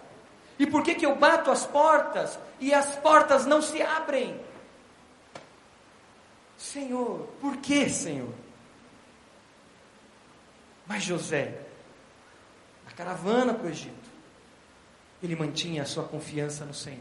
E 0.59 0.67
por 0.67 0.83
que, 0.83 0.93
que 0.93 1.05
eu 1.05 1.15
bato 1.15 1.49
as 1.49 1.65
portas 1.65 2.37
e 2.59 2.73
as 2.73 2.97
portas 2.97 3.45
não 3.45 3.61
se 3.61 3.81
abrem? 3.81 4.37
Senhor, 6.57 7.29
por 7.39 7.55
que, 7.57 7.89
Senhor? 7.89 8.33
Mas 10.85 11.03
José, 11.03 11.61
na 12.85 12.91
caravana 12.91 13.53
para 13.53 13.67
o 13.67 13.69
Egito, 13.69 14.09
ele 15.23 15.35
mantinha 15.35 15.83
a 15.83 15.85
sua 15.85 16.03
confiança 16.03 16.65
no 16.65 16.73
Senhor, 16.73 16.99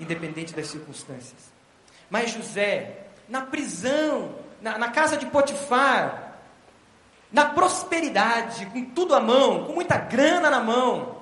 independente 0.00 0.52
das 0.52 0.66
circunstâncias. 0.66 1.52
Mas 2.10 2.30
José, 2.30 3.06
na 3.28 3.42
prisão, 3.42 4.34
na, 4.60 4.76
na 4.76 4.90
casa 4.90 5.16
de 5.16 5.26
Potifar, 5.26 6.38
na 7.30 7.46
prosperidade, 7.46 8.66
com 8.66 8.84
tudo 8.86 9.14
à 9.14 9.20
mão, 9.20 9.66
com 9.66 9.72
muita 9.72 9.96
grana 9.96 10.50
na 10.50 10.60
mão, 10.60 11.21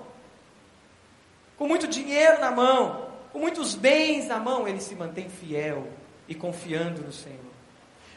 com 1.61 1.69
muito 1.69 1.87
dinheiro 1.87 2.41
na 2.41 2.51
mão, 2.51 3.11
com 3.35 3.39
muitos 3.39 3.75
bens 3.75 4.27
na 4.27 4.39
mão, 4.39 4.67
ele 4.67 4.81
se 4.81 4.95
mantém 4.95 5.29
fiel 5.29 5.87
e 6.27 6.35
confiando 6.35 7.03
no 7.03 7.13
Senhor. 7.13 7.39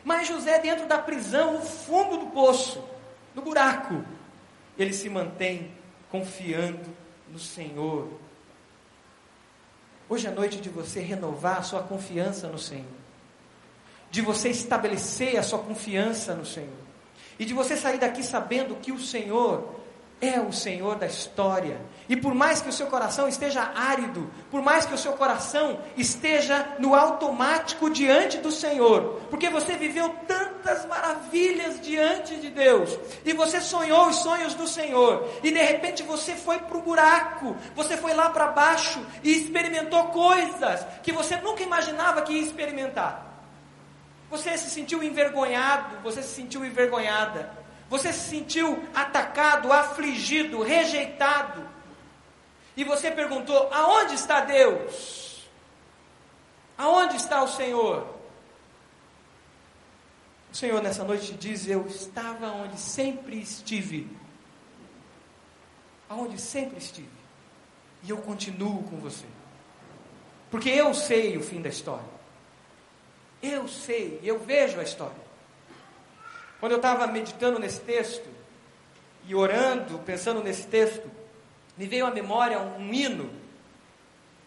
Mas 0.02 0.30
José, 0.30 0.60
dentro 0.60 0.88
da 0.88 0.98
prisão, 0.98 1.56
no 1.56 1.62
fundo 1.62 2.16
do 2.16 2.28
poço, 2.28 2.82
no 3.36 3.42
buraco, 3.42 4.02
ele 4.78 4.94
se 4.94 5.10
mantém 5.10 5.74
confiando 6.10 6.90
no 7.28 7.38
Senhor. 7.38 8.14
Hoje 10.08 10.28
é 10.28 10.32
noite 10.32 10.62
de 10.62 10.70
você 10.70 11.02
renovar 11.02 11.58
a 11.58 11.64
sua 11.64 11.84
confiança 11.84 12.48
no 12.48 12.58
Senhor 12.58 13.04
de 14.10 14.22
você 14.22 14.50
estabelecer 14.50 15.38
a 15.38 15.44
sua 15.44 15.58
confiança 15.58 16.36
no 16.36 16.46
Senhor. 16.46 16.70
E 17.40 17.44
de 17.46 17.54
você 17.54 17.76
sair 17.76 17.98
daqui 17.98 18.22
sabendo 18.22 18.76
que 18.76 18.92
o 18.92 19.00
Senhor 19.00 19.83
é 20.24 20.40
o 20.40 20.54
Senhor 20.54 20.96
da 20.96 21.06
história. 21.06 21.82
E 22.08 22.16
por 22.16 22.34
mais 22.34 22.62
que 22.62 22.70
o 22.70 22.74
seu 22.74 22.88
coração 22.88 23.28
esteja 23.28 23.72
árido, 23.76 24.32
por 24.50 24.62
mais 24.62 24.86
que 24.86 24.94
o 24.94 24.98
seu 24.98 25.14
coração 25.14 25.80
esteja 25.98 26.76
no 26.80 26.96
automático 26.96 27.90
diante 27.90 28.38
do 28.38 28.52
Senhor, 28.52 29.22
porque 29.30 29.50
você 29.50 29.76
viveu 29.76 30.10
tantas 30.28 30.86
maravilhas 30.86 31.80
diante 31.82 32.38
de 32.38 32.50
Deus, 32.50 32.98
e 33.26 33.34
você 33.34 33.60
sonhou 33.60 34.08
os 34.08 34.18
sonhos 34.18 34.54
do 34.54 34.68
Senhor, 34.68 35.28
e 35.44 35.52
de 35.52 35.62
repente 35.62 36.04
você 36.04 36.36
foi 36.36 36.60
para 36.60 36.78
o 36.78 36.82
buraco, 36.82 37.56
você 37.76 37.98
foi 37.98 38.14
lá 38.14 38.30
para 38.30 38.48
baixo 38.48 39.06
e 39.24 39.32
experimentou 39.32 40.06
coisas 40.06 40.86
que 41.02 41.12
você 41.12 41.38
nunca 41.38 41.64
imaginava 41.64 42.22
que 42.22 42.34
ia 42.34 42.44
experimentar. 42.44 43.34
Você 44.30 44.58
se 44.58 44.70
sentiu 44.70 45.04
envergonhado, 45.04 45.98
você 46.02 46.24
se 46.24 46.34
sentiu 46.34 46.66
envergonhada. 46.66 47.63
Você 47.94 48.12
se 48.12 48.28
sentiu 48.28 48.84
atacado, 48.92 49.72
afligido, 49.72 50.64
rejeitado. 50.64 51.64
E 52.76 52.84
você 52.84 53.12
perguntou: 53.12 53.72
aonde 53.72 54.16
está 54.16 54.42
Deus? 54.42 55.48
Aonde 56.76 57.18
está 57.18 57.44
o 57.44 57.48
Senhor? 57.48 58.08
O 60.52 60.56
Senhor 60.56 60.82
nessa 60.82 61.04
noite 61.04 61.36
diz: 61.36 61.68
Eu 61.68 61.86
estava 61.86 62.48
onde 62.48 62.80
sempre 62.80 63.40
estive. 63.40 64.10
Aonde 66.10 66.42
sempre 66.42 66.80
estive. 66.80 67.22
E 68.02 68.10
eu 68.10 68.18
continuo 68.18 68.82
com 68.86 68.98
você. 68.98 69.28
Porque 70.50 70.70
eu 70.72 70.96
sei 70.96 71.38
o 71.38 71.44
fim 71.44 71.62
da 71.62 71.70
história. 71.70 72.10
Eu 73.40 73.68
sei, 73.68 74.20
eu 74.24 74.40
vejo 74.40 74.80
a 74.80 74.84
história. 74.84 75.23
Quando 76.64 76.72
eu 76.72 76.78
estava 76.78 77.06
meditando 77.08 77.60
nesse 77.60 77.82
texto 77.82 78.26
e 79.28 79.36
orando, 79.36 80.00
pensando 80.00 80.42
nesse 80.42 80.66
texto, 80.66 81.12
me 81.78 81.86
veio 81.86 82.06
à 82.06 82.10
memória 82.10 82.58
um, 82.58 82.94
hino. 82.94 83.30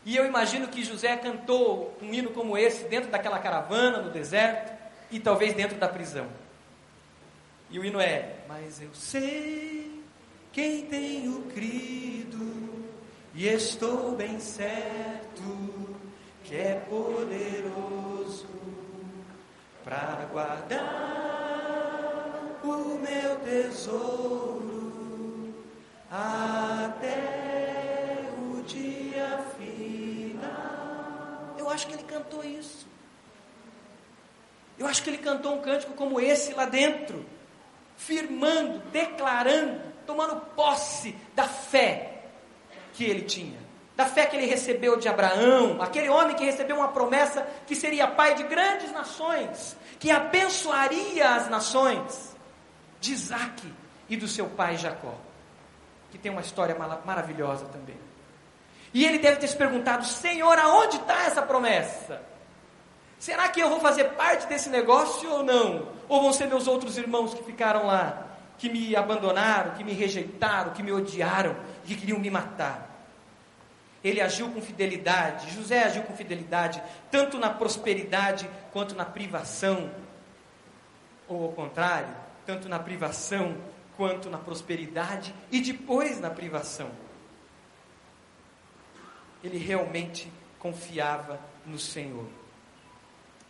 E 0.02 0.16
eu 0.16 0.24
imagino 0.24 0.66
que 0.68 0.82
José 0.82 1.14
cantou 1.18 1.94
um 2.00 2.14
hino 2.14 2.30
como 2.30 2.56
esse 2.56 2.84
dentro 2.84 3.10
daquela 3.10 3.38
caravana 3.38 4.00
no 4.00 4.10
deserto 4.10 4.72
e 5.10 5.20
talvez 5.20 5.52
dentro 5.52 5.76
da 5.76 5.88
prisão. 5.88 6.26
E 7.68 7.78
o 7.78 7.84
hino 7.84 8.00
é: 8.00 8.36
Mas 8.48 8.80
eu 8.80 8.94
sei 8.94 10.02
quem 10.54 10.86
tenho 10.86 11.42
crido 11.54 12.82
e 13.34 13.46
estou 13.46 14.12
bem 14.12 14.40
certo 14.40 15.94
que 16.44 16.56
é 16.56 16.82
poderoso 16.88 18.48
para 19.84 20.24
guardar 20.32 21.36
o 22.70 22.98
meu 22.98 23.36
tesouro 23.40 24.92
até 26.10 27.18
o 28.38 28.62
dia 28.62 29.44
final. 29.58 31.56
Eu 31.58 31.68
acho 31.70 31.86
que 31.86 31.94
ele 31.94 32.02
cantou 32.04 32.44
isso. 32.44 32.86
Eu 34.78 34.86
acho 34.86 35.02
que 35.02 35.10
ele 35.10 35.18
cantou 35.18 35.54
um 35.54 35.62
cântico 35.62 35.94
como 35.94 36.20
esse 36.20 36.52
lá 36.52 36.66
dentro, 36.66 37.24
firmando, 37.96 38.78
declarando, 38.92 39.80
tomando 40.06 40.36
posse 40.54 41.14
da 41.34 41.44
fé 41.44 42.22
que 42.92 43.04
ele 43.04 43.22
tinha 43.22 43.66
da 43.96 44.04
fé 44.04 44.26
que 44.26 44.36
ele 44.36 44.46
recebeu 44.46 44.98
de 44.98 45.08
Abraão, 45.08 45.80
aquele 45.80 46.10
homem 46.10 46.36
que 46.36 46.44
recebeu 46.44 46.76
uma 46.76 46.88
promessa 46.88 47.46
que 47.66 47.74
seria 47.74 48.06
pai 48.06 48.34
de 48.34 48.42
grandes 48.42 48.92
nações, 48.92 49.74
que 49.98 50.10
abençoaria 50.10 51.30
as 51.30 51.48
nações, 51.48 52.35
de 53.06 53.12
Isaac 53.12 53.72
e 54.08 54.16
do 54.16 54.26
seu 54.26 54.46
pai 54.46 54.76
Jacó, 54.76 55.14
que 56.10 56.18
tem 56.18 56.30
uma 56.30 56.40
história 56.40 56.76
maravilhosa 57.04 57.66
também. 57.66 57.96
E 58.92 59.04
ele 59.04 59.18
deve 59.18 59.38
ter 59.38 59.48
se 59.48 59.56
perguntado: 59.56 60.04
Senhor, 60.04 60.58
aonde 60.58 60.96
está 60.96 61.24
essa 61.24 61.42
promessa? 61.42 62.20
Será 63.18 63.48
que 63.48 63.60
eu 63.60 63.70
vou 63.70 63.80
fazer 63.80 64.04
parte 64.10 64.46
desse 64.46 64.68
negócio 64.68 65.30
ou 65.30 65.42
não? 65.42 65.88
Ou 66.08 66.22
vão 66.22 66.32
ser 66.32 66.46
meus 66.46 66.66
outros 66.66 66.98
irmãos 66.98 67.32
que 67.32 67.42
ficaram 67.42 67.86
lá, 67.86 68.26
que 68.58 68.68
me 68.68 68.94
abandonaram, 68.94 69.72
que 69.72 69.82
me 69.82 69.92
rejeitaram, 69.92 70.72
que 70.72 70.82
me 70.82 70.92
odiaram, 70.92 71.56
que 71.84 71.94
queriam 71.94 72.18
me 72.18 72.30
matar? 72.30 72.86
ele 74.04 74.20
agiu 74.20 74.48
com 74.50 74.60
fidelidade, 74.60 75.52
José 75.52 75.82
agiu 75.82 76.02
com 76.04 76.14
fidelidade, 76.14 76.80
tanto 77.10 77.38
na 77.38 77.50
prosperidade 77.50 78.48
quanto 78.72 78.94
na 78.94 79.04
privação, 79.04 79.90
ou 81.26 81.46
ao 81.46 81.52
contrário, 81.52 82.14
tanto 82.46 82.68
na 82.68 82.78
privação 82.78 83.56
quanto 83.96 84.30
na 84.30 84.38
prosperidade 84.38 85.34
e 85.50 85.60
depois 85.60 86.20
na 86.20 86.30
privação. 86.30 86.90
Ele 89.42 89.58
realmente 89.58 90.30
confiava 90.58 91.40
no 91.64 91.78
Senhor. 91.78 92.26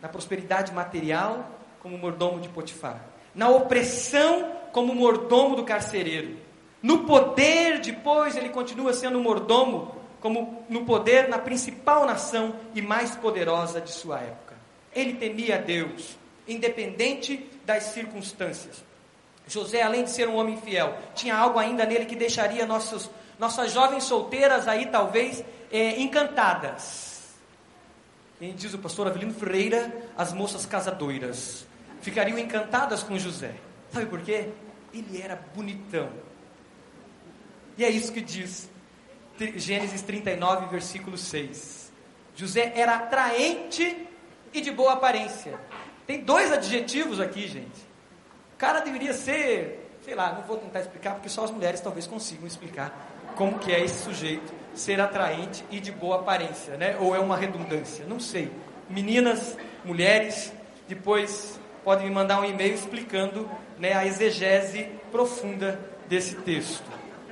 Na 0.01 0.07
prosperidade 0.07 0.73
material, 0.73 1.49
como 1.79 1.97
mordomo 1.97 2.39
de 2.39 2.49
Potifar. 2.49 3.03
Na 3.33 3.49
opressão, 3.49 4.51
como 4.71 4.93
mordomo 4.93 5.55
do 5.55 5.63
carcereiro. 5.63 6.37
No 6.81 7.05
poder, 7.05 7.79
depois, 7.79 8.35
ele 8.35 8.49
continua 8.49 8.93
sendo 8.93 9.19
mordomo 9.19 9.95
como 10.19 10.65
no 10.69 10.85
poder 10.85 11.27
na 11.27 11.39
principal 11.39 12.05
nação 12.05 12.55
e 12.73 12.81
mais 12.81 13.15
poderosa 13.15 13.79
de 13.81 13.91
sua 13.91 14.19
época. 14.19 14.55
Ele 14.93 15.13
temia 15.13 15.55
a 15.55 15.59
Deus, 15.59 16.17
independente 16.47 17.49
das 17.65 17.83
circunstâncias. 17.83 18.86
José, 19.47 19.81
além 19.81 20.03
de 20.03 20.11
ser 20.11 20.27
um 20.27 20.35
homem 20.35 20.57
fiel, 20.57 20.97
tinha 21.15 21.35
algo 21.35 21.57
ainda 21.57 21.85
nele 21.85 22.05
que 22.05 22.15
deixaria 22.15 22.65
nossos, 22.65 23.09
nossas 23.39 23.71
jovens 23.71 24.03
solteiras 24.03 24.67
aí, 24.67 24.87
talvez, 24.87 25.43
é, 25.71 26.01
encantadas. 26.01 27.35
E 28.39 28.51
diz 28.51 28.73
o 28.73 28.77
pastor 28.77 29.07
Avelino 29.07 29.33
Freira, 29.33 29.91
as 30.15 30.33
moças 30.33 30.65
casadoiras 30.65 31.65
ficariam 32.01 32.37
encantadas 32.37 33.01
com 33.01 33.17
José. 33.17 33.55
Sabe 33.91 34.05
por 34.05 34.21
quê? 34.21 34.49
Ele 34.93 35.21
era 35.21 35.35
bonitão. 35.55 36.09
E 37.77 37.85
é 37.85 37.89
isso 37.89 38.11
que 38.11 38.21
diz 38.21 38.69
Gênesis 39.55 40.01
39, 40.01 40.67
versículo 40.67 41.17
6. 41.17 41.91
José 42.35 42.73
era 42.75 42.95
atraente 42.95 44.07
e 44.53 44.61
de 44.61 44.71
boa 44.71 44.93
aparência. 44.93 45.59
Tem 46.05 46.21
dois 46.21 46.51
adjetivos 46.51 47.19
aqui, 47.19 47.47
gente. 47.47 47.86
Cara 48.57 48.79
deveria 48.79 49.13
ser, 49.13 49.87
sei 50.03 50.15
lá, 50.15 50.33
não 50.33 50.41
vou 50.41 50.57
tentar 50.57 50.79
explicar 50.79 51.13
porque 51.13 51.29
só 51.29 51.43
as 51.43 51.51
mulheres 51.51 51.79
talvez 51.79 52.07
consigam 52.07 52.47
explicar 52.47 52.91
como 53.35 53.59
que 53.59 53.71
é 53.71 53.83
esse 53.83 54.03
sujeito 54.03 54.51
ser 54.73 54.99
atraente 54.99 55.63
e 55.69 55.79
de 55.79 55.91
boa 55.91 56.17
aparência, 56.17 56.75
né? 56.75 56.97
Ou 56.99 57.15
é 57.15 57.19
uma 57.19 57.37
redundância, 57.37 58.05
não 58.05 58.19
sei. 58.19 58.51
Meninas, 58.89 59.55
mulheres, 59.85 60.51
depois 60.87 61.59
podem 61.83 62.07
me 62.07 62.13
mandar 62.13 62.39
um 62.39 62.45
e-mail 62.45 62.73
explicando 62.73 63.49
né, 63.77 63.93
a 63.93 64.05
exegese 64.05 64.89
profunda 65.11 65.79
desse 66.07 66.35
texto. 66.35 66.83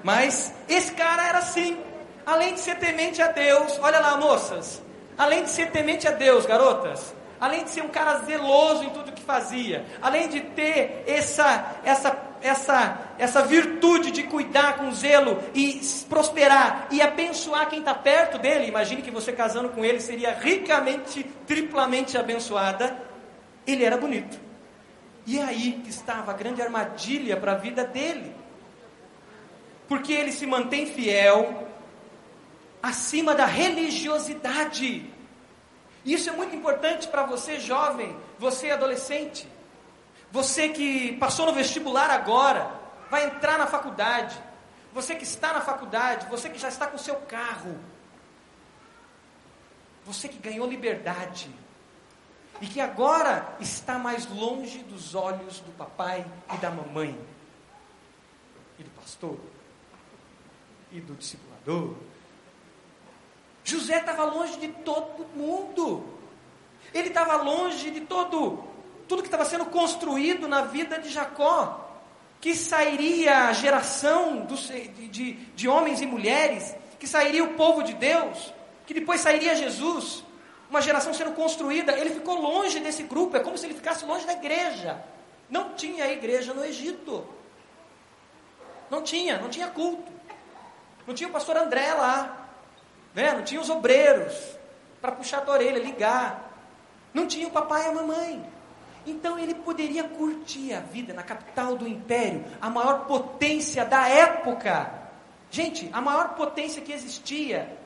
Mas 0.04 0.54
esse 0.70 0.92
cara 0.94 1.28
era 1.28 1.40
assim, 1.40 1.80
além 2.26 2.54
de 2.54 2.60
ser 2.60 2.78
temente 2.78 3.22
a 3.22 3.28
Deus, 3.28 3.80
olha 3.82 4.00
lá, 4.00 4.18
moças, 4.18 4.82
além 5.18 5.44
de 5.44 5.50
ser 5.50 5.72
temente 5.72 6.08
a 6.08 6.12
Deus, 6.12 6.46
garotas, 6.46 7.16
além 7.40 7.64
de 7.64 7.72
ser 7.72 7.82
um 7.82 7.90
cara 7.90 8.20
zeloso 8.20 8.84
em 8.84 8.90
tudo 8.92 9.12
fazia, 9.26 9.86
além 10.02 10.30
de 10.30 10.42
ter 10.42 11.04
essa, 11.08 11.76
essa, 11.84 12.18
essa, 12.42 13.00
essa 13.18 13.42
virtude 13.44 14.12
de 14.12 14.24
cuidar 14.24 14.78
com 14.78 14.92
zelo 14.92 15.42
e 15.54 15.82
prosperar 16.08 16.88
e 16.92 17.02
abençoar 17.02 17.68
quem 17.70 17.80
está 17.80 17.94
perto 17.94 18.38
dele, 18.38 18.68
imagine 18.68 19.02
que 19.02 19.12
você 19.12 19.34
casando 19.34 19.70
com 19.70 19.84
ele 19.84 20.00
seria 20.00 20.34
ricamente, 20.34 21.24
triplamente 21.48 22.18
abençoada, 22.18 22.98
ele 23.66 23.84
era 23.84 23.98
bonito. 23.98 24.40
E 25.26 25.40
é 25.40 25.44
aí 25.44 25.82
que 25.84 25.90
estava 25.90 26.32
a 26.32 26.36
grande 26.36 26.62
armadilha 26.62 27.36
para 27.36 27.54
a 27.54 27.56
vida 27.56 27.84
dele. 27.84 28.32
Porque 29.88 30.14
ele 30.14 30.32
se 30.32 30.46
mantém 30.46 30.86
fiel 30.86 31.68
acima 32.82 33.34
da 33.34 33.46
religiosidade. 33.46 35.10
Isso 36.06 36.30
é 36.30 36.34
muito 36.34 36.56
importante 36.56 37.08
para 37.08 37.24
você, 37.24 37.60
jovem, 37.60 38.16
você 38.38 38.70
adolescente, 38.70 39.50
você 40.32 40.70
que 40.70 41.14
passou 41.14 41.48
no 41.48 41.54
vestibular 41.54 42.12
agora, 42.12 42.72
vai 43.10 43.26
entrar 43.26 43.58
na 43.58 43.66
faculdade, 43.66 44.40
você 44.94 45.16
que 45.16 45.24
está 45.24 45.52
na 45.52 45.62
faculdade, 45.62 46.28
você 46.30 46.50
que 46.50 46.60
já 46.60 46.70
está 46.70 46.86
com 46.88 46.98
seu 46.98 47.16
carro, 47.16 47.80
você 50.06 50.30
que 50.30 50.38
ganhou 50.38 50.68
liberdade. 50.68 51.50
E 52.62 52.68
que 52.68 52.80
agora 52.80 53.58
está 53.60 54.00
mais 54.00 54.26
longe 54.28 54.80
dos 54.84 55.14
olhos 55.14 55.60
do 55.60 55.72
papai 55.74 56.26
e 56.54 56.58
da 56.58 56.72
mamãe, 56.72 57.20
e 58.80 58.84
do 58.84 58.90
pastor, 58.92 59.38
e 60.92 61.02
do 61.02 61.16
discipulador, 61.16 61.96
José 63.66 63.98
estava 63.98 64.24
longe 64.26 64.58
de 64.60 64.68
todo 64.70 65.26
mundo. 65.36 66.06
Ele 66.94 67.10
estava 67.10 67.36
longe 67.38 67.92
de 67.92 68.02
todo 68.02 68.64
tudo 69.08 69.22
que 69.22 69.28
estava 69.28 69.46
sendo 69.46 69.66
construído 69.66 70.48
na 70.48 70.62
vida 70.62 71.00
de 71.00 71.10
Jacó. 71.10 71.82
Que 72.42 72.56
sairia 72.56 73.48
a 73.48 73.54
geração 73.54 74.46
de, 74.46 74.88
de, 75.08 75.34
de 75.34 75.68
homens 75.68 76.00
e 76.02 76.06
mulheres, 76.06 76.76
que 77.00 77.08
sairia 77.08 77.44
o 77.44 77.54
povo 77.54 77.82
de 77.82 77.94
Deus, 77.94 78.54
que 78.86 78.94
depois 78.94 79.22
sairia 79.22 79.56
Jesus, 79.56 80.24
uma 80.70 80.80
geração 80.80 81.12
sendo 81.12 81.32
construída. 81.32 81.98
Ele 81.98 82.12
ficou 82.12 82.40
longe 82.40 82.80
desse 82.80 83.02
grupo, 83.04 83.36
é 83.36 83.40
como 83.40 83.58
se 83.58 83.66
ele 83.66 83.74
ficasse 83.74 84.06
longe 84.06 84.28
da 84.28 84.34
igreja. 84.34 85.04
Não 85.50 85.74
tinha 85.74 86.12
igreja 86.12 86.54
no 86.54 86.64
Egito. 86.64 87.26
Não 88.92 89.02
tinha, 89.02 89.40
não 89.40 89.50
tinha 89.50 89.68
culto. 89.68 90.12
Não 91.08 91.16
tinha 91.16 91.30
o 91.30 91.32
pastor 91.34 91.58
André 91.58 91.94
lá. 91.94 92.45
Né? 93.16 93.34
Não 93.34 93.44
tinha 93.44 93.62
os 93.62 93.70
obreiros 93.70 94.36
para 95.02 95.14
puxar 95.14 95.44
a 95.48 95.52
orelha, 95.52 95.80
ligar. 95.80 96.52
Não 97.14 97.26
tinha 97.26 97.48
o 97.48 97.52
papai 97.52 97.86
e 97.86 97.88
a 97.88 97.92
mamãe. 97.94 98.46
Então 99.08 99.40
ele 99.40 99.54
poderia 99.54 100.04
curtir 100.04 100.74
a 100.74 100.80
vida 100.80 101.14
na 101.14 101.24
capital 101.24 101.78
do 101.78 101.88
império, 101.88 102.44
a 102.60 102.70
maior 102.70 103.06
potência 103.06 103.86
da 103.86 104.08
época. 104.10 104.92
Gente, 105.50 105.90
a 105.94 106.02
maior 106.02 106.30
potência 106.30 106.82
que 106.82 106.92
existia. 106.92 107.78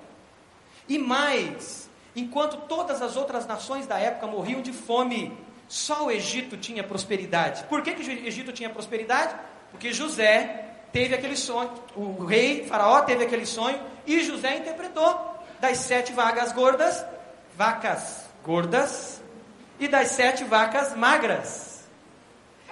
E 0.88 0.98
mais, 0.98 1.90
enquanto 2.16 2.58
todas 2.68 3.02
as 3.02 3.16
outras 3.16 3.46
nações 3.46 3.86
da 3.86 4.00
época 4.00 4.28
morriam 4.28 4.62
de 4.62 4.72
fome, 4.72 5.38
só 5.68 6.06
o 6.06 6.12
Egito 6.12 6.58
tinha 6.58 6.84
prosperidade. 6.84 7.64
Por 7.66 7.84
que, 7.84 7.94
que 7.94 8.02
o 8.02 8.28
Egito 8.28 8.52
tinha 8.52 8.70
prosperidade? 8.70 9.36
Porque 9.72 9.94
José 9.94 10.69
teve 10.92 11.16
aquele 11.16 11.36
sonho, 11.36 11.72
o 11.96 12.26
rei 12.26 12.66
Faraó 12.66 13.02
teve 13.02 13.26
aquele 13.26 13.46
sonho 13.46 13.80
e 14.06 14.24
José 14.24 14.58
interpretou 14.58 15.38
das 15.60 15.78
sete 15.78 16.14
vagas 16.14 16.52
gordas, 16.52 17.06
vacas 17.56 18.26
gordas 18.44 19.22
e 19.80 19.88
das 19.88 20.10
sete 20.10 20.44
vacas 20.44 20.96
magras. 20.96 21.88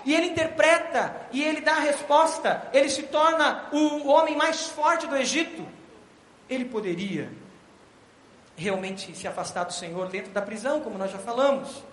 E 0.05 0.13
ele 0.13 0.27
interpreta 0.27 1.27
e 1.31 1.43
ele 1.43 1.61
dá 1.61 1.73
a 1.73 1.79
resposta, 1.79 2.69
ele 2.71 2.89
se 2.89 3.03
torna 3.03 3.67
o 3.71 4.07
homem 4.07 4.35
mais 4.35 4.67
forte 4.67 5.05
do 5.05 5.17
Egito. 5.17 5.67
Ele 6.49 6.65
poderia 6.65 7.29
realmente 8.55 9.15
se 9.15 9.27
afastar 9.27 9.65
do 9.65 9.73
Senhor 9.73 10.07
dentro 10.07 10.31
da 10.31 10.41
prisão, 10.41 10.81
como 10.81 10.97
nós 10.97 11.11
já 11.11 11.19
falamos. 11.19 11.83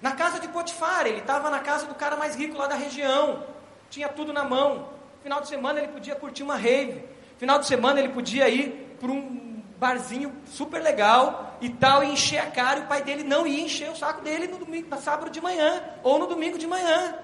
Na 0.00 0.12
casa 0.12 0.38
de 0.38 0.48
Potifar, 0.48 1.06
ele 1.06 1.18
estava 1.18 1.50
na 1.50 1.58
casa 1.58 1.86
do 1.86 1.94
cara 1.94 2.16
mais 2.16 2.36
rico 2.36 2.56
lá 2.56 2.68
da 2.68 2.76
região, 2.76 3.44
tinha 3.90 4.08
tudo 4.08 4.32
na 4.32 4.44
mão. 4.44 4.88
Final 5.28 5.42
de 5.42 5.48
semana 5.48 5.78
ele 5.78 5.88
podia 5.88 6.14
curtir 6.14 6.42
uma 6.42 6.56
rave. 6.56 7.04
Final 7.36 7.58
de 7.58 7.66
semana 7.66 8.00
ele 8.00 8.08
podia 8.08 8.48
ir 8.48 8.96
para 8.98 9.10
um 9.10 9.62
barzinho 9.78 10.32
super 10.46 10.80
legal 10.82 11.58
e 11.60 11.68
tal, 11.68 12.02
e 12.02 12.06
encher 12.06 12.38
a 12.38 12.50
cara, 12.50 12.80
e 12.80 12.82
o 12.84 12.86
pai 12.86 13.02
dele 13.02 13.22
não 13.22 13.46
ia 13.46 13.60
encher 13.62 13.90
o 13.90 13.94
saco 13.94 14.22
dele 14.22 14.46
no 14.46 14.56
domingo, 14.56 14.88
no 14.88 14.98
sábado 14.98 15.30
de 15.30 15.38
manhã, 15.38 15.84
ou 16.02 16.18
no 16.18 16.26
domingo 16.26 16.56
de 16.56 16.66
manhã. 16.66 17.14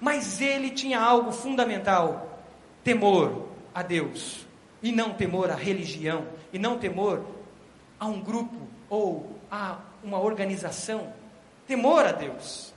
Mas 0.00 0.40
ele 0.40 0.70
tinha 0.70 1.00
algo 1.00 1.32
fundamental: 1.32 2.40
temor 2.84 3.48
a 3.74 3.82
Deus, 3.82 4.46
e 4.80 4.92
não 4.92 5.14
temor 5.14 5.50
à 5.50 5.56
religião, 5.56 6.28
e 6.52 6.58
não 6.58 6.78
temor 6.78 7.26
a 7.98 8.06
um 8.06 8.20
grupo 8.20 8.68
ou 8.88 9.40
a 9.50 9.78
uma 10.04 10.20
organização. 10.20 11.12
Temor 11.66 12.06
a 12.06 12.12
Deus. 12.12 12.72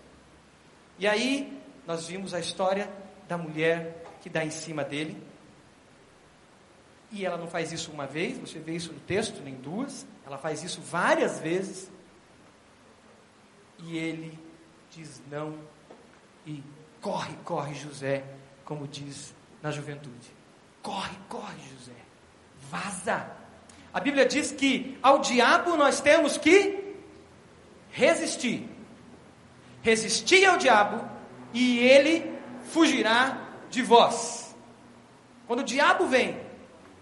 E 0.97 1.05
aí 1.05 1.55
nós 1.85 2.07
vimos 2.07 2.33
a 2.33 2.39
história 2.39 3.04
da 3.27 3.37
mulher 3.37 4.03
que 4.21 4.29
dá 4.29 4.43
em 4.43 4.51
cima 4.51 4.83
dele. 4.83 5.21
E 7.11 7.25
ela 7.25 7.37
não 7.37 7.47
faz 7.47 7.71
isso 7.71 7.91
uma 7.91 8.05
vez, 8.05 8.37
você 8.37 8.59
vê 8.59 8.75
isso 8.75 8.91
no 8.91 8.99
texto, 8.99 9.41
nem 9.41 9.55
duas, 9.55 10.05
ela 10.25 10.37
faz 10.37 10.63
isso 10.63 10.81
várias 10.81 11.39
vezes. 11.39 11.89
E 13.79 13.97
ele 13.97 14.37
diz 14.91 15.21
não 15.29 15.57
e 16.45 16.63
corre, 17.01 17.35
corre 17.43 17.73
José, 17.75 18.23
como 18.63 18.87
diz 18.87 19.33
na 19.61 19.71
juventude. 19.71 20.33
Corre, 20.81 21.15
corre 21.29 21.57
José, 21.73 21.95
vaza. 22.69 23.31
A 23.93 23.99
Bíblia 23.99 24.25
diz 24.25 24.51
que 24.51 24.97
ao 25.01 25.19
diabo 25.19 25.77
nós 25.77 26.01
temos 26.01 26.37
que 26.37 26.95
resistir. 27.91 28.69
Resistir 29.81 30.45
ao 30.45 30.57
diabo 30.57 31.07
e 31.53 31.79
ele 31.79 32.34
fugirá 32.65 33.37
de 33.69 33.81
vós. 33.81 34.55
Quando 35.47 35.59
o 35.59 35.63
diabo 35.63 36.07
vem, 36.07 36.39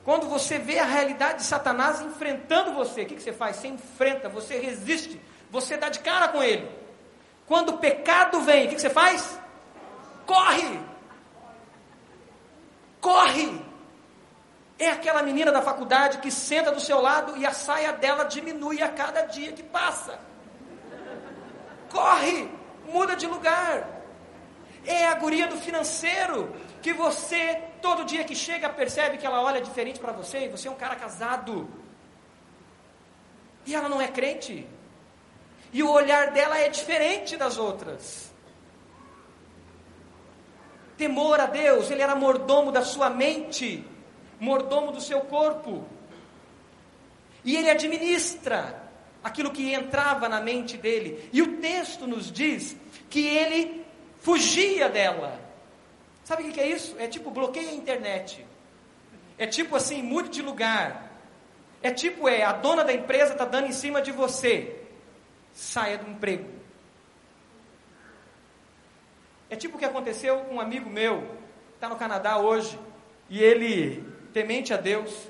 quando 0.03 0.27
você 0.27 0.57
vê 0.57 0.79
a 0.79 0.85
realidade 0.85 1.39
de 1.39 1.43
Satanás 1.45 2.01
enfrentando 2.01 2.73
você, 2.73 3.03
o 3.03 3.05
que, 3.05 3.15
que 3.15 3.23
você 3.23 3.31
faz? 3.31 3.55
Você 3.57 3.67
enfrenta, 3.67 4.27
você 4.27 4.59
resiste, 4.59 5.19
você 5.49 5.77
dá 5.77 5.89
de 5.89 5.99
cara 5.99 6.27
com 6.27 6.43
ele. 6.43 6.69
Quando 7.47 7.69
o 7.69 7.77
pecado 7.77 8.41
vem, 8.41 8.65
o 8.65 8.69
que, 8.69 8.75
que 8.75 8.81
você 8.81 8.89
faz? 8.89 9.39
Corre! 10.25 10.79
Corre! 12.99 13.61
É 14.77 14.89
aquela 14.89 15.23
menina 15.23 15.51
da 15.51 15.61
faculdade 15.61 16.17
que 16.17 16.31
senta 16.31 16.71
do 16.71 16.79
seu 16.79 16.99
lado 16.99 17.37
e 17.37 17.45
a 17.45 17.53
saia 17.53 17.93
dela 17.93 18.25
diminui 18.25 18.81
a 18.81 18.89
cada 18.89 19.21
dia 19.21 19.53
que 19.53 19.63
passa. 19.63 20.19
Corre! 21.89 22.49
Muda 22.87 23.15
de 23.15 23.27
lugar. 23.27 23.92
É 24.85 25.07
a 25.07 25.15
guria 25.15 25.47
do 25.47 25.57
financeiro 25.57 26.53
que 26.81 26.93
você, 26.93 27.61
todo 27.81 28.05
dia 28.05 28.23
que 28.23 28.35
chega, 28.35 28.69
percebe 28.69 29.17
que 29.17 29.25
ela 29.25 29.41
olha 29.41 29.61
diferente 29.61 29.99
para 29.99 30.11
você 30.11 30.45
e 30.45 30.49
você 30.49 30.67
é 30.67 30.71
um 30.71 30.75
cara 30.75 30.95
casado. 30.95 31.69
E 33.65 33.73
ela 33.73 33.87
não 33.87 34.01
é 34.01 34.07
crente. 34.07 34.67
E 35.71 35.81
o 35.81 35.89
olhar 35.89 36.31
dela 36.31 36.57
é 36.57 36.69
diferente 36.69 37.37
das 37.37 37.57
outras. 37.57 38.31
Temor 40.97 41.39
a 41.39 41.45
Deus, 41.47 41.89
ele 41.89 42.01
era 42.01 42.15
mordomo 42.15 42.71
da 42.71 42.83
sua 42.83 43.09
mente, 43.09 43.83
mordomo 44.39 44.91
do 44.91 45.01
seu 45.01 45.21
corpo. 45.21 45.85
E 47.43 47.55
ele 47.55 47.69
administra 47.69 48.83
aquilo 49.23 49.51
que 49.51 49.73
entrava 49.73 50.29
na 50.29 50.41
mente 50.41 50.77
dele. 50.77 51.29
E 51.31 51.41
o 51.41 51.57
texto 51.57 52.05
nos 52.05 52.31
diz 52.31 52.75
que 53.09 53.25
ele 53.25 53.82
fugia 54.23 54.89
dela. 54.89 55.39
Sabe 56.23 56.43
o 56.43 56.51
que 56.51 56.59
é 56.59 56.67
isso? 56.67 56.95
É 56.97 57.07
tipo 57.07 57.29
bloqueia 57.29 57.69
a 57.69 57.73
internet. 57.73 58.45
É 59.37 59.45
tipo 59.45 59.75
assim, 59.75 60.01
mude 60.01 60.29
de 60.29 60.41
lugar. 60.41 61.11
É 61.81 61.91
tipo 61.91 62.27
é, 62.27 62.43
a 62.43 62.53
dona 62.53 62.83
da 62.83 62.93
empresa 62.93 63.33
está 63.33 63.45
dando 63.45 63.67
em 63.67 63.73
cima 63.73 64.01
de 64.01 64.11
você. 64.11 64.81
Saia 65.53 65.97
do 65.97 66.09
emprego. 66.09 66.49
É 69.49 69.55
tipo 69.55 69.75
o 69.75 69.79
que 69.79 69.85
aconteceu 69.85 70.39
com 70.45 70.55
um 70.55 70.59
amigo 70.59 70.89
meu, 70.89 71.37
está 71.75 71.87
no 71.87 71.95
Canadá 71.95 72.39
hoje, 72.39 72.79
e 73.29 73.39
ele, 73.39 74.03
temente 74.33 74.73
a 74.73 74.77
Deus, 74.77 75.29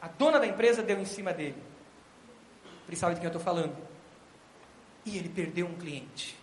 a 0.00 0.08
dona 0.08 0.40
da 0.40 0.46
empresa 0.46 0.82
deu 0.82 0.98
em 0.98 1.04
cima 1.04 1.30
dele. 1.32 1.62
Ele 2.88 2.96
sabe 2.96 3.14
de 3.14 3.20
quem 3.20 3.26
eu 3.26 3.36
estou 3.36 3.42
falando. 3.42 3.76
E 5.04 5.18
ele 5.18 5.28
perdeu 5.28 5.66
um 5.66 5.74
cliente. 5.74 6.39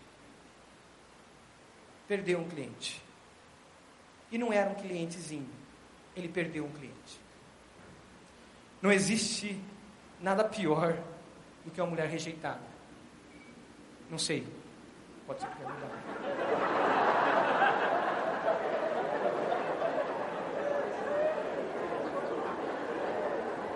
Perdeu 2.08 2.40
um 2.40 2.48
cliente. 2.48 3.02
E 4.32 4.38
não 4.38 4.52
era 4.52 4.70
um 4.70 4.76
clientezinho. 4.76 5.50
Ele 6.16 6.28
perdeu 6.28 6.66
um 6.66 6.72
cliente. 6.72 7.20
Não 8.82 8.92
existe 8.92 9.60
nada 10.22 10.44
pior 10.44 10.98
do 11.66 11.72
que 11.72 11.82
uma 11.82 11.90
mulher 11.90 12.08
rejeitada. 12.08 12.62
Não 14.10 14.18
sei. 14.18 14.48
Pode 15.26 15.42
ser 15.42 15.48
não 15.48 16.48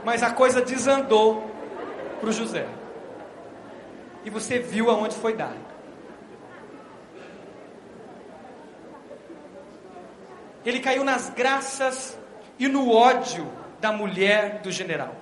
Mas 0.04 0.24
a 0.24 0.32
coisa 0.34 0.62
desandou 0.62 1.52
para 2.20 2.30
o 2.30 2.34
José. 2.34 2.68
E 4.24 4.30
você 4.30 4.60
viu 4.60 4.90
aonde 4.90 5.16
foi 5.16 5.36
dar. 5.36 5.56
Ele 10.66 10.80
caiu 10.80 11.04
nas 11.04 11.30
graças 11.30 12.18
e 12.60 12.68
no 12.68 12.92
ódio 12.94 13.52
da 13.80 13.92
mulher 13.92 14.60
do 14.60 14.72
general. 14.72 15.16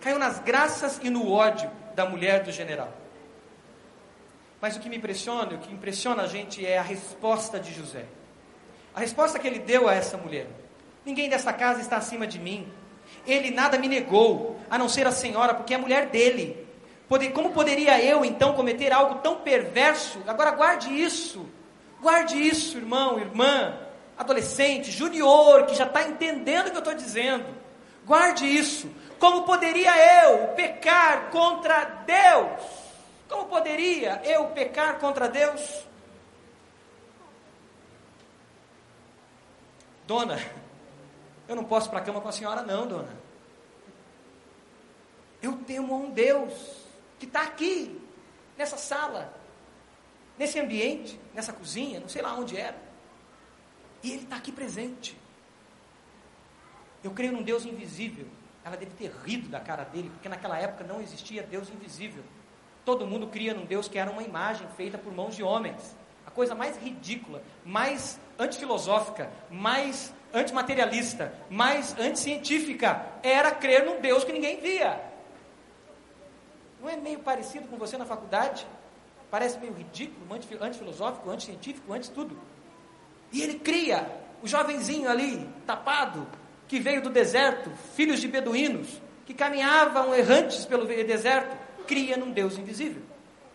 Caiu 0.00 0.18
nas 0.18 0.38
graças 0.38 0.98
e 1.02 1.10
no 1.10 1.30
ódio 1.30 1.70
da 1.94 2.06
mulher 2.06 2.42
do 2.42 2.52
general. 2.52 2.92
Mas 4.60 4.76
o 4.76 4.80
que 4.80 4.88
me 4.88 4.96
impressiona, 4.96 5.54
o 5.54 5.58
que 5.58 5.72
impressiona 5.72 6.22
a 6.22 6.26
gente 6.26 6.64
é 6.64 6.78
a 6.78 6.82
resposta 6.82 7.60
de 7.60 7.72
José. 7.72 8.06
A 8.94 9.00
resposta 9.00 9.38
que 9.38 9.46
ele 9.46 9.58
deu 9.58 9.88
a 9.88 9.94
essa 9.94 10.16
mulher: 10.16 10.46
Ninguém 11.04 11.28
desta 11.28 11.52
casa 11.52 11.80
está 11.80 11.96
acima 11.96 12.26
de 12.26 12.38
mim. 12.38 12.66
Ele 13.26 13.50
nada 13.50 13.78
me 13.78 13.88
negou, 13.88 14.58
a 14.70 14.78
não 14.78 14.88
ser 14.88 15.06
a 15.06 15.12
senhora, 15.12 15.54
porque 15.54 15.74
é 15.74 15.76
a 15.76 15.80
mulher 15.80 16.06
dele. 16.06 16.66
Como 17.32 17.52
poderia 17.52 18.02
eu 18.02 18.24
então 18.24 18.52
cometer 18.52 18.92
algo 18.92 19.16
tão 19.16 19.36
perverso? 19.36 20.20
Agora 20.26 20.50
guarde 20.50 20.90
isso. 20.92 21.46
Guarde 22.00 22.36
isso, 22.36 22.78
irmão, 22.78 23.18
irmã, 23.18 23.78
adolescente, 24.16 24.90
junior, 24.90 25.66
que 25.66 25.74
já 25.74 25.84
está 25.84 26.02
entendendo 26.08 26.68
o 26.68 26.70
que 26.70 26.76
eu 26.76 26.80
estou 26.80 26.94
dizendo. 26.94 27.46
Guarde 28.04 28.46
isso. 28.46 28.90
Como 29.18 29.42
poderia 29.42 30.24
eu 30.24 30.48
pecar 30.54 31.30
contra 31.30 31.84
Deus? 32.06 32.60
Como 33.28 33.46
poderia 33.46 34.22
eu 34.24 34.46
pecar 34.46 34.98
contra 34.98 35.28
Deus? 35.28 35.86
Dona, 40.06 40.38
eu 41.46 41.54
não 41.54 41.64
posso 41.64 41.90
para 41.90 41.98
a 41.98 42.02
cama 42.02 42.20
com 42.20 42.28
a 42.28 42.32
senhora, 42.32 42.62
não, 42.62 42.86
dona. 42.86 43.14
Eu 45.42 45.52
temo 45.66 45.94
a 45.94 45.96
um 45.98 46.10
Deus 46.10 46.52
que 47.18 47.26
está 47.26 47.42
aqui, 47.42 48.00
nessa 48.56 48.76
sala, 48.76 49.37
nesse 50.38 50.58
ambiente, 50.58 51.18
nessa 51.34 51.52
cozinha, 51.52 52.00
não 52.00 52.08
sei 52.08 52.22
lá 52.22 52.34
onde 52.34 52.56
era. 52.56 52.76
E 54.02 54.12
Ele 54.12 54.22
está 54.22 54.36
aqui 54.36 54.52
presente. 54.52 55.18
Eu 57.02 57.10
creio 57.10 57.32
num 57.32 57.42
Deus 57.42 57.64
invisível. 57.64 58.26
Ela 58.64 58.76
deve 58.76 58.92
ter 58.92 59.10
rido 59.24 59.48
da 59.48 59.60
cara 59.60 59.84
dele, 59.84 60.10
porque 60.10 60.28
naquela 60.28 60.58
época 60.58 60.84
não 60.84 61.00
existia 61.00 61.42
Deus 61.42 61.68
invisível. 61.70 62.22
Todo 62.84 63.06
mundo 63.06 63.26
cria 63.26 63.54
num 63.54 63.64
Deus 63.64 63.88
que 63.88 63.98
era 63.98 64.10
uma 64.10 64.22
imagem 64.22 64.66
feita 64.76 64.96
por 64.96 65.12
mãos 65.12 65.34
de 65.34 65.42
homens. 65.42 65.96
A 66.26 66.30
coisa 66.30 66.54
mais 66.54 66.76
ridícula, 66.76 67.42
mais 67.64 68.20
antifilosófica, 68.38 69.30
mais 69.50 70.12
antimaterialista, 70.32 71.32
mais 71.50 71.98
anticientífica 71.98 73.06
era 73.22 73.50
crer 73.50 73.84
num 73.84 74.00
Deus 74.00 74.24
que 74.24 74.32
ninguém 74.32 74.60
via. 74.60 75.00
Não 76.80 76.88
é 76.88 76.96
meio 76.96 77.18
parecido 77.20 77.66
com 77.68 77.76
você 77.76 77.96
na 77.96 78.04
faculdade? 78.04 78.66
Parece 79.30 79.58
meio 79.58 79.74
ridículo, 79.74 80.26
antifilosófico, 80.60 81.30
anticientífico, 81.30 81.92
antes 81.92 82.08
tudo. 82.08 82.36
E 83.32 83.42
ele 83.42 83.58
cria 83.58 84.10
o 84.42 84.46
jovenzinho 84.46 85.08
ali, 85.08 85.46
tapado, 85.66 86.26
que 86.66 86.78
veio 86.78 87.02
do 87.02 87.10
deserto, 87.10 87.70
filhos 87.94 88.20
de 88.20 88.28
beduínos, 88.28 89.00
que 89.26 89.34
caminhavam 89.34 90.14
errantes 90.14 90.64
pelo 90.64 90.86
deserto, 90.86 91.56
cria 91.86 92.16
num 92.16 92.30
Deus 92.30 92.56
invisível. 92.56 93.02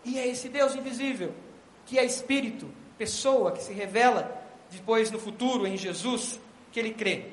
E 0.04 0.18
é 0.18 0.26
esse 0.26 0.48
Deus 0.48 0.74
invisível, 0.74 1.34
que 1.86 1.98
é 1.98 2.04
espírito, 2.04 2.70
pessoa, 2.98 3.52
que 3.52 3.62
se 3.62 3.72
revela 3.72 4.40
depois 4.70 5.10
no 5.10 5.18
futuro 5.18 5.66
em 5.66 5.76
Jesus, 5.76 6.40
que 6.70 6.78
ele 6.78 6.92
crê. 6.92 7.32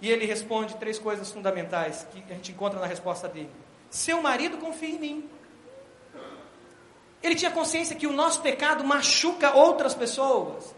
E 0.00 0.10
ele 0.10 0.24
responde 0.24 0.76
três 0.76 0.98
coisas 0.98 1.30
fundamentais 1.30 2.06
que 2.10 2.32
a 2.32 2.34
gente 2.34 2.52
encontra 2.52 2.80
na 2.80 2.86
resposta 2.86 3.28
dele. 3.28 3.50
Seu 3.90 4.22
marido 4.22 4.58
confia 4.58 4.88
em 4.88 4.98
mim. 4.98 5.30
Ele 7.22 7.34
tinha 7.34 7.50
consciência 7.50 7.96
que 7.96 8.06
o 8.06 8.12
nosso 8.12 8.40
pecado 8.40 8.82
machuca 8.82 9.54
outras 9.54 9.94
pessoas. 9.94 10.74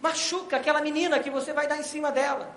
Machuca 0.00 0.56
aquela 0.56 0.80
menina 0.80 1.18
que 1.18 1.30
você 1.30 1.52
vai 1.52 1.66
dar 1.66 1.78
em 1.78 1.82
cima 1.82 2.10
dela. 2.12 2.54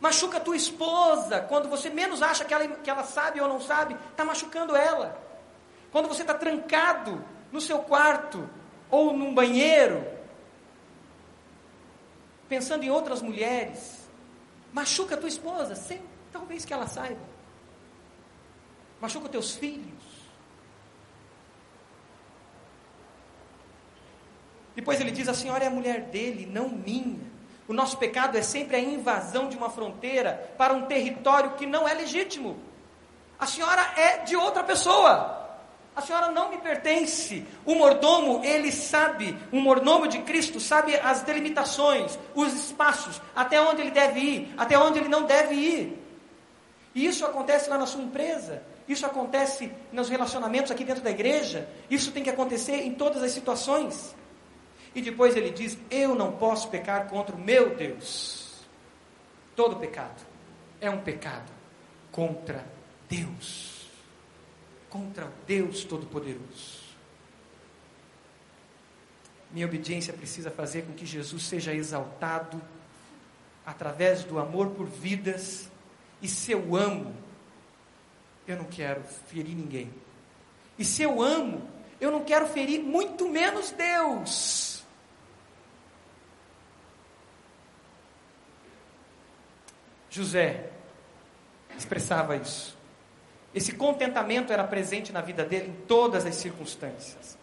Machuca 0.00 0.38
a 0.38 0.40
tua 0.40 0.56
esposa, 0.56 1.40
quando 1.42 1.68
você 1.68 1.88
menos 1.88 2.22
acha 2.22 2.44
que 2.44 2.52
ela, 2.52 2.66
que 2.66 2.90
ela 2.90 3.04
sabe 3.04 3.40
ou 3.40 3.48
não 3.48 3.60
sabe, 3.60 3.96
está 4.10 4.24
machucando 4.24 4.74
ela. 4.74 5.16
Quando 5.92 6.08
você 6.08 6.22
está 6.22 6.34
trancado 6.34 7.24
no 7.52 7.60
seu 7.60 7.78
quarto 7.80 8.48
ou 8.90 9.12
num 9.12 9.32
banheiro, 9.32 10.04
pensando 12.48 12.82
em 12.82 12.90
outras 12.90 13.22
mulheres, 13.22 14.08
machuca 14.72 15.14
a 15.14 15.18
tua 15.18 15.28
esposa, 15.28 15.74
sem 15.74 16.02
talvez 16.32 16.64
que 16.64 16.72
ela 16.72 16.86
saiba. 16.86 17.20
Machuca 19.00 19.26
os 19.26 19.30
teus 19.30 19.54
filhos. 19.54 20.11
Depois 24.74 25.00
ele 25.00 25.10
diz: 25.10 25.28
a 25.28 25.34
senhora 25.34 25.64
é 25.64 25.68
a 25.68 25.70
mulher 25.70 26.02
dele, 26.02 26.48
não 26.50 26.68
minha. 26.68 27.32
O 27.68 27.72
nosso 27.72 27.96
pecado 27.96 28.36
é 28.36 28.42
sempre 28.42 28.76
a 28.76 28.80
invasão 28.80 29.48
de 29.48 29.56
uma 29.56 29.70
fronteira 29.70 30.52
para 30.58 30.74
um 30.74 30.82
território 30.82 31.52
que 31.52 31.66
não 31.66 31.86
é 31.86 31.94
legítimo. 31.94 32.58
A 33.38 33.46
senhora 33.46 33.82
é 33.96 34.18
de 34.18 34.36
outra 34.36 34.62
pessoa. 34.62 35.40
A 35.94 36.00
senhora 36.00 36.30
não 36.30 36.50
me 36.50 36.58
pertence. 36.58 37.44
O 37.66 37.74
mordomo, 37.74 38.42
ele 38.44 38.72
sabe, 38.72 39.36
o 39.52 39.60
mordomo 39.60 40.08
de 40.08 40.18
Cristo 40.20 40.58
sabe 40.58 40.96
as 40.96 41.22
delimitações, 41.22 42.18
os 42.34 42.52
espaços, 42.54 43.20
até 43.36 43.60
onde 43.60 43.82
ele 43.82 43.90
deve 43.90 44.20
ir, 44.20 44.54
até 44.56 44.78
onde 44.78 44.98
ele 44.98 45.08
não 45.08 45.24
deve 45.24 45.54
ir. 45.54 46.02
E 46.94 47.06
isso 47.06 47.24
acontece 47.24 47.68
lá 47.68 47.76
na 47.76 47.86
sua 47.86 48.02
empresa, 48.02 48.62
isso 48.88 49.04
acontece 49.04 49.70
nos 49.92 50.08
relacionamentos 50.08 50.70
aqui 50.70 50.84
dentro 50.84 51.02
da 51.02 51.10
igreja, 51.10 51.68
isso 51.90 52.10
tem 52.10 52.22
que 52.22 52.30
acontecer 52.30 52.76
em 52.76 52.94
todas 52.94 53.22
as 53.22 53.32
situações. 53.32 54.14
E 54.94 55.00
depois 55.00 55.36
ele 55.36 55.50
diz: 55.50 55.78
Eu 55.90 56.14
não 56.14 56.32
posso 56.32 56.68
pecar 56.68 57.08
contra 57.08 57.34
o 57.34 57.40
meu 57.40 57.74
Deus. 57.74 58.60
Todo 59.56 59.76
pecado 59.76 60.22
é 60.80 60.90
um 60.90 61.00
pecado 61.00 61.50
contra 62.10 62.64
Deus, 63.08 63.88
contra 64.88 65.26
o 65.26 65.30
Deus 65.46 65.84
Todo-Poderoso. 65.84 66.82
Minha 69.50 69.66
obediência 69.66 70.14
precisa 70.14 70.50
fazer 70.50 70.82
com 70.82 70.94
que 70.94 71.04
Jesus 71.04 71.42
seja 71.42 71.74
exaltado 71.74 72.60
através 73.66 74.24
do 74.24 74.38
amor 74.38 74.70
por 74.70 74.86
vidas. 74.86 75.70
E 76.22 76.28
se 76.28 76.52
eu 76.52 76.74
amo, 76.74 77.14
eu 78.46 78.56
não 78.56 78.64
quero 78.64 79.02
ferir 79.28 79.54
ninguém. 79.54 79.92
E 80.78 80.84
se 80.84 81.02
eu 81.02 81.20
amo, 81.20 81.68
eu 82.00 82.10
não 82.10 82.24
quero 82.24 82.46
ferir 82.48 82.80
muito 82.80 83.28
menos 83.28 83.70
Deus. 83.72 84.71
José 90.12 90.66
expressava 91.76 92.36
isso. 92.36 92.76
Esse 93.54 93.72
contentamento 93.72 94.52
era 94.52 94.62
presente 94.62 95.10
na 95.12 95.22
vida 95.22 95.44
dele 95.44 95.70
em 95.70 95.86
todas 95.86 96.26
as 96.26 96.34
circunstâncias. 96.36 97.36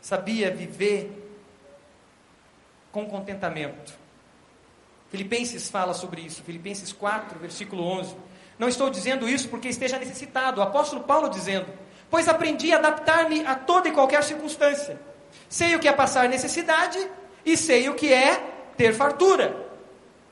Sabia 0.00 0.50
viver 0.50 1.10
com 2.92 3.06
contentamento. 3.06 3.94
Filipenses 5.10 5.70
fala 5.70 5.94
sobre 5.94 6.20
isso, 6.20 6.42
Filipenses 6.42 6.92
4, 6.92 7.38
versículo 7.38 7.82
11. 7.82 8.14
Não 8.58 8.68
estou 8.68 8.90
dizendo 8.90 9.28
isso 9.28 9.48
porque 9.48 9.68
esteja 9.68 9.98
necessitado. 9.98 10.60
O 10.60 10.62
apóstolo 10.62 11.04
Paulo 11.04 11.28
dizendo: 11.28 11.66
Pois 12.10 12.28
aprendi 12.28 12.72
a 12.72 12.76
adaptar-me 12.76 13.44
a 13.46 13.54
toda 13.54 13.88
e 13.88 13.92
qualquer 13.92 14.22
circunstância. 14.22 15.00
Sei 15.48 15.74
o 15.74 15.78
que 15.78 15.88
é 15.88 15.92
passar 15.92 16.28
necessidade 16.28 16.98
e 17.44 17.56
sei 17.56 17.88
o 17.88 17.94
que 17.94 18.12
é 18.12 18.36
ter 18.76 18.94
fartura. 18.94 19.71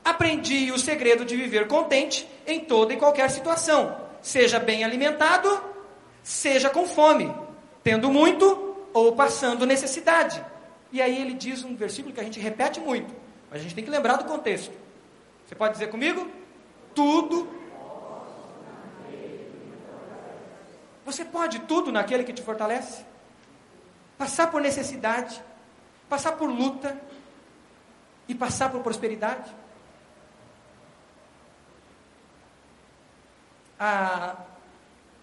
Aprendi 0.03 0.71
o 0.71 0.79
segredo 0.79 1.23
de 1.23 1.35
viver 1.35 1.67
contente 1.67 2.27
em 2.45 2.59
toda 2.59 2.93
e 2.93 2.97
qualquer 2.97 3.29
situação, 3.29 3.95
seja 4.21 4.59
bem 4.59 4.83
alimentado, 4.83 5.63
seja 6.23 6.69
com 6.69 6.87
fome, 6.87 7.33
tendo 7.83 8.11
muito 8.11 8.75
ou 8.93 9.15
passando 9.15 9.65
necessidade. 9.65 10.43
E 10.91 11.01
aí 11.01 11.21
ele 11.21 11.33
diz 11.33 11.63
um 11.63 11.75
versículo 11.75 12.13
que 12.13 12.19
a 12.19 12.23
gente 12.23 12.39
repete 12.39 12.79
muito, 12.79 13.13
mas 13.49 13.59
a 13.59 13.63
gente 13.63 13.75
tem 13.75 13.83
que 13.83 13.89
lembrar 13.89 14.17
do 14.17 14.25
contexto. 14.25 14.73
Você 15.45 15.55
pode 15.55 15.73
dizer 15.73 15.87
comigo? 15.87 16.29
Tudo. 16.95 17.47
Você 21.05 21.23
pode 21.23 21.59
tudo 21.59 21.91
naquele 21.91 22.23
que 22.23 22.33
te 22.33 22.41
fortalece? 22.41 23.03
Passar 24.17 24.51
por 24.51 24.61
necessidade, 24.61 25.41
passar 26.09 26.33
por 26.33 26.49
luta 26.49 26.99
e 28.27 28.35
passar 28.35 28.71
por 28.71 28.81
prosperidade? 28.81 29.60
A, 33.83 34.35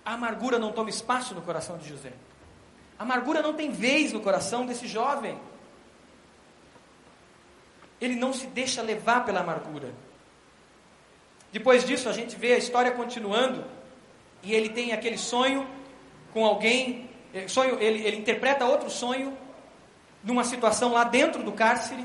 a 0.04 0.14
amargura 0.14 0.59
não 0.59 0.72
toma 0.72 0.90
espaço 0.90 1.32
no 1.32 1.40
coração 1.40 1.78
de 1.78 1.88
José. 1.88 2.12
A 2.98 3.04
amargura 3.04 3.40
não 3.40 3.54
tem 3.54 3.70
vez 3.70 4.12
no 4.12 4.18
coração 4.20 4.66
desse 4.66 4.88
jovem. 4.88 5.38
Ele 8.00 8.16
não 8.16 8.32
se 8.32 8.48
deixa 8.48 8.82
levar 8.82 9.24
pela 9.24 9.40
amargura. 9.40 9.94
Depois 11.52 11.84
disso, 11.84 12.09
a 12.09 12.12
gente 12.12 12.34
vê 12.34 12.54
a 12.54 12.59
história 12.59 12.90
continuando 12.90 13.64
e 14.42 14.52
ele 14.52 14.70
tem 14.70 14.92
aquele 14.92 15.16
sonho 15.16 15.64
com 16.32 16.44
alguém, 16.44 17.09
eh, 17.32 17.46
sonho, 17.46 17.80
ele, 17.80 18.04
ele 18.04 18.16
interpreta 18.16 18.64
outro 18.64 18.90
sonho 18.90 19.38
numa 20.24 20.42
situação 20.42 20.92
lá 20.92 21.04
dentro 21.04 21.44
do 21.44 21.52
cárcere 21.52 22.04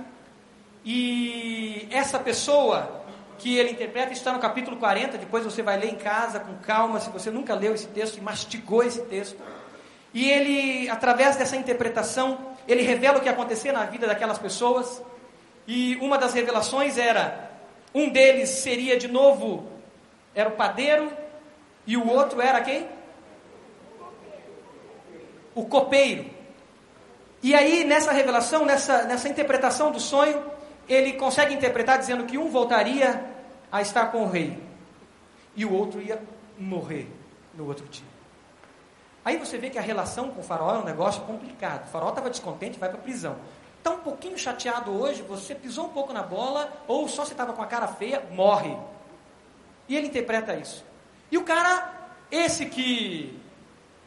e 0.86 1.88
essa 1.89 2.20
pessoa 2.20 3.03
que 3.38 3.58
ele 3.58 3.72
interpreta 3.72 4.14
está 4.14 4.32
no 4.32 4.40
capítulo 4.40 4.78
40, 4.78 5.18
depois 5.18 5.44
você 5.44 5.62
vai 5.62 5.78
ler 5.78 5.92
em 5.92 5.96
casa 5.96 6.40
com 6.40 6.56
calma, 6.58 7.00
se 7.00 7.10
você 7.10 7.30
nunca 7.30 7.56
leu 7.56 7.74
esse 7.74 7.88
texto 7.88 8.18
e 8.18 8.22
mastigou 8.22 8.84
esse 8.84 9.02
texto. 9.02 9.38
E 10.14 10.30
ele, 10.30 10.90
através 10.90 11.36
dessa 11.36 11.56
interpretação, 11.56 12.38
ele 12.68 12.84
revela 12.84 13.18
o 13.18 13.22
que 13.22 13.30
acontecia 13.30 13.74
na 13.74 13.86
vida 13.86 14.06
daquelas 14.06 14.38
pessoas. 14.38 15.02
E 15.68 15.96
uma 15.98 16.18
das 16.18 16.34
revelações 16.34 16.98
era: 16.98 17.52
um 17.94 18.10
deles 18.10 18.50
seria 18.50 18.98
de 18.98 19.08
novo, 19.08 19.68
era 20.36 20.50
o 20.50 20.54
padeiro, 20.54 21.12
e 21.86 21.98
o 21.98 22.08
outro 22.08 22.42
era 22.42 22.62
quem? 22.62 22.88
O 25.56 25.66
copeiro. 25.66 26.26
E 27.42 27.54
aí, 27.54 27.84
nessa 27.84 28.12
revelação, 28.12 28.66
nessa, 28.66 29.04
nessa 29.04 29.28
interpretação 29.28 29.92
do 29.92 30.00
sonho, 30.00 30.53
ele 30.88 31.14
consegue 31.14 31.54
interpretar 31.54 31.98
dizendo 31.98 32.26
que 32.26 32.38
um 32.38 32.50
voltaria 32.50 33.24
a 33.72 33.82
estar 33.82 34.08
com 34.08 34.24
o 34.24 34.30
rei 34.30 34.62
e 35.56 35.66
o 35.66 35.74
outro 35.74 36.02
ia 36.02 36.22
morrer 36.58 37.08
no 37.54 37.68
outro 37.68 37.86
dia. 37.88 38.14
Aí 39.26 39.38
você 39.38 39.58
vê 39.58 39.70
que 39.70 39.78
a 39.78 39.82
relação 39.82 40.30
com 40.30 40.42
o 40.42 40.44
faraó 40.44 40.76
é 40.76 40.80
um 40.80 40.84
negócio 40.84 41.22
complicado. 41.24 41.88
O 41.88 41.90
faraó 41.90 42.10
estava 42.10 42.30
descontente, 42.30 42.78
vai 42.78 42.90
para 42.90 43.00
a 43.00 43.02
prisão. 43.02 43.38
Está 43.78 43.92
um 43.92 44.00
pouquinho 44.00 44.38
chateado 44.38 44.92
hoje, 44.92 45.22
você 45.22 45.56
pisou 45.56 45.86
um 45.86 45.90
pouco 45.90 46.14
na 46.14 46.24
bola, 46.24 46.72
ou 46.88 47.08
só 47.08 47.26
você 47.26 47.34
estava 47.34 47.54
com 47.54 47.62
a 47.62 47.68
cara 47.68 47.88
feia, 47.88 48.24
morre. 48.32 48.78
E 49.88 49.96
ele 49.96 50.08
interpreta 50.08 50.56
isso. 50.56 50.86
E 51.32 51.38
o 51.38 51.44
cara, 51.44 51.92
esse 52.32 52.66
que 52.66 53.40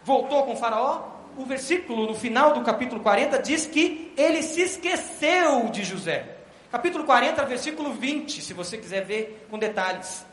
voltou 0.03 0.45
com 0.45 0.53
o 0.53 0.57
faraó, 0.57 1.09
o 1.37 1.45
versículo 1.45 2.07
no 2.07 2.14
final 2.14 2.55
do 2.55 2.62
capítulo 2.62 3.03
40 3.03 3.39
diz 3.43 3.66
que 3.66 4.12
ele 4.16 4.43
se 4.43 4.62
esqueceu 4.62 5.68
de 5.70 5.85
José. 5.85 6.36
Capítulo 6.77 7.05
40, 7.05 7.43
versículo 7.47 7.95
20, 7.95 8.43
se 8.43 8.53
você 8.53 8.77
quiser 8.77 9.03
ver 9.03 9.47
com 9.51 9.59
detalhes. 9.59 10.27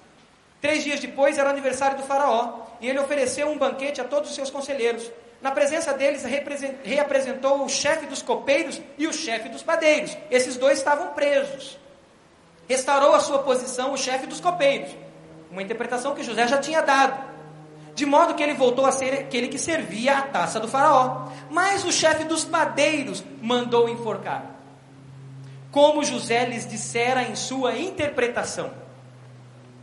Três 0.60 0.84
dias 0.84 1.00
depois 1.00 1.38
era 1.38 1.50
aniversário 1.50 1.96
do 1.96 2.04
Faraó, 2.04 2.66
e 2.82 2.89
ele 2.89 3.00
ofereceu 3.00 3.48
um 3.48 3.58
banquete 3.58 4.02
a 4.02 4.04
todos 4.04 4.30
os 4.30 4.36
seus 4.36 4.50
conselheiros. 4.50 5.10
Na 5.41 5.52
presença 5.52 5.94
deles, 5.94 6.26
reapresentou 6.84 7.64
o 7.64 7.70
chefe 7.70 8.08
dos 8.08 8.22
copeiros 8.22 8.82
e 8.98 9.08
o 9.08 9.14
chefe 9.14 9.48
dos 9.48 9.64
padeiros. 9.64 10.18
Esses 10.30 10.58
dois 10.58 10.80
estavam 10.80 11.14
presos. 11.14 11.80
Restaurou 12.68 13.16
a 13.16 13.22
sua 13.22 13.39
posição 13.39 13.94
o 13.94 13.98
chefe 13.98 14.28
dos 14.28 14.41
copeiros, 14.41 14.94
uma 15.50 15.64
interpretação 15.64 16.14
que 16.14 16.24
José 16.24 16.46
já 16.46 16.58
tinha 16.58 16.82
dado. 16.82 17.24
De 17.96 18.06
modo 18.06 18.36
que 18.36 18.44
ele 18.44 18.54
voltou 18.54 18.86
a 18.86 18.91
ser 18.91 19.14
aquele 19.14 19.48
que 19.48 19.58
servia 19.58 20.18
a 20.18 20.22
taça 20.24 20.60
do 20.60 20.68
Faraó. 20.68 21.30
Mas 21.50 21.86
o 21.86 21.91
chefe 21.91 22.26
dos 22.26 22.44
padeiros 22.44 23.24
mandou 23.41 23.88
enforcar 23.88 24.53
como 25.74 26.05
José 26.05 26.45
lhes 26.45 26.67
dissera 26.67 27.24
em 27.24 27.36
sua 27.36 27.76
interpretação. 27.76 28.71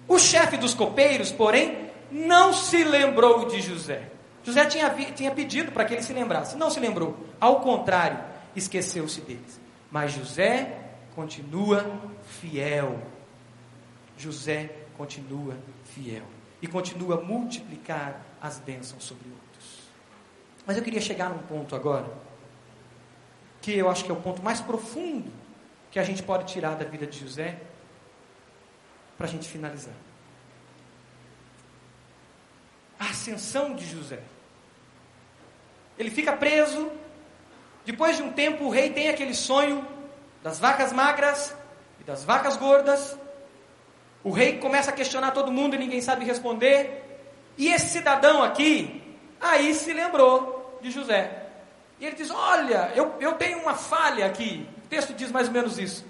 O 0.07 0.21
chefe 0.21 0.57
dos 0.57 0.73
copeiros, 0.73 1.33
porém, 1.33 1.91
não 2.13 2.53
se 2.53 2.85
lembrou 2.85 3.47
de 3.47 3.61
José. 3.61 4.09
José 4.45 4.67
tinha, 4.67 4.89
tinha 5.13 5.33
pedido 5.33 5.73
para 5.73 5.85
que 5.85 5.95
ele 5.95 6.03
se 6.03 6.13
lembrasse, 6.13 6.57
não 6.57 6.71
se 6.71 6.79
lembrou. 6.79 7.17
Ao 7.41 7.61
contrário, 7.61 8.21
esqueceu-se 8.55 9.21
deles. 9.23 9.61
Mas 9.91 10.13
José 10.13 10.79
continua 11.17 11.85
fiel. 12.23 12.97
José 14.17 14.71
continua 14.97 15.57
fiel. 15.85 16.23
E 16.63 16.69
continua 16.69 17.17
a 17.17 17.21
multiplicar 17.21 18.25
as 18.41 18.61
bênçãos 18.61 19.03
sobre 19.03 19.29
outros. 19.29 19.91
Mas 20.65 20.77
eu 20.77 20.85
queria 20.85 21.01
chegar 21.01 21.31
num 21.31 21.39
ponto 21.39 21.75
agora, 21.75 22.07
que 23.61 23.77
eu 23.77 23.91
acho 23.91 24.05
que 24.05 24.11
é 24.11 24.15
o 24.15 24.21
ponto 24.21 24.41
mais 24.41 24.61
profundo 24.61 25.50
que 25.91 25.99
a 25.99 26.05
gente 26.05 26.23
pode 26.23 26.53
tirar 26.53 26.77
da 26.77 26.85
vida 26.85 27.07
de 27.07 27.19
José 27.19 27.59
para 29.17 29.27
a 29.27 29.31
gente 29.31 29.49
finalizar. 29.49 29.95
A 32.99 33.07
ascensão 33.07 33.75
de 33.75 33.85
José. 33.87 34.21
Ele 35.99 36.11
fica 36.11 36.33
preso. 36.37 36.91
Depois 37.85 38.17
de 38.17 38.23
um 38.23 38.33
tempo, 38.33 38.65
o 38.65 38.71
rei 38.71 38.91
tem 38.91 39.09
aquele 39.09 39.35
sonho 39.35 39.87
das 40.43 40.59
vacas 40.59 40.93
magras 40.93 41.55
e 42.01 42.05
das 42.05 42.25
vacas 42.25 42.57
gordas. 42.57 43.19
O 44.23 44.31
rei 44.31 44.59
começa 44.59 44.91
a 44.91 44.95
questionar 44.95 45.33
todo 45.33 45.51
mundo 45.51 45.75
e 45.75 45.79
ninguém 45.79 46.01
sabe 46.01 46.25
responder. 46.25 47.21
E 47.59 47.69
esse 47.69 47.89
cidadão 47.89 48.43
aqui, 48.43 49.03
aí 49.41 49.75
se 49.75 49.93
lembrou 49.93 50.79
de 50.81 50.91
José. 50.91 51.49
E 51.99 52.07
ele 52.07 52.17
diz: 52.17 52.31
Olha, 52.31 52.93
eu, 52.95 53.17
eu 53.19 53.33
tenho 53.35 53.59
uma 53.59 53.75
falha 53.75 54.27
aqui 54.27 54.69
texto 54.91 55.15
diz 55.15 55.31
mais 55.31 55.47
ou 55.47 55.55
menos 55.55 55.79
isso. 55.79 56.05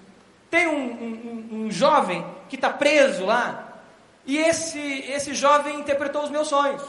Tem 0.51 0.67
um, 0.67 0.73
um, 0.73 1.49
um 1.53 1.71
jovem 1.71 2.27
que 2.49 2.57
está 2.57 2.71
preso 2.71 3.25
lá, 3.25 3.69
e 4.27 4.39
esse, 4.39 4.79
esse 4.79 5.35
jovem 5.35 5.79
interpretou 5.79 6.25
os 6.25 6.31
meus 6.31 6.49
sonhos. 6.49 6.83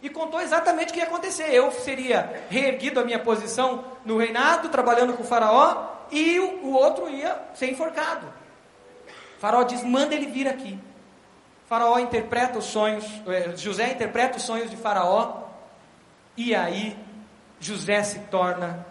E 0.00 0.08
contou 0.08 0.40
exatamente 0.40 0.90
o 0.90 0.92
que 0.92 1.00
ia 1.00 1.06
acontecer. 1.06 1.52
Eu 1.52 1.72
seria 1.72 2.44
reerguido 2.48 3.00
a 3.00 3.04
minha 3.04 3.18
posição 3.18 3.84
no 4.04 4.16
reinado, 4.16 4.68
trabalhando 4.68 5.14
com 5.14 5.24
o 5.24 5.26
faraó, 5.26 5.88
e 6.12 6.38
o, 6.38 6.66
o 6.66 6.72
outro 6.72 7.08
ia 7.08 7.36
ser 7.54 7.70
enforcado. 7.70 8.26
O 9.36 9.40
faraó 9.40 9.64
diz: 9.64 9.82
manda 9.82 10.14
ele 10.14 10.26
vir 10.26 10.46
aqui. 10.46 10.78
O 11.64 11.68
faraó 11.68 11.98
interpreta 11.98 12.58
os 12.58 12.66
sonhos, 12.66 13.04
eh, 13.26 13.56
José 13.56 13.90
interpreta 13.90 14.38
os 14.38 14.42
sonhos 14.42 14.70
de 14.70 14.76
Faraó, 14.76 15.48
e 16.34 16.54
aí 16.54 16.96
José 17.60 18.02
se 18.02 18.20
torna 18.20 18.86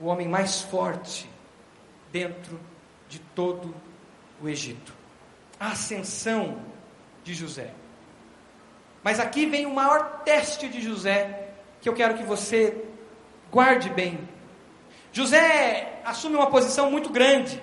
o 0.00 0.06
homem 0.06 0.28
mais 0.28 0.60
forte 0.60 1.28
dentro 2.12 2.60
de 3.08 3.18
todo 3.18 3.74
o 4.40 4.48
Egito. 4.48 4.94
A 5.58 5.68
ascensão 5.68 6.62
de 7.22 7.34
José. 7.34 7.72
Mas 9.02 9.18
aqui 9.18 9.46
vem 9.46 9.66
o 9.66 9.74
maior 9.74 10.22
teste 10.24 10.68
de 10.68 10.80
José, 10.80 11.48
que 11.80 11.88
eu 11.88 11.94
quero 11.94 12.14
que 12.14 12.22
você 12.22 12.84
guarde 13.50 13.90
bem. 13.90 14.28
José 15.12 16.00
assume 16.04 16.36
uma 16.36 16.50
posição 16.50 16.90
muito 16.90 17.10
grande. 17.10 17.60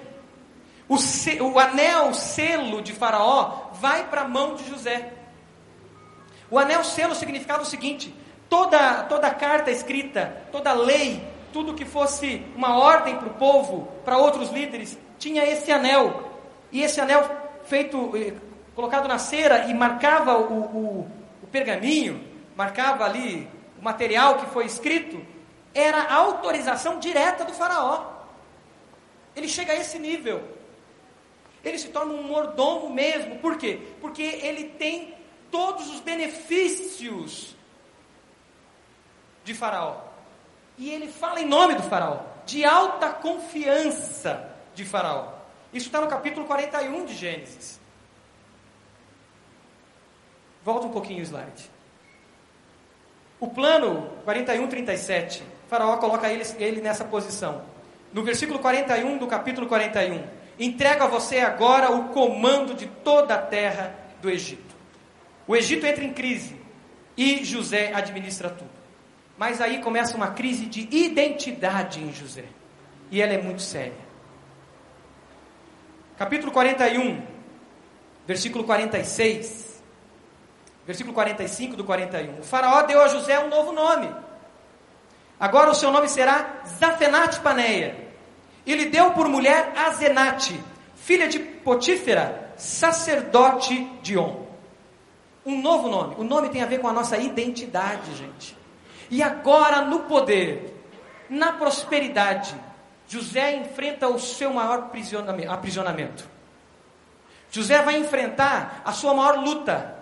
O, 0.89 0.97
se, 0.97 1.41
o 1.41 1.59
anel, 1.59 2.13
selo 2.13 2.81
de 2.81 2.93
Faraó, 2.93 3.71
vai 3.73 4.07
para 4.07 4.21
a 4.21 4.27
mão 4.27 4.55
de 4.55 4.67
José. 4.69 5.13
O 6.49 6.57
anel 6.57 6.83
selo 6.83 7.13
significava 7.13 7.63
o 7.63 7.65
seguinte: 7.65 8.13
toda, 8.49 9.03
toda 9.03 9.29
carta 9.29 9.69
escrita, 9.69 10.43
toda 10.51 10.73
lei, 10.73 11.25
tudo 11.57 11.73
que 11.73 11.85
fosse 11.85 12.45
uma 12.55 12.77
ordem 12.77 13.17
para 13.17 13.29
o 13.29 13.33
povo, 13.33 13.87
para 14.05 14.15
outros 14.15 14.51
líderes, 14.51 14.95
tinha 15.17 15.43
esse 15.43 15.71
anel. 15.71 16.31
E 16.71 16.83
esse 16.83 17.01
anel 17.01 17.27
feito, 17.63 18.15
eh, 18.15 18.35
colocado 18.75 19.07
na 19.07 19.17
cera 19.17 19.65
e 19.65 19.73
marcava 19.73 20.37
o, 20.37 20.53
o, 20.53 21.11
o 21.41 21.47
pergaminho, 21.47 22.23
marcava 22.55 23.05
ali 23.05 23.49
o 23.79 23.83
material 23.83 24.37
que 24.37 24.45
foi 24.51 24.67
escrito, 24.67 25.19
era 25.73 26.03
a 26.03 26.13
autorização 26.13 26.99
direta 26.99 27.43
do 27.43 27.53
faraó. 27.53 28.05
Ele 29.35 29.47
chega 29.47 29.73
a 29.73 29.77
esse 29.77 29.97
nível. 29.97 30.43
Ele 31.65 31.79
se 31.79 31.87
torna 31.87 32.13
um 32.13 32.21
mordomo 32.21 32.87
mesmo. 32.91 33.39
Por 33.39 33.57
quê? 33.57 33.79
Porque 33.99 34.21
ele 34.21 34.65
tem 34.77 35.15
todos 35.49 35.89
os 35.89 36.01
benefícios 36.01 37.55
de 39.43 39.55
Faraó. 39.55 40.06
E 40.77 40.91
ele 40.91 41.07
fala 41.07 41.41
em 41.41 41.47
nome 41.47 41.75
do 41.75 41.83
Faraó, 41.83 42.19
de 42.45 42.63
alta 42.63 43.09
confiança 43.09 44.55
de 44.75 44.85
Faraó. 44.85 45.33
Isso 45.73 45.87
está 45.87 45.99
no 45.99 46.07
capítulo 46.07 46.45
41 46.45 47.05
de 47.05 47.15
Gênesis. 47.15 47.79
Volta 50.63 50.87
um 50.87 50.91
pouquinho 50.91 51.19
o 51.19 51.23
slide. 51.23 51.69
O 53.39 53.47
plano 53.47 54.09
41, 54.23 54.67
37 54.67 55.43
Faraó 55.67 55.97
coloca 55.97 56.29
ele, 56.29 56.43
ele 56.57 56.81
nessa 56.81 57.03
posição. 57.03 57.61
No 58.13 58.23
versículo 58.23 58.59
41 58.59 59.17
do 59.17 59.27
capítulo 59.27 59.67
41, 59.67 60.23
entrega 60.57 61.03
a 61.03 61.07
você 61.07 61.39
agora 61.39 61.91
o 61.91 62.09
comando 62.09 62.73
de 62.73 62.87
toda 62.87 63.35
a 63.35 63.41
terra 63.41 63.93
do 64.21 64.29
Egito. 64.29 64.75
O 65.45 65.55
Egito 65.55 65.85
entra 65.85 66.03
em 66.03 66.13
crise 66.13 66.59
e 67.15 67.43
José 67.43 67.91
administra 67.93 68.49
tudo. 68.49 68.86
Mas 69.37 69.61
aí 69.61 69.79
começa 69.81 70.17
uma 70.17 70.31
crise 70.31 70.65
de 70.65 70.87
identidade 70.91 72.03
em 72.03 72.11
José. 72.11 72.45
E 73.11 73.21
ela 73.21 73.33
é 73.33 73.41
muito 73.41 73.61
séria. 73.61 74.07
Capítulo 76.17 76.51
41, 76.51 77.21
versículo 78.25 78.63
46. 78.63 79.83
Versículo 80.85 81.13
45 81.13 81.75
do 81.75 81.83
41. 81.83 82.39
O 82.39 82.43
faraó 82.43 82.81
deu 82.81 83.01
a 83.01 83.07
José 83.07 83.37
um 83.39 83.49
novo 83.49 83.71
nome. 83.71 84.09
Agora 85.39 85.69
o 85.69 85.75
seu 85.75 85.91
nome 85.91 86.09
será 86.09 86.63
Zafenate 86.65 87.39
Paneia. 87.41 88.07
E 88.65 88.73
lhe 88.73 88.85
deu 88.85 89.11
por 89.11 89.29
mulher 89.29 89.71
Azenate, 89.77 90.59
filha 90.95 91.27
de 91.27 91.39
Potífera, 91.39 92.53
sacerdote 92.57 93.83
de 94.01 94.17
On. 94.17 94.47
Um 95.45 95.61
novo 95.61 95.87
nome. 95.87 96.15
O 96.17 96.23
nome 96.23 96.49
tem 96.49 96.63
a 96.63 96.65
ver 96.65 96.79
com 96.79 96.87
a 96.87 96.93
nossa 96.93 97.17
identidade, 97.17 98.15
gente. 98.15 98.56
E 99.09 99.23
agora 99.23 99.81
no 99.81 100.01
poder, 100.01 100.83
na 101.29 101.53
prosperidade, 101.53 102.55
José 103.07 103.55
enfrenta 103.55 104.07
o 104.07 104.19
seu 104.19 104.53
maior 104.53 104.89
aprisionamento. 105.49 106.27
José 107.49 107.81
vai 107.81 107.97
enfrentar 107.97 108.81
a 108.83 108.91
sua 108.91 109.13
maior 109.13 109.37
luta, 109.39 109.95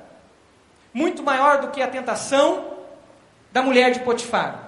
muito 0.93 1.21
maior 1.21 1.61
do 1.61 1.67
que 1.69 1.81
a 1.81 1.87
tentação 1.87 2.73
da 3.51 3.61
mulher 3.61 3.91
de 3.91 3.99
Potifar 3.99 4.65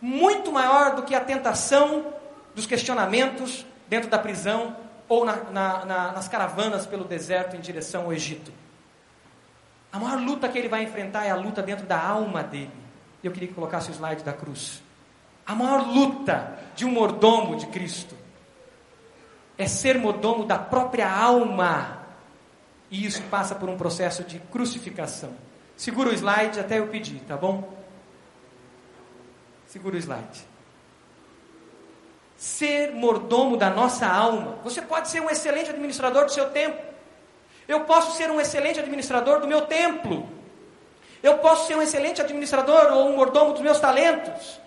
muito 0.00 0.50
maior 0.50 0.96
do 0.96 1.02
que 1.02 1.14
a 1.14 1.20
tentação 1.20 2.06
dos 2.54 2.66
questionamentos 2.66 3.66
dentro 3.88 4.08
da 4.08 4.18
prisão 4.18 4.76
ou 5.08 5.24
na, 5.24 5.36
na, 5.36 5.84
na, 5.84 6.12
nas 6.12 6.28
caravanas 6.28 6.86
pelo 6.86 7.04
deserto 7.04 7.56
em 7.56 7.60
direção 7.60 8.04
ao 8.04 8.12
Egito. 8.12 8.52
A 9.92 9.98
maior 9.98 10.18
luta 10.20 10.48
que 10.48 10.56
ele 10.56 10.68
vai 10.68 10.84
enfrentar 10.84 11.26
é 11.26 11.30
a 11.30 11.36
luta 11.36 11.62
dentro 11.62 11.84
da 11.84 12.00
alma 12.00 12.42
dele. 12.42 12.70
Eu 13.22 13.30
queria 13.30 13.48
que 13.48 13.54
colocasse 13.54 13.90
o 13.90 13.94
slide 13.94 14.22
da 14.22 14.32
cruz. 14.32 14.82
A 15.46 15.54
maior 15.54 15.86
luta 15.86 16.58
de 16.74 16.84
um 16.84 16.90
mordomo 16.90 17.56
de 17.56 17.66
Cristo 17.66 18.14
é 19.58 19.66
ser 19.66 19.98
mordomo 19.98 20.44
da 20.44 20.58
própria 20.58 21.10
alma. 21.10 22.06
E 22.90 23.04
isso 23.04 23.22
passa 23.24 23.54
por 23.54 23.68
um 23.68 23.76
processo 23.76 24.24
de 24.24 24.38
crucificação. 24.38 25.34
Segura 25.76 26.10
o 26.10 26.12
slide 26.12 26.58
até 26.58 26.78
eu 26.78 26.88
pedir, 26.88 27.20
tá 27.20 27.36
bom? 27.36 27.76
Segura 29.66 29.96
o 29.96 29.98
slide. 29.98 30.46
Ser 32.36 32.92
mordomo 32.94 33.56
da 33.56 33.70
nossa 33.70 34.06
alma. 34.06 34.58
Você 34.64 34.80
pode 34.80 35.08
ser 35.08 35.20
um 35.20 35.28
excelente 35.28 35.70
administrador 35.70 36.24
do 36.24 36.32
seu 36.32 36.50
tempo. 36.50 36.82
Eu 37.68 37.80
posso 37.80 38.16
ser 38.16 38.30
um 38.30 38.40
excelente 38.40 38.80
administrador 38.80 39.40
do 39.40 39.46
meu 39.46 39.62
templo. 39.66 40.28
Eu 41.22 41.38
posso 41.38 41.66
ser 41.66 41.76
um 41.76 41.82
excelente 41.82 42.20
administrador 42.20 42.92
ou 42.92 43.08
um 43.08 43.16
mordomo 43.16 43.52
dos 43.52 43.62
meus 43.62 43.78
talentos. 43.78 44.60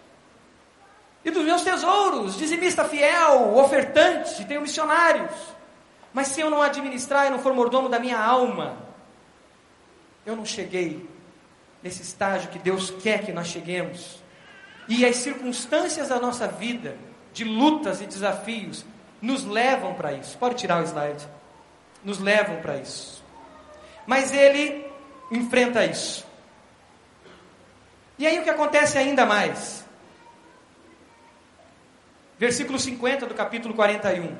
E 1.25 1.31
dos 1.31 1.43
meus 1.43 1.61
tesouros, 1.61 2.37
dizimista 2.37 2.83
fiel, 2.83 3.57
ofertante, 3.57 4.43
tenho 4.45 4.61
missionários. 4.61 5.31
Mas 6.13 6.27
se 6.27 6.41
eu 6.41 6.49
não 6.49 6.61
administrar 6.61 7.27
e 7.27 7.29
não 7.29 7.39
for 7.39 7.53
mordomo 7.53 7.89
da 7.89 7.97
minha 7.97 8.19
alma, 8.19 8.77
eu 10.25 10.35
não 10.35 10.45
cheguei 10.45 11.09
nesse 11.81 12.01
estágio 12.01 12.49
que 12.49 12.59
Deus 12.59 12.91
quer 12.91 13.25
que 13.25 13.31
nós 13.31 13.47
cheguemos. 13.47 14.21
E 14.87 15.05
as 15.05 15.15
circunstâncias 15.17 16.09
da 16.09 16.19
nossa 16.19 16.47
vida, 16.47 16.97
de 17.33 17.43
lutas 17.43 18.01
e 18.01 18.05
desafios, 18.05 18.85
nos 19.21 19.45
levam 19.45 19.93
para 19.93 20.13
isso. 20.13 20.37
Pode 20.37 20.55
tirar 20.55 20.81
o 20.81 20.85
slide. 20.85 21.25
Nos 22.03 22.19
levam 22.19 22.57
para 22.57 22.77
isso. 22.77 23.23
Mas 24.05 24.33
ele 24.33 24.85
enfrenta 25.31 25.85
isso. 25.85 26.25
E 28.17 28.27
aí 28.27 28.39
o 28.39 28.43
que 28.43 28.49
acontece 28.49 28.97
ainda 28.97 29.25
mais? 29.25 29.83
Versículo 32.37 32.77
50 32.77 33.25
do 33.25 33.33
capítulo 33.33 33.73
41. 33.73 34.35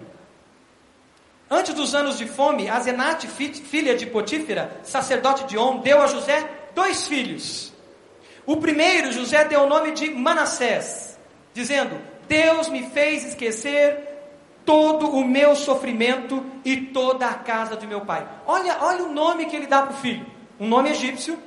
Antes 1.50 1.74
dos 1.74 1.94
anos 1.94 2.18
de 2.18 2.26
fome, 2.26 2.70
Azenate, 2.70 3.28
filha 3.28 3.96
de 3.96 4.06
Potífera, 4.06 4.80
sacerdote 4.84 5.46
de 5.46 5.58
On, 5.58 5.80
deu 5.80 6.02
a 6.02 6.08
José 6.08 6.50
dois 6.74 7.08
filhos. 7.08 7.72
O 8.46 8.58
primeiro, 8.58 9.12
José 9.12 9.46
deu 9.46 9.62
o 9.62 9.70
nome 9.70 9.92
de 9.92 10.10
Manassés, 10.10 11.18
dizendo: 11.54 12.00
Deus 12.28 12.70
me 12.70 12.90
fez 12.90 13.26
esquecer 13.26 14.14
todo 14.66 15.10
o 15.10 15.26
meu 15.26 15.56
sofrimento 15.56 16.46
e 16.66 16.78
toda 16.78 17.28
a 17.28 17.34
casa 17.36 17.76
de 17.76 17.86
meu 17.86 18.02
pai. 18.02 18.28
Olha, 18.46 18.78
olha 18.82 19.04
o 19.04 19.14
nome 19.14 19.46
que 19.46 19.56
ele 19.56 19.68
dá 19.68 19.84
para 19.84 19.94
o 19.94 19.98
filho. 19.98 20.26
Um 20.60 20.68
nome 20.68 20.90
egípcio, 20.90 21.38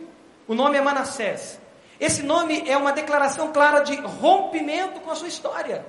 o 0.47 0.55
nome 0.55 0.79
é 0.79 0.81
Manassés. 0.81 1.59
Esse 1.99 2.23
nome 2.23 2.69
é 2.69 2.77
uma 2.77 2.93
declaração 2.93 3.53
clara 3.53 3.81
de 3.81 3.97
rompimento 3.97 5.01
com 5.01 5.11
a 5.11 5.15
sua 5.15 5.29
história. 5.29 5.85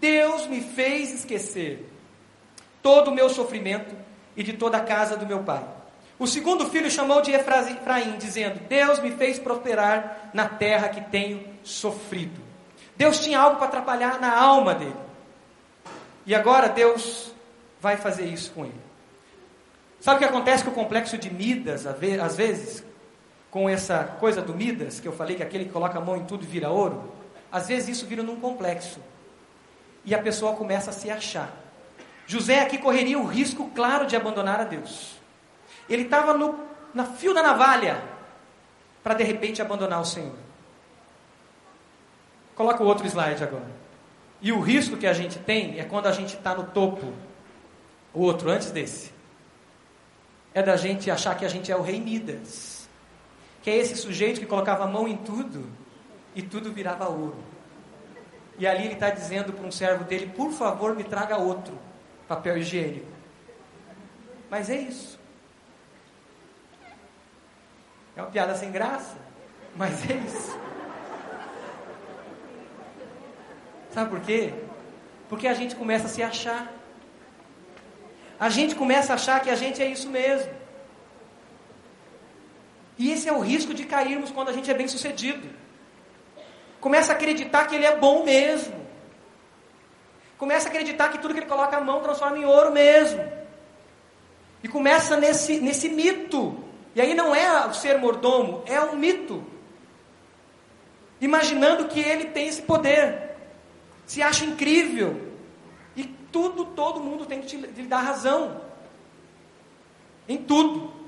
Deus 0.00 0.46
me 0.46 0.60
fez 0.60 1.12
esquecer 1.12 1.86
todo 2.82 3.08
o 3.08 3.14
meu 3.14 3.28
sofrimento 3.28 3.94
e 4.36 4.42
de 4.42 4.54
toda 4.54 4.78
a 4.78 4.84
casa 4.84 5.16
do 5.16 5.26
meu 5.26 5.40
pai. 5.40 5.62
O 6.18 6.26
segundo 6.26 6.68
filho 6.68 6.90
chamou 6.90 7.20
de 7.22 7.32
Efraim, 7.32 8.16
dizendo: 8.18 8.60
Deus 8.68 8.98
me 9.00 9.10
fez 9.10 9.38
prosperar 9.38 10.30
na 10.32 10.46
terra 10.46 10.88
que 10.88 11.00
tenho 11.00 11.46
sofrido. 11.62 12.40
Deus 12.96 13.20
tinha 13.20 13.38
algo 13.40 13.56
para 13.56 13.68
atrapalhar 13.68 14.20
na 14.20 14.38
alma 14.38 14.74
dele. 14.74 14.96
E 16.26 16.34
agora 16.34 16.68
Deus 16.68 17.32
vai 17.80 17.96
fazer 17.96 18.26
isso 18.26 18.52
com 18.52 18.64
ele. 18.64 18.80
Sabe 20.00 20.16
o 20.16 20.18
que 20.18 20.24
acontece 20.26 20.64
com 20.64 20.70
o 20.70 20.74
complexo 20.74 21.16
de 21.18 21.32
Midas, 21.32 21.86
às 21.86 22.36
vezes? 22.36 22.84
Com 23.50 23.68
essa 23.68 24.04
coisa 24.20 24.40
do 24.40 24.54
Midas, 24.54 25.00
que 25.00 25.08
eu 25.08 25.12
falei 25.12 25.36
que 25.36 25.42
aquele 25.42 25.64
que 25.64 25.72
coloca 25.72 25.98
a 25.98 26.00
mão 26.00 26.16
em 26.16 26.24
tudo 26.24 26.46
vira 26.46 26.70
ouro? 26.70 27.12
Às 27.50 27.68
vezes 27.68 27.88
isso 27.88 28.06
vira 28.06 28.22
num 28.22 28.40
complexo. 28.40 29.00
E 30.04 30.14
a 30.14 30.18
pessoa 30.22 30.54
começa 30.54 30.90
a 30.90 30.92
se 30.92 31.10
achar. 31.10 31.50
José 32.26 32.60
aqui 32.60 32.78
correria 32.78 33.18
o 33.18 33.26
risco 33.26 33.70
claro 33.74 34.06
de 34.06 34.14
abandonar 34.14 34.60
a 34.60 34.64
Deus. 34.64 35.16
Ele 35.88 36.02
estava 36.02 36.32
na 36.94 37.04
fio 37.04 37.34
da 37.34 37.42
navalha 37.42 38.00
para 39.02 39.14
de 39.14 39.24
repente 39.24 39.60
abandonar 39.60 40.00
o 40.00 40.04
Senhor. 40.04 40.34
Coloca 42.54 42.82
o 42.84 42.86
outro 42.86 43.06
slide 43.06 43.42
agora. 43.42 43.70
E 44.40 44.52
o 44.52 44.60
risco 44.60 44.96
que 44.96 45.06
a 45.06 45.12
gente 45.12 45.38
tem 45.38 45.80
é 45.80 45.84
quando 45.84 46.06
a 46.06 46.12
gente 46.12 46.36
está 46.36 46.54
no 46.54 46.64
topo. 46.64 47.12
O 48.12 48.20
outro, 48.20 48.50
antes 48.50 48.70
desse. 48.70 49.12
É 50.54 50.62
da 50.62 50.76
gente 50.76 51.10
achar 51.10 51.36
que 51.36 51.44
a 51.44 51.48
gente 51.48 51.72
é 51.72 51.76
o 51.76 51.82
rei 51.82 52.00
Midas. 52.00 52.69
Que 53.62 53.70
é 53.70 53.76
esse 53.76 53.96
sujeito 53.96 54.40
que 54.40 54.46
colocava 54.46 54.84
a 54.84 54.86
mão 54.86 55.06
em 55.06 55.16
tudo 55.16 55.68
e 56.34 56.42
tudo 56.42 56.72
virava 56.72 57.08
ouro. 57.08 57.36
E 58.58 58.66
ali 58.66 58.84
ele 58.84 58.94
está 58.94 59.10
dizendo 59.10 59.52
para 59.52 59.66
um 59.66 59.72
servo 59.72 60.04
dele: 60.04 60.32
por 60.34 60.52
favor, 60.52 60.94
me 60.94 61.04
traga 61.04 61.36
outro 61.36 61.78
papel 62.28 62.58
higiênico. 62.58 63.06
Mas 64.50 64.68
é 64.68 64.76
isso. 64.76 65.18
É 68.16 68.22
uma 68.22 68.30
piada 68.30 68.54
sem 68.54 68.70
graça, 68.70 69.16
mas 69.76 70.08
é 70.10 70.14
isso. 70.14 70.58
Sabe 73.92 74.10
por 74.10 74.20
quê? 74.20 74.52
Porque 75.28 75.46
a 75.46 75.54
gente 75.54 75.74
começa 75.74 76.06
a 76.06 76.08
se 76.08 76.22
achar. 76.22 76.72
A 78.38 78.48
gente 78.48 78.74
começa 78.74 79.12
a 79.12 79.14
achar 79.14 79.40
que 79.40 79.50
a 79.50 79.54
gente 79.54 79.82
é 79.82 79.86
isso 79.86 80.08
mesmo. 80.08 80.59
E 83.00 83.10
esse 83.10 83.26
é 83.26 83.32
o 83.32 83.40
risco 83.40 83.72
de 83.72 83.84
cairmos 83.84 84.30
quando 84.30 84.50
a 84.50 84.52
gente 84.52 84.70
é 84.70 84.74
bem 84.74 84.86
sucedido. 84.86 85.48
Começa 86.80 87.12
a 87.12 87.16
acreditar 87.16 87.66
que 87.66 87.74
ele 87.74 87.86
é 87.86 87.96
bom 87.96 88.24
mesmo. 88.24 88.74
Começa 90.36 90.68
a 90.68 90.70
acreditar 90.70 91.08
que 91.08 91.18
tudo 91.18 91.32
que 91.32 91.40
ele 91.40 91.46
coloca 91.54 91.78
a 91.78 91.80
mão 91.80 92.02
transforma 92.02 92.36
em 92.36 92.44
ouro 92.44 92.70
mesmo. 92.72 93.22
E 94.62 94.68
começa 94.68 95.16
nesse, 95.16 95.60
nesse 95.60 95.88
mito 95.88 96.70
e 96.94 97.00
aí 97.00 97.14
não 97.14 97.34
é 97.34 97.66
o 97.66 97.72
ser 97.72 97.98
mordomo, 97.98 98.62
é 98.66 98.80
um 98.80 98.96
mito. 98.96 99.42
Imaginando 101.20 101.86
que 101.88 102.00
ele 102.00 102.26
tem 102.26 102.48
esse 102.48 102.62
poder. 102.62 103.36
Se 104.06 104.22
acha 104.22 104.44
incrível. 104.44 105.30
E 105.96 106.04
tudo, 106.04 106.64
todo 106.64 107.00
mundo 107.00 107.26
tem 107.26 107.40
que 107.40 107.46
te 107.46 107.82
dar 107.82 108.00
razão. 108.00 108.60
Em 110.28 110.38
tudo. 110.38 110.99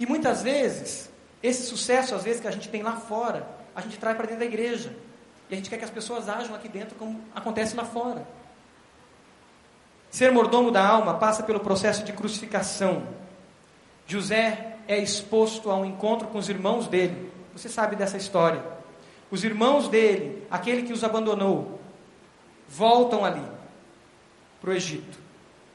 E 0.00 0.06
muitas 0.06 0.42
vezes, 0.42 1.10
esse 1.42 1.66
sucesso, 1.66 2.14
às 2.14 2.24
vezes, 2.24 2.40
que 2.40 2.48
a 2.48 2.50
gente 2.50 2.70
tem 2.70 2.82
lá 2.82 2.96
fora, 2.96 3.46
a 3.76 3.82
gente 3.82 3.98
traz 3.98 4.16
para 4.16 4.26
dentro 4.26 4.40
da 4.40 4.46
igreja. 4.46 4.96
E 5.50 5.52
a 5.52 5.56
gente 5.56 5.68
quer 5.68 5.76
que 5.76 5.84
as 5.84 5.90
pessoas 5.90 6.26
ajam 6.26 6.54
aqui 6.54 6.68
dentro 6.68 6.96
como 6.96 7.20
acontece 7.34 7.76
lá 7.76 7.84
fora. 7.84 8.26
Ser 10.10 10.32
mordomo 10.32 10.70
da 10.70 10.84
alma 10.84 11.14
passa 11.14 11.42
pelo 11.42 11.60
processo 11.60 12.02
de 12.02 12.14
crucificação. 12.14 13.06
José 14.06 14.76
é 14.88 14.98
exposto 14.98 15.70
a 15.70 15.76
um 15.76 15.84
encontro 15.84 16.28
com 16.28 16.38
os 16.38 16.48
irmãos 16.48 16.88
dele. 16.88 17.30
Você 17.52 17.68
sabe 17.68 17.94
dessa 17.94 18.16
história. 18.16 18.64
os 19.30 19.44
irmãos 19.44 19.88
dele, 19.88 20.44
aquele 20.50 20.82
que 20.82 20.92
os 20.92 21.04
abandonou, 21.04 21.78
voltam 22.68 23.24
ali 23.24 23.44
para 24.60 24.70
o 24.70 24.72
Egito. 24.72 25.18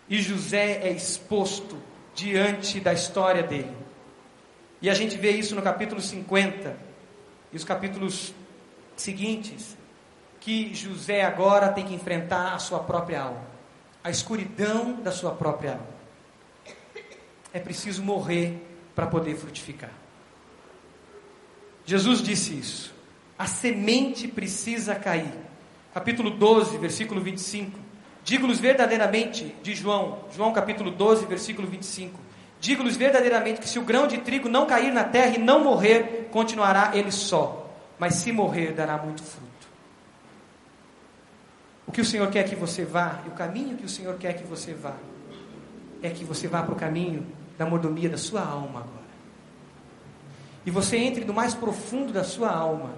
E 0.09 0.21
José 0.21 0.81
é 0.81 0.91
exposto 0.91 1.77
diante 2.13 2.79
da 2.79 2.91
história 2.91 3.43
dele. 3.43 3.85
E 4.85 4.89
a 4.89 4.93
gente 4.93 5.17
vê 5.17 5.31
isso 5.31 5.55
no 5.55 5.63
capítulo 5.63 5.99
50 5.99 6.77
e 7.51 7.57
os 7.57 7.63
capítulos 7.63 8.35
seguintes, 8.95 9.75
que 10.39 10.75
José 10.75 11.23
agora 11.23 11.69
tem 11.69 11.83
que 11.83 11.95
enfrentar 11.95 12.53
a 12.53 12.59
sua 12.59 12.77
própria 12.77 13.23
alma, 13.23 13.41
a 14.03 14.11
escuridão 14.11 15.01
da 15.01 15.11
sua 15.11 15.31
própria 15.31 15.71
alma. 15.71 15.87
É 17.51 17.59
preciso 17.59 18.03
morrer 18.03 18.61
para 18.93 19.07
poder 19.07 19.35
frutificar. 19.35 19.89
Jesus 21.83 22.21
disse 22.21 22.53
isso. 22.53 22.93
A 23.39 23.47
semente 23.47 24.27
precisa 24.27 24.93
cair. 24.93 25.33
Capítulo 25.95 26.29
12, 26.29 26.77
versículo 26.77 27.21
25. 27.21 27.79
Digo-lhes 28.23 28.59
verdadeiramente, 28.59 29.55
de 29.63 29.73
João, 29.73 30.25
João 30.31 30.53
capítulo 30.53 30.91
12, 30.91 31.25
versículo 31.25 31.67
25. 31.67 32.24
Digo-lhes 32.59 32.95
verdadeiramente 32.95 33.61
que 33.61 33.69
se 33.69 33.77
o 33.77 33.83
grão 33.83 34.07
de 34.07 34.17
trigo 34.19 34.49
não 34.49 34.65
cair 34.65 34.91
na 34.91 35.03
terra 35.03 35.35
e 35.35 35.37
não 35.37 35.63
morrer, 35.63 36.29
continuará 36.31 36.91
ele 36.93 37.11
só, 37.11 37.69
mas 37.99 38.15
se 38.15 38.31
morrer, 38.31 38.73
dará 38.73 38.97
muito 38.97 39.23
fruto. 39.23 39.45
O 41.87 41.91
que 41.91 42.01
o 42.01 42.05
Senhor 42.05 42.29
quer 42.31 42.43
que 42.43 42.55
você 42.55 42.83
vá, 42.83 43.21
e 43.25 43.29
o 43.29 43.31
caminho 43.31 43.77
que 43.77 43.85
o 43.85 43.89
Senhor 43.89 44.17
quer 44.17 44.33
que 44.33 44.43
você 44.43 44.73
vá, 44.73 44.95
é 46.01 46.09
que 46.09 46.23
você 46.23 46.47
vá 46.47 46.63
para 46.63 46.73
o 46.73 46.77
caminho 46.77 47.25
da 47.57 47.65
mordomia 47.65 48.09
da 48.09 48.17
sua 48.17 48.41
alma 48.41 48.79
agora. 48.79 49.05
E 50.65 50.71
você 50.71 50.97
entre 50.97 51.23
no 51.23 51.33
mais 51.33 51.53
profundo 51.53 52.11
da 52.11 52.23
sua 52.23 52.49
alma. 52.49 52.95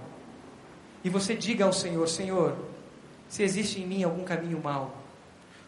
E 1.03 1.09
você 1.09 1.35
diga 1.35 1.65
ao 1.65 1.73
Senhor: 1.73 2.07
Senhor, 2.07 2.55
se 3.27 3.43
existe 3.43 3.81
em 3.81 3.85
mim 3.85 4.03
algum 4.03 4.23
caminho 4.23 4.61
mau, 4.63 4.95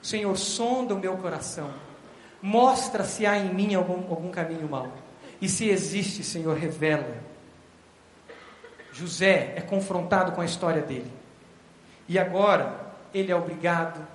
Senhor, 0.01 0.35
sonda 0.37 0.95
o 0.95 0.99
meu 0.99 1.17
coração. 1.17 1.69
Mostra 2.41 3.03
se 3.03 3.25
há 3.25 3.37
em 3.37 3.53
mim 3.53 3.75
algum, 3.75 4.09
algum 4.09 4.31
caminho 4.31 4.67
mau. 4.69 4.91
E 5.41 5.47
se 5.47 5.69
existe, 5.69 6.23
Senhor, 6.23 6.57
revela. 6.57 7.17
José 8.91 9.53
é 9.55 9.61
confrontado 9.61 10.31
com 10.31 10.41
a 10.41 10.45
história 10.45 10.81
dele. 10.81 11.11
E 12.07 12.17
agora 12.17 12.93
ele 13.13 13.31
é 13.31 13.35
obrigado 13.35 14.05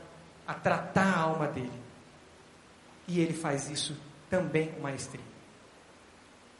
a 0.46 0.54
tratar 0.54 1.06
a 1.06 1.20
alma 1.20 1.46
dele. 1.46 1.70
E 3.06 3.20
ele 3.20 3.32
faz 3.32 3.70
isso 3.70 3.96
também 4.28 4.68
com 4.68 4.80
maestria. 4.80 5.24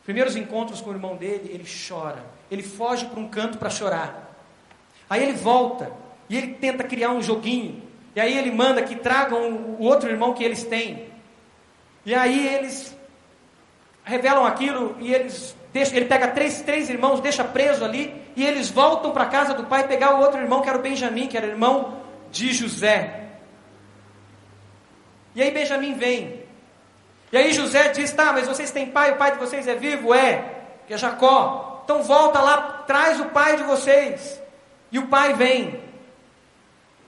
Primeiros 0.04 0.36
encontros 0.36 0.80
com 0.80 0.90
o 0.90 0.92
irmão 0.92 1.16
dele, 1.16 1.50
ele 1.52 1.64
chora. 1.88 2.24
Ele 2.50 2.62
foge 2.62 3.06
para 3.06 3.18
um 3.18 3.28
canto 3.28 3.58
para 3.58 3.70
chorar. 3.70 4.34
Aí 5.08 5.22
ele 5.22 5.32
volta 5.32 5.90
e 6.28 6.36
ele 6.36 6.54
tenta 6.54 6.84
criar 6.84 7.10
um 7.10 7.22
joguinho. 7.22 7.82
E 8.14 8.20
aí 8.20 8.36
ele 8.36 8.50
manda 8.50 8.82
que 8.82 8.96
tragam 8.96 9.50
o 9.78 9.82
outro 9.82 10.10
irmão 10.10 10.34
que 10.34 10.44
eles 10.44 10.62
têm. 10.62 11.08
E 12.04 12.14
aí 12.14 12.46
eles 12.54 12.96
revelam 14.04 14.44
aquilo 14.44 14.96
e 15.00 15.14
eles 15.14 15.56
deixam, 15.72 15.96
ele 15.96 16.06
pega 16.06 16.28
três, 16.28 16.60
três 16.60 16.90
irmãos, 16.90 17.20
deixa 17.20 17.42
preso 17.42 17.84
ali, 17.84 18.14
e 18.36 18.44
eles 18.44 18.70
voltam 18.70 19.10
para 19.10 19.24
a 19.24 19.28
casa 19.28 19.54
do 19.54 19.64
pai 19.64 19.88
pegar 19.88 20.14
o 20.14 20.20
outro 20.20 20.40
irmão, 20.40 20.60
que 20.60 20.68
era 20.68 20.78
o 20.78 20.82
Benjamim, 20.82 21.26
que 21.26 21.36
era 21.36 21.46
irmão 21.46 22.00
de 22.30 22.52
José. 22.52 23.22
E 25.34 25.42
aí 25.42 25.50
Benjamim 25.50 25.94
vem. 25.94 26.44
E 27.32 27.36
aí 27.36 27.52
José 27.52 27.88
diz: 27.88 28.12
Tá, 28.12 28.32
mas 28.32 28.46
vocês 28.46 28.70
têm 28.70 28.86
pai, 28.86 29.12
o 29.12 29.16
pai 29.16 29.32
de 29.32 29.38
vocês 29.38 29.66
é 29.66 29.74
vivo? 29.74 30.14
É, 30.14 30.44
que 30.86 30.94
é 30.94 30.98
Jacó. 30.98 31.82
Então 31.84 32.02
volta 32.02 32.40
lá, 32.40 32.84
traz 32.86 33.18
o 33.20 33.26
pai 33.26 33.56
de 33.56 33.64
vocês. 33.64 34.40
E 34.92 34.98
o 34.98 35.08
pai 35.08 35.34
vem. 35.34 35.80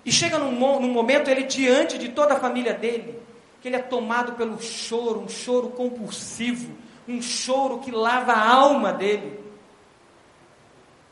E 0.04 0.10
chega 0.10 0.38
num, 0.38 0.52
num 0.52 0.92
momento, 0.92 1.28
ele 1.28 1.44
diante 1.44 1.98
de 1.98 2.08
toda 2.08 2.34
a 2.34 2.40
família 2.40 2.74
dele, 2.74 3.20
que 3.66 3.70
ele 3.70 3.76
é 3.78 3.82
tomado 3.82 4.34
pelo 4.34 4.62
choro, 4.62 5.22
um 5.22 5.28
choro 5.28 5.70
compulsivo, 5.70 6.72
um 7.08 7.20
choro 7.20 7.80
que 7.80 7.90
lava 7.90 8.32
a 8.32 8.48
alma 8.48 8.92
dele. 8.92 9.44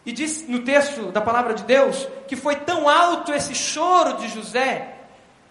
E 0.07 0.13
diz 0.13 0.47
no 0.47 0.63
texto 0.63 1.11
da 1.11 1.21
palavra 1.21 1.53
de 1.55 1.65
Deus 1.65 2.07
que 2.29 2.37
foi 2.37 2.55
tão 2.55 2.89
alto 2.89 3.33
esse 3.33 3.57
choro 3.57 4.19
de 4.19 4.29
José 4.29 5.01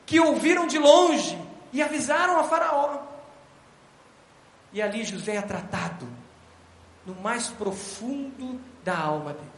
que 0.06 0.18
ouviram 0.18 0.66
de 0.66 0.80
longe 0.80 1.38
e 1.74 1.84
avisaram 1.84 2.40
a 2.40 2.46
Faraó. 2.46 3.02
E 4.72 4.82
ali 4.82 5.04
José 5.04 5.36
é 5.36 5.42
tratado 5.42 6.08
no 7.06 7.16
mais 7.16 7.50
profundo 7.50 8.62
da 8.82 8.98
alma 8.98 9.34
dele. 9.34 9.50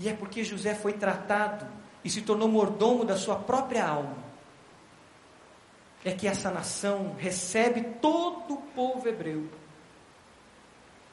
E 0.00 0.06
é 0.06 0.12
porque 0.12 0.44
José 0.44 0.74
foi 0.74 0.92
tratado 0.92 1.66
e 2.04 2.10
se 2.10 2.20
tornou 2.20 2.46
mordomo 2.46 3.06
da 3.06 3.16
sua 3.16 3.36
própria 3.36 3.86
alma, 3.86 4.28
é 6.04 6.12
que 6.12 6.26
essa 6.26 6.50
nação 6.50 7.14
recebe 7.18 7.82
todo 8.00 8.54
o 8.54 8.56
povo 8.74 9.08
hebreu. 9.08 9.48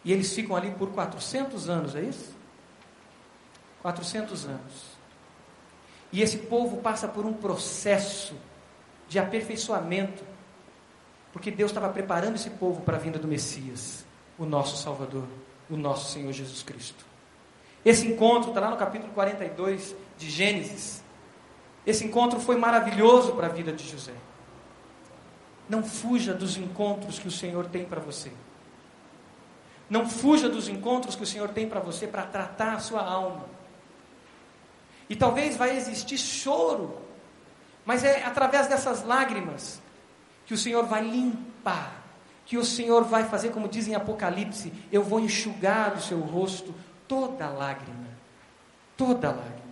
E 0.04 0.14
eles 0.14 0.34
ficam 0.34 0.56
ali 0.56 0.72
por 0.72 0.90
400 0.90 1.70
anos, 1.70 1.96
é 1.96 2.02
isso? 2.02 2.36
400 3.82 4.46
anos. 4.46 4.98
E 6.12 6.22
esse 6.22 6.38
povo 6.38 6.78
passa 6.78 7.08
por 7.08 7.26
um 7.26 7.34
processo 7.34 8.36
de 9.10 9.20
aperfeiçoamento 9.20 10.24
porque 11.38 11.52
Deus 11.52 11.70
estava 11.70 11.90
preparando 11.90 12.36
esse 12.36 12.50
povo 12.50 12.82
para 12.82 12.98
a 12.98 13.00
vinda 13.00 13.20
do 13.20 13.28
Messias, 13.28 14.04
o 14.40 14.46
nosso 14.46 14.82
Salvador, 14.82 15.28
o 15.70 15.78
nosso 15.78 16.12
Senhor 16.12 16.32
Jesus 16.32 16.64
Cristo. 16.64 17.06
Esse 17.86 18.08
encontro 18.08 18.50
está 18.50 18.60
lá 18.60 18.72
no 18.72 18.76
capítulo 18.76 19.14
42 19.14 19.96
de 20.18 20.30
Gênesis. 20.32 21.04
Esse 21.86 22.06
encontro 22.06 22.40
foi 22.40 22.58
maravilhoso 22.58 23.34
para 23.34 23.46
a 23.46 23.50
vida 23.52 23.72
de 23.72 23.88
José. 23.88 24.14
Não 25.70 25.84
fuja 25.84 26.34
dos 26.34 26.57
encontros 26.57 27.20
que 27.20 27.28
o 27.28 27.32
Senhor 27.32 27.65
tem 27.68 27.86
para 27.86 27.99
você. 27.99 28.32
Não 29.89 30.09
fuja 30.09 30.49
dos 30.49 30.68
encontros 30.68 31.15
que 31.15 31.24
o 31.24 31.28
Senhor 31.28 31.49
tem 31.49 31.68
para 31.68 31.80
você 31.80 32.07
para 32.07 32.24
tratar 32.24 32.74
a 32.74 32.80
sua 32.80 33.01
alma. 33.01 33.45
E 35.09 35.15
talvez 35.15 35.55
vai 35.55 35.76
existir 35.78 36.18
choro, 36.18 37.01
mas 37.86 38.03
é 38.03 38.24
através 38.24 38.68
dessas 38.68 39.03
lágrimas 39.03 39.82
que 40.45 40.53
o 40.53 40.57
Senhor 40.57 40.86
vai 40.86 41.03
limpar, 41.03 42.03
que 42.45 42.57
o 42.57 42.65
Senhor 42.65 43.03
vai 43.03 43.26
fazer, 43.26 43.51
como 43.51 43.68
diz 43.68 43.88
em 43.88 43.95
Apocalipse: 43.95 44.74
eu 44.91 45.03
vou 45.03 45.20
enxugar 45.20 45.91
do 45.91 46.01
seu 46.01 46.20
rosto 46.20 46.74
toda 47.07 47.47
lágrima. 47.47 48.07
Toda 48.97 49.30
lágrima. 49.30 49.66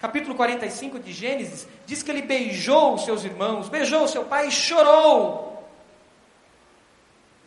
Capítulo 0.00 0.36
45 0.36 1.00
de 1.00 1.12
Gênesis 1.12 1.66
diz 1.84 2.02
que 2.02 2.10
ele 2.10 2.22
beijou 2.22 2.94
os 2.94 3.04
seus 3.04 3.24
irmãos, 3.24 3.68
beijou 3.68 4.04
o 4.04 4.08
seu 4.08 4.24
pai 4.24 4.46
e 4.46 4.50
chorou. 4.50 5.68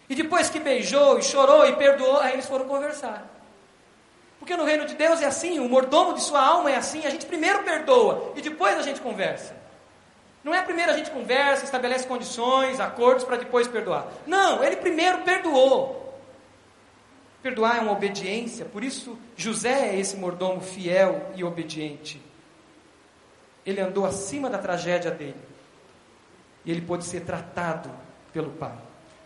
E 0.10 0.16
depois 0.16 0.50
que 0.50 0.60
beijou 0.60 1.18
e 1.18 1.24
chorou 1.24 1.66
e 1.66 1.76
perdoou, 1.78 2.20
aí 2.20 2.34
eles 2.34 2.46
foram 2.46 2.66
conversar. 2.68 3.26
Porque 4.38 4.58
no 4.58 4.66
reino 4.66 4.86
de 4.86 4.96
Deus 4.96 5.22
é 5.22 5.26
assim, 5.26 5.60
o 5.60 5.70
mordomo 5.70 6.14
de 6.14 6.22
sua 6.22 6.42
alma 6.42 6.70
é 6.72 6.76
assim, 6.76 7.06
a 7.06 7.10
gente 7.10 7.26
primeiro 7.26 7.64
perdoa 7.64 8.34
e 8.36 8.42
depois 8.42 8.78
a 8.78 8.82
gente 8.82 9.00
conversa. 9.00 9.56
Não 10.44 10.54
é 10.54 10.62
primeiro 10.62 10.92
a 10.92 10.98
gente 10.98 11.12
conversa, 11.12 11.64
estabelece 11.64 12.06
condições, 12.06 12.80
acordos 12.82 13.24
para 13.24 13.38
depois 13.38 13.68
perdoar. 13.68 14.12
Não, 14.28 14.62
ele 14.62 14.76
primeiro 14.76 15.20
perdoou. 15.20 16.20
Perdoar 17.42 17.78
é 17.78 17.80
uma 17.80 17.94
obediência, 17.94 18.66
por 18.66 18.84
isso 18.84 19.18
José 19.38 19.90
é 19.90 20.00
esse 20.00 20.18
mordomo 20.18 20.60
fiel 20.60 21.32
e 21.36 21.44
obediente. 21.44 22.31
Ele 23.66 23.80
andou 23.80 24.06
acima 24.06 24.50
da 24.50 24.58
tragédia 24.58 25.12
dele. 25.12 25.40
E 26.66 26.72
ele 26.72 26.82
pôde 26.82 27.06
ser 27.06 27.22
tratado 27.22 27.90
pelo 28.34 28.52
Pai. 28.52 28.78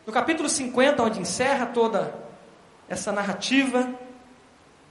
No 0.05 0.13
capítulo 0.13 0.47
50, 0.47 1.03
onde 1.03 1.19
encerra 1.19 1.65
toda 1.67 2.13
essa 2.87 3.11
narrativa, 3.11 3.93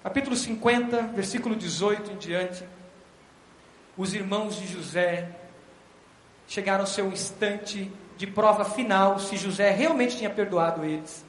capítulo 0.02 0.34
50, 0.36 1.02
versículo 1.14 1.54
18 1.54 2.12
em 2.12 2.16
diante, 2.16 2.64
os 3.96 4.12
irmãos 4.12 4.56
de 4.56 4.66
José 4.66 5.28
chegaram 6.48 6.80
ao 6.80 6.86
seu 6.86 7.08
instante 7.12 7.90
de 8.16 8.26
prova 8.26 8.64
final 8.64 9.18
se 9.18 9.36
José 9.36 9.70
realmente 9.70 10.16
tinha 10.16 10.30
perdoado 10.30 10.84
eles. 10.84 11.24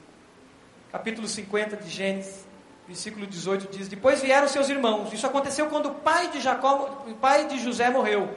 Capítulo 0.90 1.26
50 1.26 1.76
de 1.76 1.90
Gênesis, 1.90 2.45
versículo 2.86 3.26
18 3.26 3.68
diz: 3.70 3.88
Depois 3.88 4.20
vieram 4.20 4.48
seus 4.48 4.68
irmãos. 4.68 5.12
Isso 5.12 5.26
aconteceu 5.26 5.66
quando 5.66 5.86
o 5.86 5.94
pai 5.94 6.28
de 6.28 6.40
Jacó, 6.40 7.04
o 7.06 7.14
pai 7.14 7.46
de 7.46 7.58
José 7.58 7.90
morreu. 7.90 8.28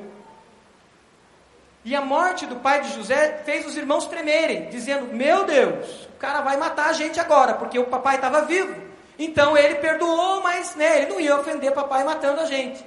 E 1.86 1.96
a 1.96 2.02
morte 2.02 2.46
do 2.46 2.58
pai 2.58 2.82
de 2.82 2.94
José 2.94 3.42
fez 3.46 3.66
os 3.66 3.78
irmãos 3.78 4.06
tremerem, 4.06 4.70
dizendo: 4.70 5.14
Meu 5.14 5.46
Deus, 5.46 6.08
o 6.16 6.18
cara 6.20 6.42
vai 6.42 6.58
matar 6.58 6.90
a 6.90 6.94
gente 6.94 7.20
agora, 7.20 7.54
porque 7.54 7.80
o 7.80 7.86
papai 7.86 8.16
estava 8.16 8.42
vivo. 8.42 8.76
Então 9.18 9.58
ele 9.58 9.76
perdoou, 9.76 10.42
mas 10.42 10.76
né, 10.76 11.02
ele 11.02 11.12
não 11.12 11.20
ia 11.20 11.38
ofender 11.38 11.74
papai 11.74 12.04
matando 12.04 12.42
a 12.42 12.46
gente. 12.46 12.86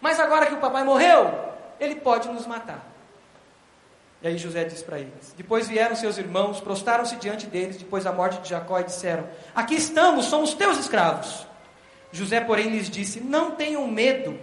Mas 0.00 0.18
agora 0.18 0.46
que 0.46 0.54
o 0.54 0.58
papai 0.58 0.84
morreu, 0.84 1.32
ele 1.78 1.96
pode 1.96 2.28
nos 2.28 2.46
matar. 2.46 2.91
E 4.22 4.28
aí 4.28 4.38
José 4.38 4.64
diz 4.64 4.82
para 4.82 5.00
eles: 5.00 5.34
Depois 5.36 5.68
vieram 5.68 5.96
seus 5.96 6.16
irmãos, 6.16 6.60
prostaram-se 6.60 7.16
diante 7.16 7.46
deles, 7.46 7.76
depois 7.76 8.04
da 8.04 8.12
morte 8.12 8.40
de 8.40 8.48
Jacó, 8.48 8.78
e 8.78 8.84
disseram: 8.84 9.26
Aqui 9.54 9.74
estamos, 9.74 10.26
somos 10.26 10.54
teus 10.54 10.78
escravos. 10.78 11.46
José, 12.12 12.40
porém, 12.40 12.68
lhes 12.68 12.88
disse: 12.88 13.20
Não 13.20 13.52
tenham 13.52 13.86
medo. 13.88 14.38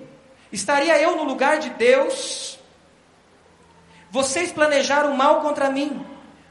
Estaria 0.51 0.99
eu 0.99 1.15
no 1.15 1.23
lugar 1.23 1.59
de 1.59 1.69
Deus? 1.69 2.59
Vocês 4.11 4.51
planejaram 4.51 5.15
mal 5.15 5.39
contra 5.41 5.69
mim, 5.69 6.05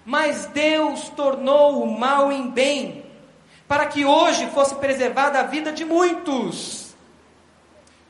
mas 0.06 0.46
Deus 0.46 1.08
tornou 1.10 1.82
o 1.82 1.98
mal 1.98 2.32
em 2.32 2.48
bem, 2.48 3.04
para 3.66 3.86
que 3.86 4.04
hoje 4.04 4.46
fosse 4.50 4.76
preservada 4.76 5.40
a 5.40 5.42
vida 5.42 5.72
de 5.72 5.84
muitos. 5.84 6.94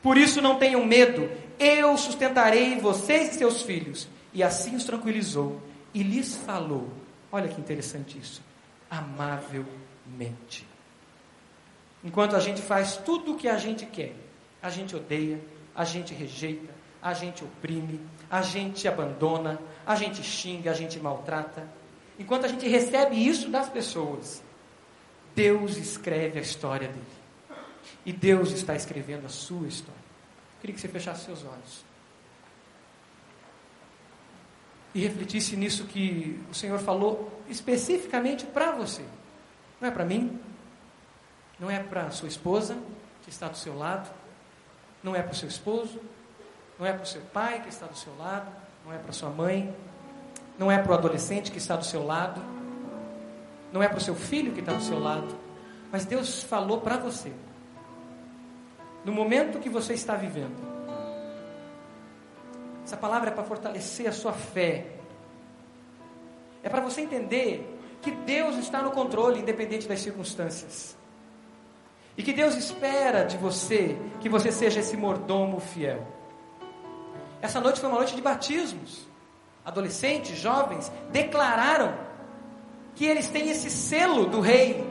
Por 0.01 0.17
isso 0.17 0.41
não 0.41 0.55
tenham 0.55 0.85
medo, 0.85 1.29
eu 1.57 1.97
sustentarei 1.97 2.79
vocês 2.79 3.35
e 3.35 3.39
seus 3.39 3.63
filhos. 3.63 4.07
E 4.33 4.43
assim 4.43 4.75
os 4.75 4.83
tranquilizou 4.83 5.61
e 5.93 6.03
lhes 6.03 6.35
falou: 6.35 6.89
olha 7.31 7.47
que 7.47 7.59
interessante 7.59 8.17
isso, 8.17 8.41
amavelmente. 8.89 10.67
Enquanto 12.03 12.35
a 12.35 12.39
gente 12.39 12.61
faz 12.61 12.97
tudo 12.97 13.33
o 13.33 13.37
que 13.37 13.47
a 13.47 13.57
gente 13.57 13.85
quer, 13.85 14.15
a 14.61 14.69
gente 14.69 14.95
odeia, 14.95 15.39
a 15.75 15.83
gente 15.83 16.13
rejeita, 16.13 16.73
a 17.01 17.13
gente 17.13 17.43
oprime, 17.43 17.99
a 18.29 18.41
gente 18.41 18.87
abandona, 18.87 19.59
a 19.85 19.95
gente 19.95 20.23
xinga, 20.23 20.71
a 20.71 20.73
gente 20.73 20.99
maltrata. 20.99 21.67
Enquanto 22.17 22.45
a 22.45 22.47
gente 22.47 22.67
recebe 22.67 23.15
isso 23.15 23.49
das 23.49 23.69
pessoas, 23.69 24.43
Deus 25.35 25.77
escreve 25.77 26.39
a 26.39 26.41
história 26.41 26.87
dele. 26.87 27.19
E 28.05 28.13
Deus 28.13 28.51
está 28.51 28.75
escrevendo 28.75 29.25
a 29.25 29.29
sua 29.29 29.67
história. 29.67 29.99
Eu 29.99 30.61
queria 30.61 30.75
que 30.75 30.81
você 30.81 30.87
fechasse 30.87 31.25
seus 31.25 31.43
olhos. 31.43 31.88
E 34.93 35.01
refletisse 35.01 35.55
nisso 35.55 35.85
que 35.85 36.39
o 36.49 36.53
Senhor 36.53 36.79
falou 36.79 37.41
especificamente 37.47 38.45
para 38.45 38.71
você. 38.71 39.03
Não 39.79 39.87
é 39.87 39.91
para 39.91 40.05
mim, 40.05 40.39
não 41.59 41.69
é 41.69 41.79
para 41.79 42.09
sua 42.11 42.27
esposa 42.27 42.77
que 43.23 43.29
está 43.29 43.47
do 43.47 43.57
seu 43.57 43.77
lado, 43.77 44.09
não 45.03 45.15
é 45.15 45.21
para 45.21 45.33
o 45.33 45.35
seu 45.35 45.47
esposo, 45.47 45.99
não 46.77 46.85
é 46.85 46.93
para 46.93 47.03
o 47.03 47.07
seu 47.07 47.21
pai 47.21 47.61
que 47.61 47.69
está 47.69 47.85
do 47.85 47.97
seu 47.97 48.15
lado, 48.17 48.51
não 48.85 48.93
é 48.93 48.97
para 48.97 49.11
sua 49.11 49.29
mãe, 49.29 49.73
não 50.57 50.71
é 50.71 50.81
para 50.81 50.91
o 50.91 50.95
adolescente 50.95 51.51
que 51.51 51.57
está 51.57 51.75
do 51.75 51.85
seu 51.85 52.05
lado, 52.05 52.41
não 53.71 53.83
é 53.83 53.87
para 53.87 53.97
o 53.97 54.01
seu 54.01 54.15
filho 54.15 54.53
que 54.53 54.59
está 54.61 54.73
do 54.73 54.81
seu 54.81 54.99
lado, 54.99 55.37
mas 55.91 56.05
Deus 56.05 56.43
falou 56.43 56.81
para 56.81 56.97
você 56.97 57.31
no 59.03 59.11
momento 59.11 59.59
que 59.59 59.69
você 59.69 59.93
está 59.93 60.15
vivendo. 60.15 60.78
Essa 62.89 62.97
palavra 62.97 63.29
é 63.29 63.31
para 63.31 63.43
fortalecer 63.43 64.07
a 64.07 64.11
sua 64.11 64.33
fé. 64.33 64.83
É 66.63 66.69
para 66.69 66.81
você 66.81 67.01
entender 67.01 67.79
que 68.01 68.09
Deus 68.09 68.57
está 68.57 68.81
no 68.81 68.89
controle, 68.89 69.39
independente 69.39 69.87
das 69.87 69.99
circunstâncias. 69.99 70.97
E 72.17 72.23
que 72.23 72.33
Deus 72.33 72.55
espera 72.55 73.25
de 73.25 73.37
você 73.37 73.95
que 74.19 74.27
você 74.27 74.51
seja 74.51 74.79
esse 74.79 74.97
mordomo 74.97 75.59
fiel. 75.59 76.03
Essa 77.39 77.61
noite 77.61 77.79
foi 77.79 77.89
uma 77.89 77.99
noite 77.99 78.15
de 78.15 78.23
batismos. 78.23 79.07
Adolescentes, 79.63 80.35
jovens, 80.39 80.91
declararam 81.11 81.93
que 82.95 83.05
eles 83.05 83.29
têm 83.29 83.51
esse 83.51 83.69
selo 83.69 84.25
do 84.25 84.39
rei. 84.39 84.83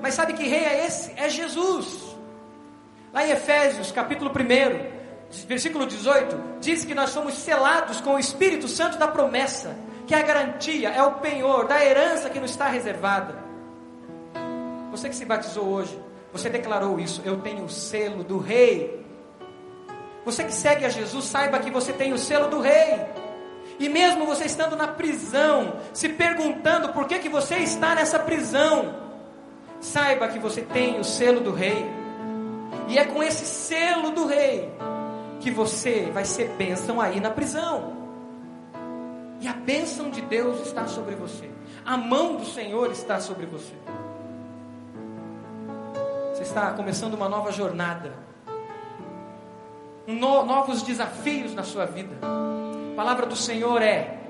Mas 0.00 0.14
sabe 0.14 0.34
que 0.34 0.44
rei 0.44 0.62
é 0.62 0.86
esse? 0.86 1.12
É 1.16 1.28
Jesus. 1.28 2.16
Lá 3.12 3.26
em 3.26 3.32
Efésios, 3.32 3.90
capítulo 3.90 4.30
1, 4.30 4.91
versículo 5.46 5.86
18, 5.86 6.60
diz 6.60 6.84
que 6.84 6.94
nós 6.94 7.10
somos 7.10 7.34
selados 7.34 8.00
com 8.00 8.14
o 8.14 8.18
Espírito 8.18 8.68
Santo 8.68 8.98
da 8.98 9.08
promessa, 9.08 9.76
que 10.06 10.14
é 10.14 10.18
a 10.18 10.22
garantia, 10.22 10.90
é 10.90 11.02
o 11.02 11.12
penhor 11.14 11.66
da 11.66 11.82
herança 11.82 12.28
que 12.28 12.38
nos 12.38 12.50
está 12.50 12.68
reservada. 12.68 13.42
Você 14.90 15.08
que 15.08 15.16
se 15.16 15.24
batizou 15.24 15.66
hoje, 15.66 15.98
você 16.32 16.50
declarou 16.50 17.00
isso, 17.00 17.22
eu 17.24 17.38
tenho 17.38 17.64
o 17.64 17.68
selo 17.68 18.22
do 18.22 18.38
rei. 18.38 19.02
Você 20.24 20.44
que 20.44 20.52
segue 20.52 20.84
a 20.84 20.90
Jesus, 20.90 21.24
saiba 21.24 21.58
que 21.58 21.70
você 21.70 21.92
tem 21.92 22.12
o 22.12 22.18
selo 22.18 22.48
do 22.48 22.60
rei. 22.60 23.00
E 23.78 23.88
mesmo 23.88 24.26
você 24.26 24.44
estando 24.44 24.76
na 24.76 24.86
prisão, 24.86 25.76
se 25.94 26.10
perguntando 26.10 26.90
por 26.90 27.06
que, 27.06 27.18
que 27.18 27.28
você 27.28 27.56
está 27.56 27.94
nessa 27.94 28.18
prisão, 28.18 28.94
saiba 29.80 30.28
que 30.28 30.38
você 30.38 30.60
tem 30.60 31.00
o 31.00 31.04
selo 31.04 31.40
do 31.40 31.52
rei. 31.52 31.84
E 32.88 32.98
é 32.98 33.04
com 33.06 33.22
esse 33.22 33.46
selo 33.46 34.10
do 34.10 34.26
rei 34.26 34.70
que 35.42 35.50
você 35.50 36.08
vai 36.12 36.24
ser 36.24 36.48
bênção 36.50 37.00
aí 37.00 37.20
na 37.20 37.30
prisão. 37.30 37.92
E 39.40 39.48
a 39.48 39.52
bênção 39.52 40.08
de 40.08 40.20
Deus 40.20 40.60
está 40.60 40.86
sobre 40.86 41.16
você. 41.16 41.50
A 41.84 41.96
mão 41.96 42.36
do 42.36 42.44
Senhor 42.44 42.92
está 42.92 43.18
sobre 43.18 43.44
você. 43.44 43.74
Você 46.32 46.44
está 46.44 46.70
começando 46.72 47.14
uma 47.14 47.28
nova 47.28 47.50
jornada. 47.50 48.14
No, 50.06 50.44
novos 50.44 50.82
desafios 50.82 51.54
na 51.54 51.64
sua 51.64 51.86
vida. 51.86 52.16
A 52.92 52.96
palavra 52.96 53.26
do 53.26 53.34
Senhor 53.34 53.82
é: 53.82 54.20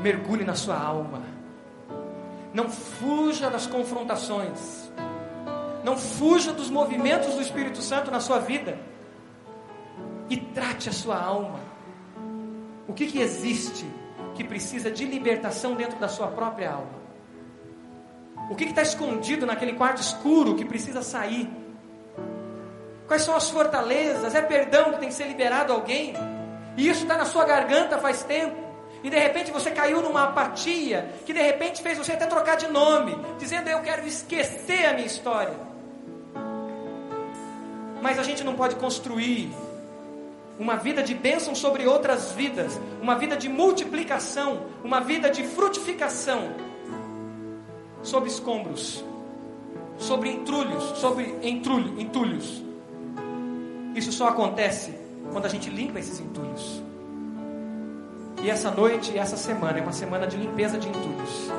mergulhe 0.00 0.44
na 0.44 0.54
sua 0.54 0.78
alma. 0.78 1.22
Não 2.54 2.70
fuja 2.70 3.50
das 3.50 3.66
confrontações. 3.66 4.90
Não 5.82 5.98
fuja 5.98 6.52
dos 6.52 6.70
movimentos 6.70 7.34
do 7.34 7.42
Espírito 7.42 7.82
Santo 7.82 8.10
na 8.10 8.20
sua 8.20 8.38
vida. 8.38 8.78
E 10.28 10.36
trate 10.36 10.88
a 10.88 10.92
sua 10.92 11.20
alma. 11.20 11.60
O 12.86 12.92
que, 12.92 13.06
que 13.06 13.20
existe 13.20 13.86
que 14.34 14.44
precisa 14.44 14.90
de 14.90 15.04
libertação 15.04 15.74
dentro 15.74 15.98
da 15.98 16.08
sua 16.08 16.28
própria 16.28 16.72
alma? 16.72 17.04
O 18.50 18.54
que 18.54 18.64
está 18.64 18.82
escondido 18.82 19.46
naquele 19.46 19.72
quarto 19.74 20.00
escuro 20.02 20.54
que 20.54 20.64
precisa 20.64 21.02
sair? 21.02 21.50
Quais 23.06 23.22
são 23.22 23.34
as 23.34 23.50
fortalezas? 23.50 24.34
É 24.34 24.42
perdão 24.42 24.92
que 24.92 25.00
tem 25.00 25.08
que 25.08 25.14
ser 25.14 25.26
liberado 25.26 25.72
a 25.72 25.76
alguém? 25.76 26.14
E 26.76 26.88
isso 26.88 27.02
está 27.02 27.16
na 27.16 27.24
sua 27.24 27.44
garganta 27.44 27.98
faz 27.98 28.22
tempo. 28.22 28.64
E 29.02 29.10
de 29.10 29.18
repente 29.18 29.50
você 29.50 29.70
caiu 29.70 30.00
numa 30.00 30.24
apatia 30.24 31.10
que 31.26 31.32
de 31.32 31.40
repente 31.40 31.82
fez 31.82 31.98
você 31.98 32.12
até 32.12 32.26
trocar 32.26 32.56
de 32.56 32.68
nome, 32.68 33.14
dizendo 33.38 33.68
eu 33.68 33.80
quero 33.80 34.06
esquecer 34.06 34.86
a 34.86 34.94
minha 34.94 35.06
história. 35.06 35.54
Mas 38.00 38.18
a 38.18 38.22
gente 38.22 38.42
não 38.42 38.54
pode 38.54 38.76
construir 38.76 39.50
uma 40.58 40.76
vida 40.76 41.02
de 41.02 41.14
bênção 41.14 41.54
sobre 41.54 41.86
outras 41.86 42.32
vidas, 42.32 42.80
uma 43.02 43.16
vida 43.16 43.36
de 43.36 43.48
multiplicação, 43.48 44.66
uma 44.84 45.00
vida 45.00 45.28
de 45.30 45.42
frutificação 45.42 46.52
sobre 48.02 48.28
escombros, 48.28 49.04
sobre 49.98 50.30
entulhos, 50.30 50.82
sobre 50.98 51.34
entrulho, 51.42 52.00
entulhos. 52.00 52.62
Isso 53.94 54.12
só 54.12 54.28
acontece 54.28 54.94
quando 55.32 55.46
a 55.46 55.48
gente 55.48 55.70
limpa 55.70 55.98
esses 55.98 56.20
entulhos. 56.20 56.82
E 58.42 58.50
essa 58.50 58.70
noite, 58.70 59.16
essa 59.16 59.36
semana 59.36 59.78
é 59.78 59.82
uma 59.82 59.92
semana 59.92 60.26
de 60.26 60.36
limpeza 60.36 60.78
de 60.78 60.88
entulhos. 60.88 61.50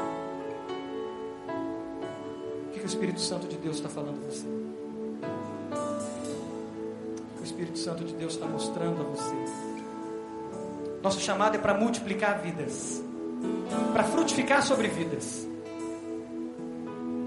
O 2.67 2.71
que, 2.71 2.79
que 2.79 2.85
o 2.85 2.87
Espírito 2.87 3.19
Santo 3.19 3.47
de 3.47 3.57
Deus 3.57 3.77
está 3.77 3.89
falando 3.89 4.21
a 4.23 4.31
você? 4.31 4.64
Espírito 7.45 7.77
Santo 7.77 8.03
de 8.03 8.13
Deus 8.13 8.33
está 8.33 8.47
mostrando 8.47 9.01
a 9.01 9.05
você. 9.05 9.35
Nosso 11.01 11.19
chamado 11.19 11.55
é 11.55 11.59
para 11.59 11.75
multiplicar 11.75 12.39
vidas, 12.39 13.03
para 13.93 14.03
frutificar 14.03 14.63
sobre 14.63 14.87
vidas. 14.87 15.47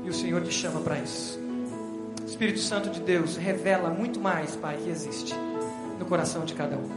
E 0.05 0.09
o 0.09 0.12
Senhor 0.12 0.43
te 0.43 0.53
chama 0.53 0.81
para 0.81 0.99
isso. 0.99 1.39
Espírito 2.27 2.59
Santo 2.59 2.90
de 2.90 3.01
Deus 3.01 3.36
revela 3.36 3.90
muito 3.90 4.20
mais, 4.20 4.57
Pai, 4.57 4.77
que 4.77 4.90
existe 4.90 5.35
no 5.99 6.05
coração 6.05 6.45
de 6.45 6.55
cada 6.55 6.77
um. 6.77 6.89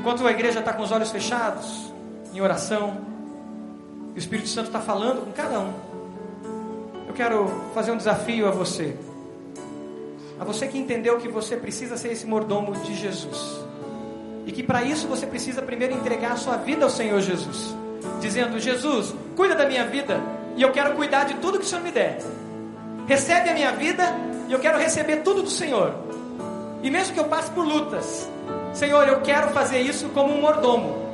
Enquanto 0.00 0.26
a 0.26 0.30
igreja 0.30 0.60
está 0.60 0.72
com 0.72 0.82
os 0.82 0.92
olhos 0.92 1.10
fechados, 1.10 1.92
em 2.32 2.40
oração, 2.40 2.98
e 4.14 4.18
o 4.18 4.18
Espírito 4.18 4.48
Santo 4.48 4.68
está 4.68 4.80
falando 4.80 5.24
com 5.24 5.32
cada 5.32 5.60
um, 5.60 5.72
eu 7.06 7.14
quero 7.14 7.48
fazer 7.74 7.90
um 7.90 7.96
desafio 7.96 8.48
a 8.48 8.50
você. 8.50 8.96
A 10.38 10.44
você 10.44 10.66
que 10.66 10.78
entendeu 10.78 11.18
que 11.18 11.28
você 11.28 11.56
precisa 11.56 11.96
ser 11.96 12.12
esse 12.12 12.26
mordomo 12.26 12.72
de 12.72 12.94
Jesus. 12.94 13.60
E 14.46 14.52
que 14.52 14.62
para 14.62 14.82
isso 14.82 15.08
você 15.08 15.26
precisa 15.26 15.62
primeiro 15.62 15.94
entregar 15.94 16.32
a 16.32 16.36
sua 16.36 16.56
vida 16.56 16.84
ao 16.84 16.90
Senhor 16.90 17.20
Jesus. 17.20 17.74
Dizendo: 18.20 18.60
Jesus, 18.60 19.14
cuida 19.34 19.54
da 19.54 19.66
minha 19.66 19.86
vida 19.86 20.20
e 20.56 20.62
eu 20.62 20.72
quero 20.72 20.94
cuidar 20.94 21.24
de 21.24 21.34
tudo 21.34 21.58
que 21.58 21.64
o 21.64 21.68
Senhor 21.68 21.82
me 21.82 21.90
der. 21.90 22.18
Recebe 23.06 23.50
a 23.50 23.54
minha 23.54 23.72
vida 23.72 24.04
e 24.48 24.52
eu 24.52 24.58
quero 24.58 24.78
receber 24.78 25.18
tudo 25.18 25.42
do 25.42 25.50
Senhor. 25.50 25.94
E 26.82 26.90
mesmo 26.90 27.14
que 27.14 27.20
eu 27.20 27.24
passe 27.24 27.50
por 27.50 27.64
lutas, 27.64 28.28
Senhor, 28.72 29.08
eu 29.08 29.20
quero 29.22 29.50
fazer 29.50 29.80
isso 29.80 30.08
como 30.10 30.32
um 30.32 30.40
mordomo. 30.40 31.06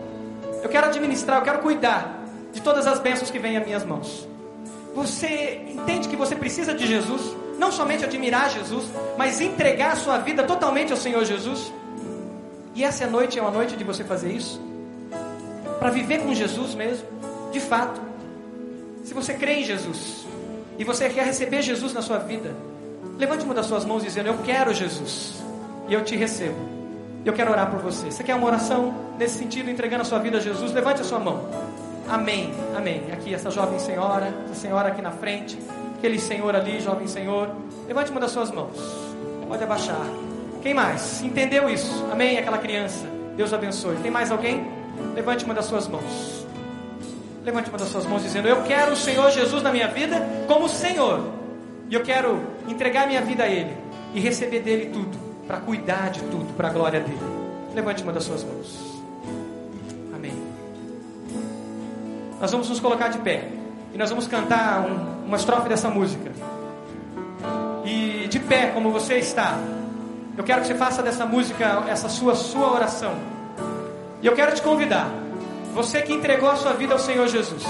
Eu 0.62 0.68
quero 0.68 0.86
administrar, 0.88 1.38
eu 1.38 1.42
quero 1.42 1.58
cuidar 1.60 2.22
de 2.52 2.60
todas 2.60 2.86
as 2.86 2.98
bênçãos 2.98 3.30
que 3.30 3.38
vêm 3.38 3.56
às 3.56 3.64
minhas 3.64 3.84
mãos. 3.84 4.28
Você 4.94 5.64
entende 5.68 6.08
que 6.08 6.16
você 6.16 6.36
precisa 6.36 6.74
de 6.74 6.86
Jesus? 6.86 7.34
Não 7.62 7.70
somente 7.70 8.04
admirar 8.04 8.50
Jesus, 8.50 8.84
mas 9.16 9.40
entregar 9.40 9.92
a 9.92 9.96
sua 9.96 10.18
vida 10.18 10.42
totalmente 10.42 10.92
ao 10.92 10.98
Senhor 10.98 11.24
Jesus. 11.24 11.72
E 12.74 12.84
essa 12.84 13.06
noite 13.06 13.38
é 13.38 13.42
uma 13.42 13.50
noite 13.50 13.76
de 13.76 13.84
você 13.84 14.02
fazer 14.02 14.32
isso, 14.32 14.60
para 15.78 15.90
viver 15.90 16.18
com 16.24 16.34
Jesus 16.34 16.74
mesmo, 16.74 17.06
de 17.52 17.60
fato. 17.60 18.00
Se 19.04 19.14
você 19.14 19.34
crê 19.34 19.60
em 19.60 19.64
Jesus 19.64 20.26
e 20.78 20.84
você 20.84 21.08
quer 21.08 21.24
receber 21.24 21.62
Jesus 21.62 21.92
na 21.92 22.02
sua 22.02 22.18
vida, 22.18 22.54
Levante 23.18 23.44
uma 23.44 23.54
das 23.54 23.66
suas 23.66 23.84
mãos 23.84 24.02
dizendo: 24.02 24.26
Eu 24.26 24.38
quero 24.38 24.74
Jesus. 24.74 25.42
E 25.88 25.94
eu 25.94 26.02
te 26.02 26.16
recebo. 26.16 26.56
Eu 27.24 27.32
quero 27.32 27.50
orar 27.50 27.70
por 27.70 27.80
você. 27.80 28.10
Você 28.10 28.24
quer 28.24 28.34
uma 28.34 28.46
oração 28.46 28.94
nesse 29.18 29.38
sentido, 29.38 29.70
entregando 29.70 30.02
a 30.02 30.04
sua 30.04 30.18
vida 30.18 30.38
a 30.38 30.40
Jesus? 30.40 30.72
Levante 30.72 31.02
a 31.02 31.04
sua 31.04 31.18
mão. 31.18 31.48
Amém. 32.08 32.52
Amém. 32.76 33.04
Aqui, 33.12 33.32
essa 33.32 33.50
jovem 33.50 33.78
senhora, 33.78 34.34
essa 34.44 34.54
senhora 34.54 34.88
aqui 34.88 35.00
na 35.00 35.12
frente, 35.12 35.56
aquele 36.02 36.18
senhor 36.18 36.56
ali, 36.56 36.80
jovem 36.80 37.06
senhor. 37.06 37.48
Levante 37.86 38.10
uma 38.10 38.18
das 38.18 38.32
suas 38.32 38.50
mãos. 38.50 38.76
Pode 39.46 39.62
abaixar. 39.62 40.04
Quem 40.60 40.74
mais? 40.74 41.22
Entendeu 41.22 41.70
isso? 41.70 42.04
Amém? 42.10 42.38
Aquela 42.38 42.58
criança. 42.58 43.06
Deus 43.36 43.52
abençoe. 43.52 43.94
Tem 44.02 44.10
mais 44.10 44.32
alguém? 44.32 44.66
Levante 45.14 45.44
uma 45.44 45.54
das 45.54 45.66
suas 45.66 45.86
mãos. 45.86 46.44
Levante 47.44 47.68
uma 47.68 47.78
das 47.78 47.88
suas 47.88 48.04
mãos 48.04 48.22
dizendo: 48.22 48.48
Eu 48.48 48.64
quero 48.64 48.92
o 48.92 48.96
Senhor 48.96 49.30
Jesus 49.30 49.62
na 49.62 49.70
minha 49.70 49.86
vida 49.88 50.20
como 50.48 50.68
Senhor. 50.68 51.22
E 51.88 51.94
eu 51.94 52.02
quero 52.02 52.40
entregar 52.68 53.06
minha 53.06 53.22
vida 53.22 53.44
a 53.44 53.48
Ele 53.48 53.76
e 54.12 54.18
receber 54.18 54.60
dele 54.60 54.86
tudo, 54.86 55.16
para 55.46 55.58
cuidar 55.58 56.10
de 56.10 56.20
tudo, 56.22 56.52
para 56.56 56.66
a 56.66 56.72
glória 56.72 57.00
dele. 57.00 57.20
Levante 57.74 58.02
uma 58.02 58.12
das 58.12 58.24
suas 58.24 58.42
mãos. 58.42 59.02
Amém. 60.12 60.34
Nós 62.40 62.50
vamos 62.50 62.68
nos 62.68 62.80
colocar 62.80 63.08
de 63.08 63.18
pé 63.18 63.61
e 63.92 63.98
nós 63.98 64.08
vamos 64.08 64.26
cantar 64.26 64.80
um, 64.80 65.26
uma 65.26 65.36
estrofe 65.36 65.68
dessa 65.68 65.88
música. 65.88 66.32
E 67.84 68.26
de 68.28 68.38
pé, 68.38 68.68
como 68.68 68.90
você 68.90 69.16
está, 69.16 69.58
eu 70.36 70.44
quero 70.44 70.62
que 70.62 70.68
você 70.68 70.74
faça 70.74 71.02
dessa 71.02 71.26
música 71.26 71.84
essa 71.88 72.08
sua 72.08 72.34
sua 72.34 72.72
oração. 72.72 73.14
E 74.22 74.26
eu 74.26 74.34
quero 74.34 74.54
te 74.54 74.62
convidar, 74.62 75.10
você 75.74 76.00
que 76.00 76.12
entregou 76.12 76.50
a 76.50 76.56
sua 76.56 76.72
vida 76.72 76.94
ao 76.94 76.98
Senhor 76.98 77.26
Jesus, 77.28 77.64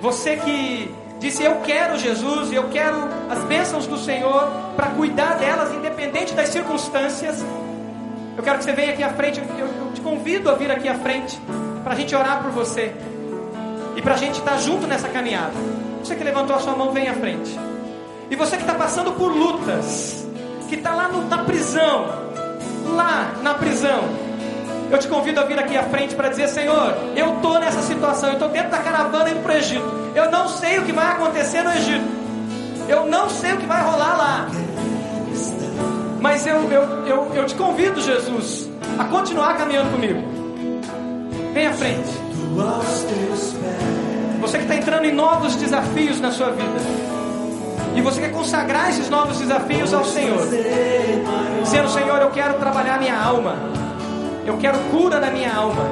você 0.00 0.36
que 0.36 0.92
disse 1.18 1.42
eu 1.42 1.60
quero 1.60 1.96
Jesus, 1.96 2.52
eu 2.52 2.68
quero 2.68 2.96
as 3.30 3.38
bênçãos 3.44 3.86
do 3.86 3.96
Senhor 3.96 4.50
para 4.76 4.88
cuidar 4.88 5.38
delas 5.38 5.72
independente 5.72 6.34
das 6.34 6.48
circunstâncias. 6.48 7.42
Eu 8.36 8.42
quero 8.42 8.58
que 8.58 8.64
você 8.64 8.72
venha 8.72 8.92
aqui 8.92 9.02
à 9.02 9.10
frente, 9.10 9.40
eu, 9.40 9.66
eu 9.66 9.92
te 9.94 10.00
convido 10.00 10.50
a 10.50 10.54
vir 10.54 10.70
aqui 10.70 10.88
à 10.88 10.96
frente 10.96 11.40
para 11.84 11.92
a 11.92 11.96
gente 11.96 12.14
orar 12.14 12.42
por 12.42 12.50
você 12.50 12.92
e 13.96 14.02
para 14.02 14.14
a 14.14 14.16
gente 14.16 14.38
estar 14.38 14.58
junto 14.58 14.86
nessa 14.86 15.08
caminhada. 15.08 15.52
Você 16.00 16.14
que 16.14 16.24
levantou 16.24 16.54
a 16.56 16.58
sua 16.58 16.74
mão, 16.74 16.92
vem 16.92 17.08
à 17.08 17.14
frente. 17.14 17.58
E 18.30 18.36
você 18.36 18.56
que 18.56 18.62
está 18.62 18.74
passando 18.74 19.12
por 19.12 19.32
lutas, 19.32 20.26
que 20.68 20.74
está 20.74 20.94
lá 20.94 21.08
no, 21.08 21.26
na 21.28 21.38
prisão, 21.38 22.06
lá 22.94 23.32
na 23.42 23.54
prisão, 23.54 24.00
eu 24.90 24.98
te 24.98 25.08
convido 25.08 25.40
a 25.40 25.44
vir 25.44 25.58
aqui 25.58 25.76
à 25.76 25.84
frente 25.84 26.14
para 26.14 26.28
dizer: 26.28 26.48
Senhor, 26.48 26.94
eu 27.16 27.36
estou 27.36 27.58
nessa 27.58 27.82
situação, 27.82 28.30
eu 28.30 28.34
estou 28.34 28.48
dentro 28.48 28.70
da 28.70 28.78
caravana 28.78 29.30
indo 29.30 29.40
para 29.40 29.54
o 29.54 29.56
Egito. 29.56 30.12
Eu 30.14 30.30
não 30.30 30.48
sei 30.48 30.78
o 30.78 30.84
que 30.84 30.92
vai 30.92 31.12
acontecer 31.12 31.62
no 31.62 31.72
Egito, 31.72 32.06
eu 32.88 33.06
não 33.06 33.28
sei 33.28 33.52
o 33.52 33.56
que 33.58 33.66
vai 33.66 33.82
rolar 33.82 34.16
lá. 34.16 34.48
Mas 36.20 36.46
eu, 36.46 36.56
eu, 36.70 37.06
eu, 37.06 37.34
eu 37.34 37.46
te 37.46 37.54
convido, 37.54 38.00
Jesus, 38.00 38.68
a 38.98 39.04
continuar 39.04 39.58
caminhando 39.58 39.90
comigo. 39.90 40.22
Vem 41.52 41.66
à 41.66 41.72
frente. 41.72 42.23
Você 44.40 44.58
que 44.58 44.64
está 44.64 44.76
entrando 44.76 45.04
em 45.06 45.12
novos 45.12 45.56
desafios 45.56 46.20
na 46.20 46.30
sua 46.30 46.50
vida. 46.50 46.80
E 47.96 48.00
você 48.00 48.20
quer 48.20 48.32
consagrar 48.32 48.90
esses 48.90 49.08
novos 49.08 49.38
desafios 49.38 49.92
ao 49.94 50.04
Senhor. 50.04 50.46
Dizendo, 51.62 51.88
Senhor, 51.88 52.20
eu 52.20 52.30
quero 52.30 52.54
trabalhar 52.54 52.98
minha 52.98 53.18
alma. 53.18 53.56
Eu 54.46 54.56
quero 54.58 54.78
cura 54.90 55.18
na 55.18 55.30
minha 55.30 55.52
alma. 55.52 55.84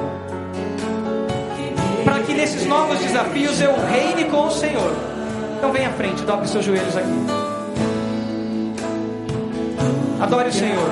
Para 2.05 2.21
que 2.21 2.35
nesses 2.35 2.67
novos 2.67 2.99
desafios 2.99 3.61
eu 3.61 3.75
reine 3.91 4.25
com 4.25 4.47
o 4.47 4.51
Senhor. 4.51 4.93
Então 5.57 5.73
vem 5.73 5.87
à 5.87 5.91
frente, 5.91 6.23
dobre 6.23 6.49
seus 6.49 6.65
joelhos 6.65 6.97
aqui. 6.97 7.27
Adore 10.21 10.49
o 10.49 10.53
Senhor. 10.53 10.91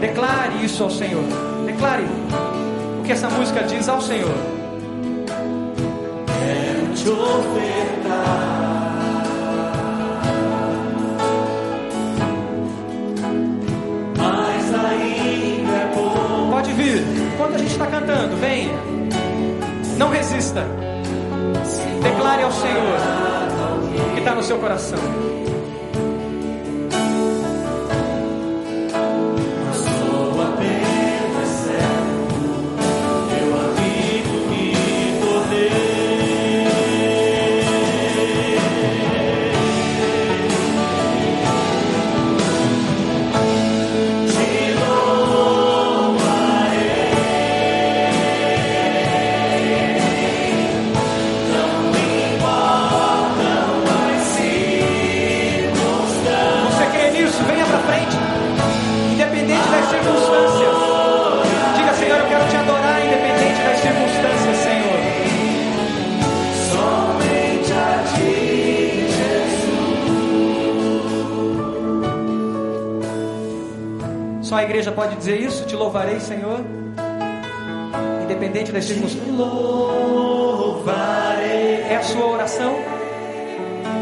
Declare 0.00 0.64
isso 0.64 0.82
ao 0.82 0.90
Senhor. 0.90 1.24
Declare 1.66 2.06
o 3.00 3.02
que 3.04 3.12
essa 3.12 3.28
música 3.28 3.62
diz 3.64 3.88
ao 3.88 4.00
Senhor. 4.00 4.61
Te 7.02 7.08
é. 7.10 7.12
Pode 16.48 16.72
vir. 16.74 17.02
Enquanto 17.34 17.54
a 17.56 17.58
gente 17.58 17.72
está 17.72 17.86
cantando, 17.86 18.36
venha. 18.36 18.72
Não 19.98 20.10
resista. 20.10 20.64
Declare 22.04 22.44
ao 22.44 22.52
Senhor 22.52 22.96
o 24.06 24.14
que 24.14 24.20
está 24.20 24.36
no 24.36 24.42
seu 24.44 24.58
coração. 24.58 25.00
Só 74.52 74.56
a 74.58 74.64
igreja 74.64 74.92
pode 74.92 75.16
dizer 75.16 75.40
isso? 75.40 75.64
Te 75.64 75.74
louvarei, 75.74 76.20
Senhor. 76.20 76.60
Independente 78.22 78.70
das 78.70 78.84
circunstâncias. 78.84 79.34
louvarei. 79.34 80.90
É 81.88 81.96
a 81.96 82.02
sua 82.02 82.26
oração? 82.26 82.74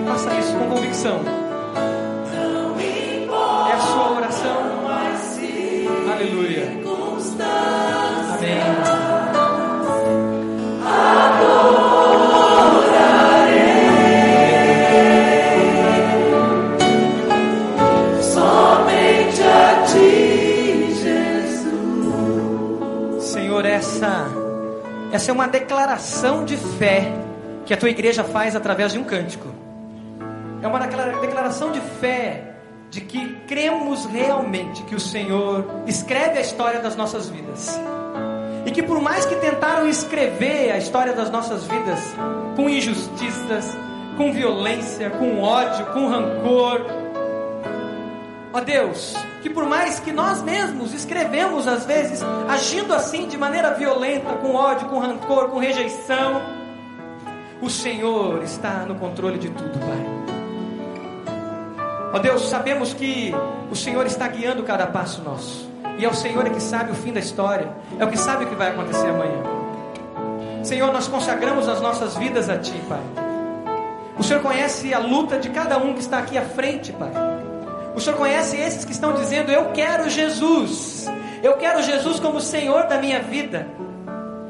Faça 0.08 0.34
isso 0.40 0.52
com 0.54 0.68
convicção. 0.70 1.39
Essa 25.12 25.30
é 25.30 25.34
uma 25.34 25.48
declaração 25.48 26.44
de 26.44 26.56
fé 26.56 27.12
que 27.66 27.74
a 27.74 27.76
tua 27.76 27.90
igreja 27.90 28.24
faz 28.24 28.54
através 28.56 28.92
de 28.92 28.98
um 28.98 29.04
cântico. 29.04 29.48
É 30.62 30.66
uma 30.66 30.78
declara- 30.78 31.18
declaração 31.20 31.72
de 31.72 31.80
fé 31.80 32.44
de 32.90 33.00
que 33.00 33.36
cremos 33.46 34.04
realmente 34.06 34.82
que 34.84 34.94
o 34.94 35.00
Senhor 35.00 35.64
escreve 35.86 36.38
a 36.38 36.40
história 36.40 36.80
das 36.80 36.96
nossas 36.96 37.28
vidas. 37.28 37.78
E 38.66 38.70
que 38.70 38.82
por 38.82 39.00
mais 39.00 39.24
que 39.24 39.36
tentaram 39.36 39.88
escrever 39.88 40.70
a 40.72 40.76
história 40.78 41.12
das 41.12 41.30
nossas 41.30 41.64
vidas 41.64 41.98
com 42.56 42.68
injustiças, 42.68 43.76
com 44.16 44.32
violência, 44.32 45.08
com 45.10 45.40
ódio, 45.40 45.86
com 45.86 46.08
rancor, 46.08 46.84
Ó 48.52 48.60
Deus, 48.60 49.14
que 49.42 49.48
por 49.48 49.64
mais 49.64 50.00
que 50.00 50.12
nós 50.12 50.42
mesmos 50.42 50.92
escrevemos 50.92 51.68
às 51.68 51.86
vezes 51.86 52.20
agindo 52.48 52.92
assim 52.92 53.28
de 53.28 53.38
maneira 53.38 53.74
violenta, 53.74 54.32
com 54.34 54.54
ódio, 54.54 54.88
com 54.88 54.98
rancor, 54.98 55.48
com 55.50 55.58
rejeição, 55.58 56.42
o 57.62 57.70
Senhor 57.70 58.42
está 58.42 58.84
no 58.86 58.96
controle 58.96 59.38
de 59.38 59.50
tudo, 59.50 59.78
Pai. 59.78 60.20
Ó 62.12 62.18
Deus, 62.18 62.48
sabemos 62.48 62.92
que 62.92 63.32
o 63.70 63.76
Senhor 63.76 64.04
está 64.04 64.26
guiando 64.26 64.64
cada 64.64 64.86
passo 64.86 65.22
nosso. 65.22 65.70
E 65.96 66.04
é 66.04 66.08
o 66.08 66.14
Senhor 66.14 66.48
que 66.50 66.60
sabe 66.60 66.90
o 66.90 66.94
fim 66.94 67.12
da 67.12 67.20
história, 67.20 67.68
é 67.98 68.04
o 68.04 68.08
que 68.08 68.18
sabe 68.18 68.44
o 68.44 68.48
que 68.48 68.54
vai 68.56 68.70
acontecer 68.70 69.06
amanhã. 69.06 69.42
Senhor, 70.64 70.92
nós 70.92 71.06
consagramos 71.06 71.68
as 71.68 71.80
nossas 71.80 72.16
vidas 72.16 72.48
a 72.48 72.58
Ti, 72.58 72.74
Pai. 72.88 73.00
O 74.18 74.22
Senhor 74.24 74.42
conhece 74.42 74.92
a 74.92 74.98
luta 74.98 75.38
de 75.38 75.50
cada 75.50 75.78
um 75.78 75.94
que 75.94 76.00
está 76.00 76.18
aqui 76.18 76.36
à 76.36 76.42
frente, 76.42 76.92
Pai. 76.92 77.12
O 77.94 78.00
Senhor 78.00 78.16
conhece 78.16 78.56
esses 78.56 78.84
que 78.84 78.92
estão 78.92 79.12
dizendo: 79.12 79.50
Eu 79.50 79.70
quero 79.72 80.08
Jesus. 80.08 81.06
Eu 81.42 81.54
quero 81.54 81.82
Jesus 81.82 82.20
como 82.20 82.40
Senhor 82.40 82.86
da 82.86 82.98
minha 82.98 83.20
vida. 83.20 83.66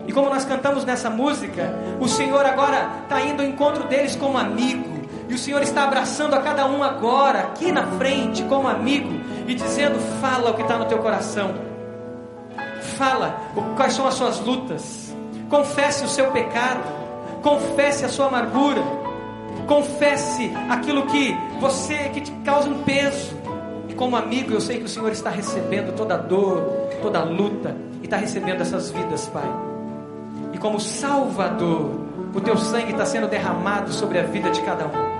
E 0.07 0.13
como 0.13 0.29
nós 0.29 0.45
cantamos 0.45 0.85
nessa 0.85 1.09
música, 1.09 1.73
o 2.01 2.09
Senhor 2.09 2.45
agora 2.45 2.91
está 3.05 3.21
indo 3.21 3.43
ao 3.43 3.49
encontro 3.49 3.85
deles 3.85 4.17
como 4.17 4.37
amigo, 4.37 5.01
E 5.29 5.35
o 5.35 5.39
Senhor 5.39 5.63
está 5.63 5.85
abraçando 5.85 6.35
a 6.35 6.41
cada 6.41 6.67
um 6.67 6.83
agora, 6.83 7.43
aqui 7.43 7.71
na 7.71 7.87
frente, 7.93 8.43
como 8.45 8.67
amigo, 8.67 9.21
e 9.47 9.55
dizendo: 9.55 10.01
fala 10.21 10.51
o 10.51 10.55
que 10.55 10.63
está 10.63 10.77
no 10.77 10.87
teu 10.87 10.99
coração. 10.99 11.55
Fala 12.97 13.41
quais 13.77 13.93
são 13.93 14.07
as 14.07 14.15
suas 14.15 14.41
lutas. 14.41 15.15
Confesse 15.49 16.05
o 16.05 16.09
seu 16.09 16.33
pecado. 16.33 16.83
Confesse 17.43 18.05
a 18.05 18.09
sua 18.09 18.27
amargura. 18.27 18.83
Confesse 19.71 20.51
aquilo 20.69 21.07
que 21.07 21.33
você 21.61 22.11
que 22.13 22.21
te 22.21 22.33
causa 22.45 22.69
um 22.69 22.83
peso. 22.83 23.39
E 23.89 23.95
como 23.95 24.17
amigo, 24.17 24.53
eu 24.53 24.61
sei 24.61 24.79
que 24.79 24.85
o 24.85 24.89
Senhor 24.89 25.13
está 25.13 25.31
recebendo 25.31 25.95
toda 25.95 26.15
a 26.15 26.19
dor, 26.19 26.89
toda 27.01 27.21
a 27.21 27.25
luta 27.25 27.77
e 28.03 28.07
está 28.07 28.17
recebendo 28.17 28.61
essas 28.61 28.91
vidas, 28.91 29.29
Pai. 29.29 29.49
E 30.53 30.59
como 30.59 30.81
Salvador, 30.81 32.01
o 32.35 32.41
teu 32.41 32.57
sangue 32.57 32.91
está 32.91 33.07
sendo 33.07 33.29
derramado 33.29 33.93
sobre 33.93 34.19
a 34.19 34.23
vida 34.23 34.51
de 34.51 34.61
cada 34.63 34.87
um 34.87 35.11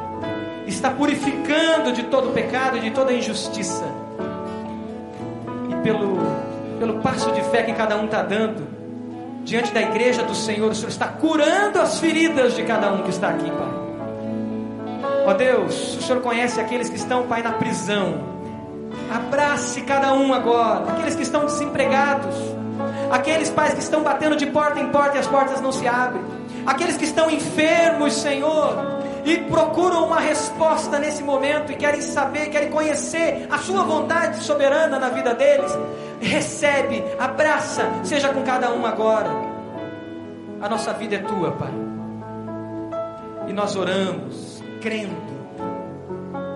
está 0.67 0.91
purificando 0.91 1.93
de 1.93 2.05
todo 2.05 2.33
pecado 2.33 2.77
e 2.77 2.81
de 2.81 2.91
toda 2.91 3.13
injustiça. 3.13 3.85
E 5.69 5.75
pelo, 5.83 6.19
pelo 6.79 7.01
passo 7.01 7.31
de 7.33 7.43
fé 7.45 7.63
que 7.63 7.73
cada 7.73 7.97
um 7.97 8.07
está 8.07 8.23
dando, 8.23 8.67
diante 9.45 9.73
da 9.73 9.83
igreja 9.83 10.23
do 10.23 10.35
Senhor, 10.35 10.71
o 10.71 10.75
Senhor 10.75 10.89
está 10.89 11.09
curando 11.09 11.81
as 11.81 11.99
feridas 11.99 12.55
de 12.55 12.63
cada 12.63 12.93
um 12.93 13.03
que 13.03 13.11
está 13.11 13.31
aqui, 13.31 13.51
Pai. 13.51 13.90
Ó 15.27 15.35
Deus, 15.35 15.97
o 15.97 16.03
Senhor 16.03 16.23
conhece 16.23 16.61
aqueles 16.61 16.89
que 16.89 16.97
estão, 16.97 17.27
Pai, 17.27 17.43
na 17.43 17.53
prisão. 17.53 18.31
Abrace 19.13 19.83
cada 19.83 20.13
um 20.13 20.33
agora, 20.33 20.93
aqueles 20.93 21.17
que 21.17 21.23
estão 21.23 21.45
desempregados, 21.45 22.35
aqueles 23.11 23.51
pais 23.51 23.75
que 23.75 23.81
estão 23.81 24.03
batendo 24.03 24.37
de 24.37 24.47
porta 24.47 24.81
em 24.81 24.89
porta 24.89 25.17
e 25.17 25.21
as 25.21 25.27
portas 25.27 25.61
não 25.61 25.73
se 25.73 25.87
abrem, 25.87 26.23
aqueles 26.67 26.97
que 26.97 27.05
estão 27.05 27.31
enfermos, 27.31 28.15
Senhor, 28.15 29.01
e 29.25 29.37
procuram 29.37 30.07
uma 30.07 30.21
resposta 30.21 30.99
nesse 30.99 31.23
momento 31.23 31.73
e 31.73 31.77
querem 31.77 32.01
saber, 32.01 32.51
querem 32.51 32.71
conhecer 32.71 33.47
a 33.51 33.59
sua 33.59 33.83
vontade 33.83 34.43
soberana 34.43 34.99
na 34.99 35.09
vida 35.11 35.35
deles, 35.35 35.73
recebe, 36.21 37.05
abraça, 37.19 37.89
seja 38.03 38.29
com 38.31 38.43
cada 38.43 38.73
um 38.73 38.87
agora. 38.87 39.31
A 40.61 40.69
nossa 40.69 40.93
vida 40.93 41.17
é 41.17 41.19
tua, 41.19 41.53
Pai. 41.53 41.73
E 43.49 43.53
nós 43.53 43.75
oramos, 43.77 44.50
crendo 44.81 45.15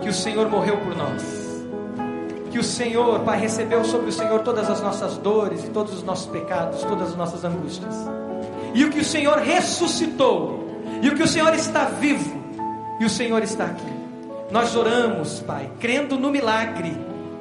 que 0.02 0.08
o 0.08 0.12
Senhor 0.12 0.48
morreu 0.48 0.76
por 0.78 0.96
nós. 0.96 1.44
Que 2.50 2.58
o 2.58 2.64
Senhor, 2.64 3.20
Pai, 3.20 3.38
recebeu 3.38 3.84
sobre 3.84 4.10
o 4.10 4.12
Senhor 4.12 4.40
todas 4.42 4.70
as 4.70 4.80
nossas 4.80 5.16
dores 5.18 5.64
e 5.64 5.68
todos 5.68 5.94
os 5.94 6.02
nossos 6.02 6.26
pecados, 6.26 6.82
todas 6.82 7.08
as 7.08 7.16
nossas 7.16 7.44
angústias. 7.44 7.94
E 8.74 8.84
o 8.84 8.90
que 8.90 9.00
o 9.00 9.04
Senhor 9.04 9.38
ressuscitou, 9.38 10.68
e 11.02 11.08
o 11.08 11.14
que 11.14 11.22
o 11.22 11.28
Senhor 11.28 11.52
está 11.54 11.86
vivo, 11.86 12.42
e 13.00 13.04
o 13.04 13.10
Senhor 13.10 13.42
está 13.42 13.64
aqui. 13.64 13.92
Nós 14.50 14.76
oramos, 14.76 15.40
Pai, 15.40 15.70
crendo 15.80 16.16
no 16.16 16.30
milagre, 16.30 16.96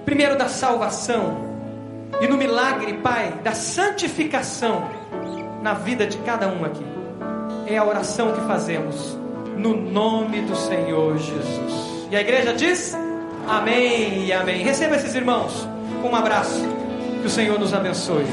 primeiro 0.05 0.37
da 0.37 0.47
salvação, 0.47 1.37
e 2.21 2.27
no 2.27 2.37
milagre, 2.37 2.93
Pai, 2.93 3.33
da 3.43 3.51
santificação 3.53 4.83
na 5.61 5.73
vida 5.73 6.07
de 6.07 6.17
cada 6.19 6.47
um 6.47 6.65
aqui. 6.65 6.85
É 7.67 7.77
a 7.77 7.85
oração 7.85 8.33
que 8.33 8.41
fazemos 8.41 9.22
no 9.57 9.75
nome 9.75 10.41
do 10.41 10.55
Senhor 10.55 11.17
Jesus. 11.17 12.07
E 12.11 12.15
a 12.15 12.21
igreja 12.21 12.53
diz: 12.53 12.95
Amém 13.47 14.25
e 14.25 14.33
amém. 14.33 14.63
Receba 14.63 14.95
esses 14.95 15.15
irmãos 15.15 15.67
com 16.01 16.09
um 16.09 16.15
abraço. 16.15 16.63
Que 17.21 17.27
o 17.27 17.29
Senhor 17.29 17.59
nos 17.59 17.73
abençoe. 17.73 18.25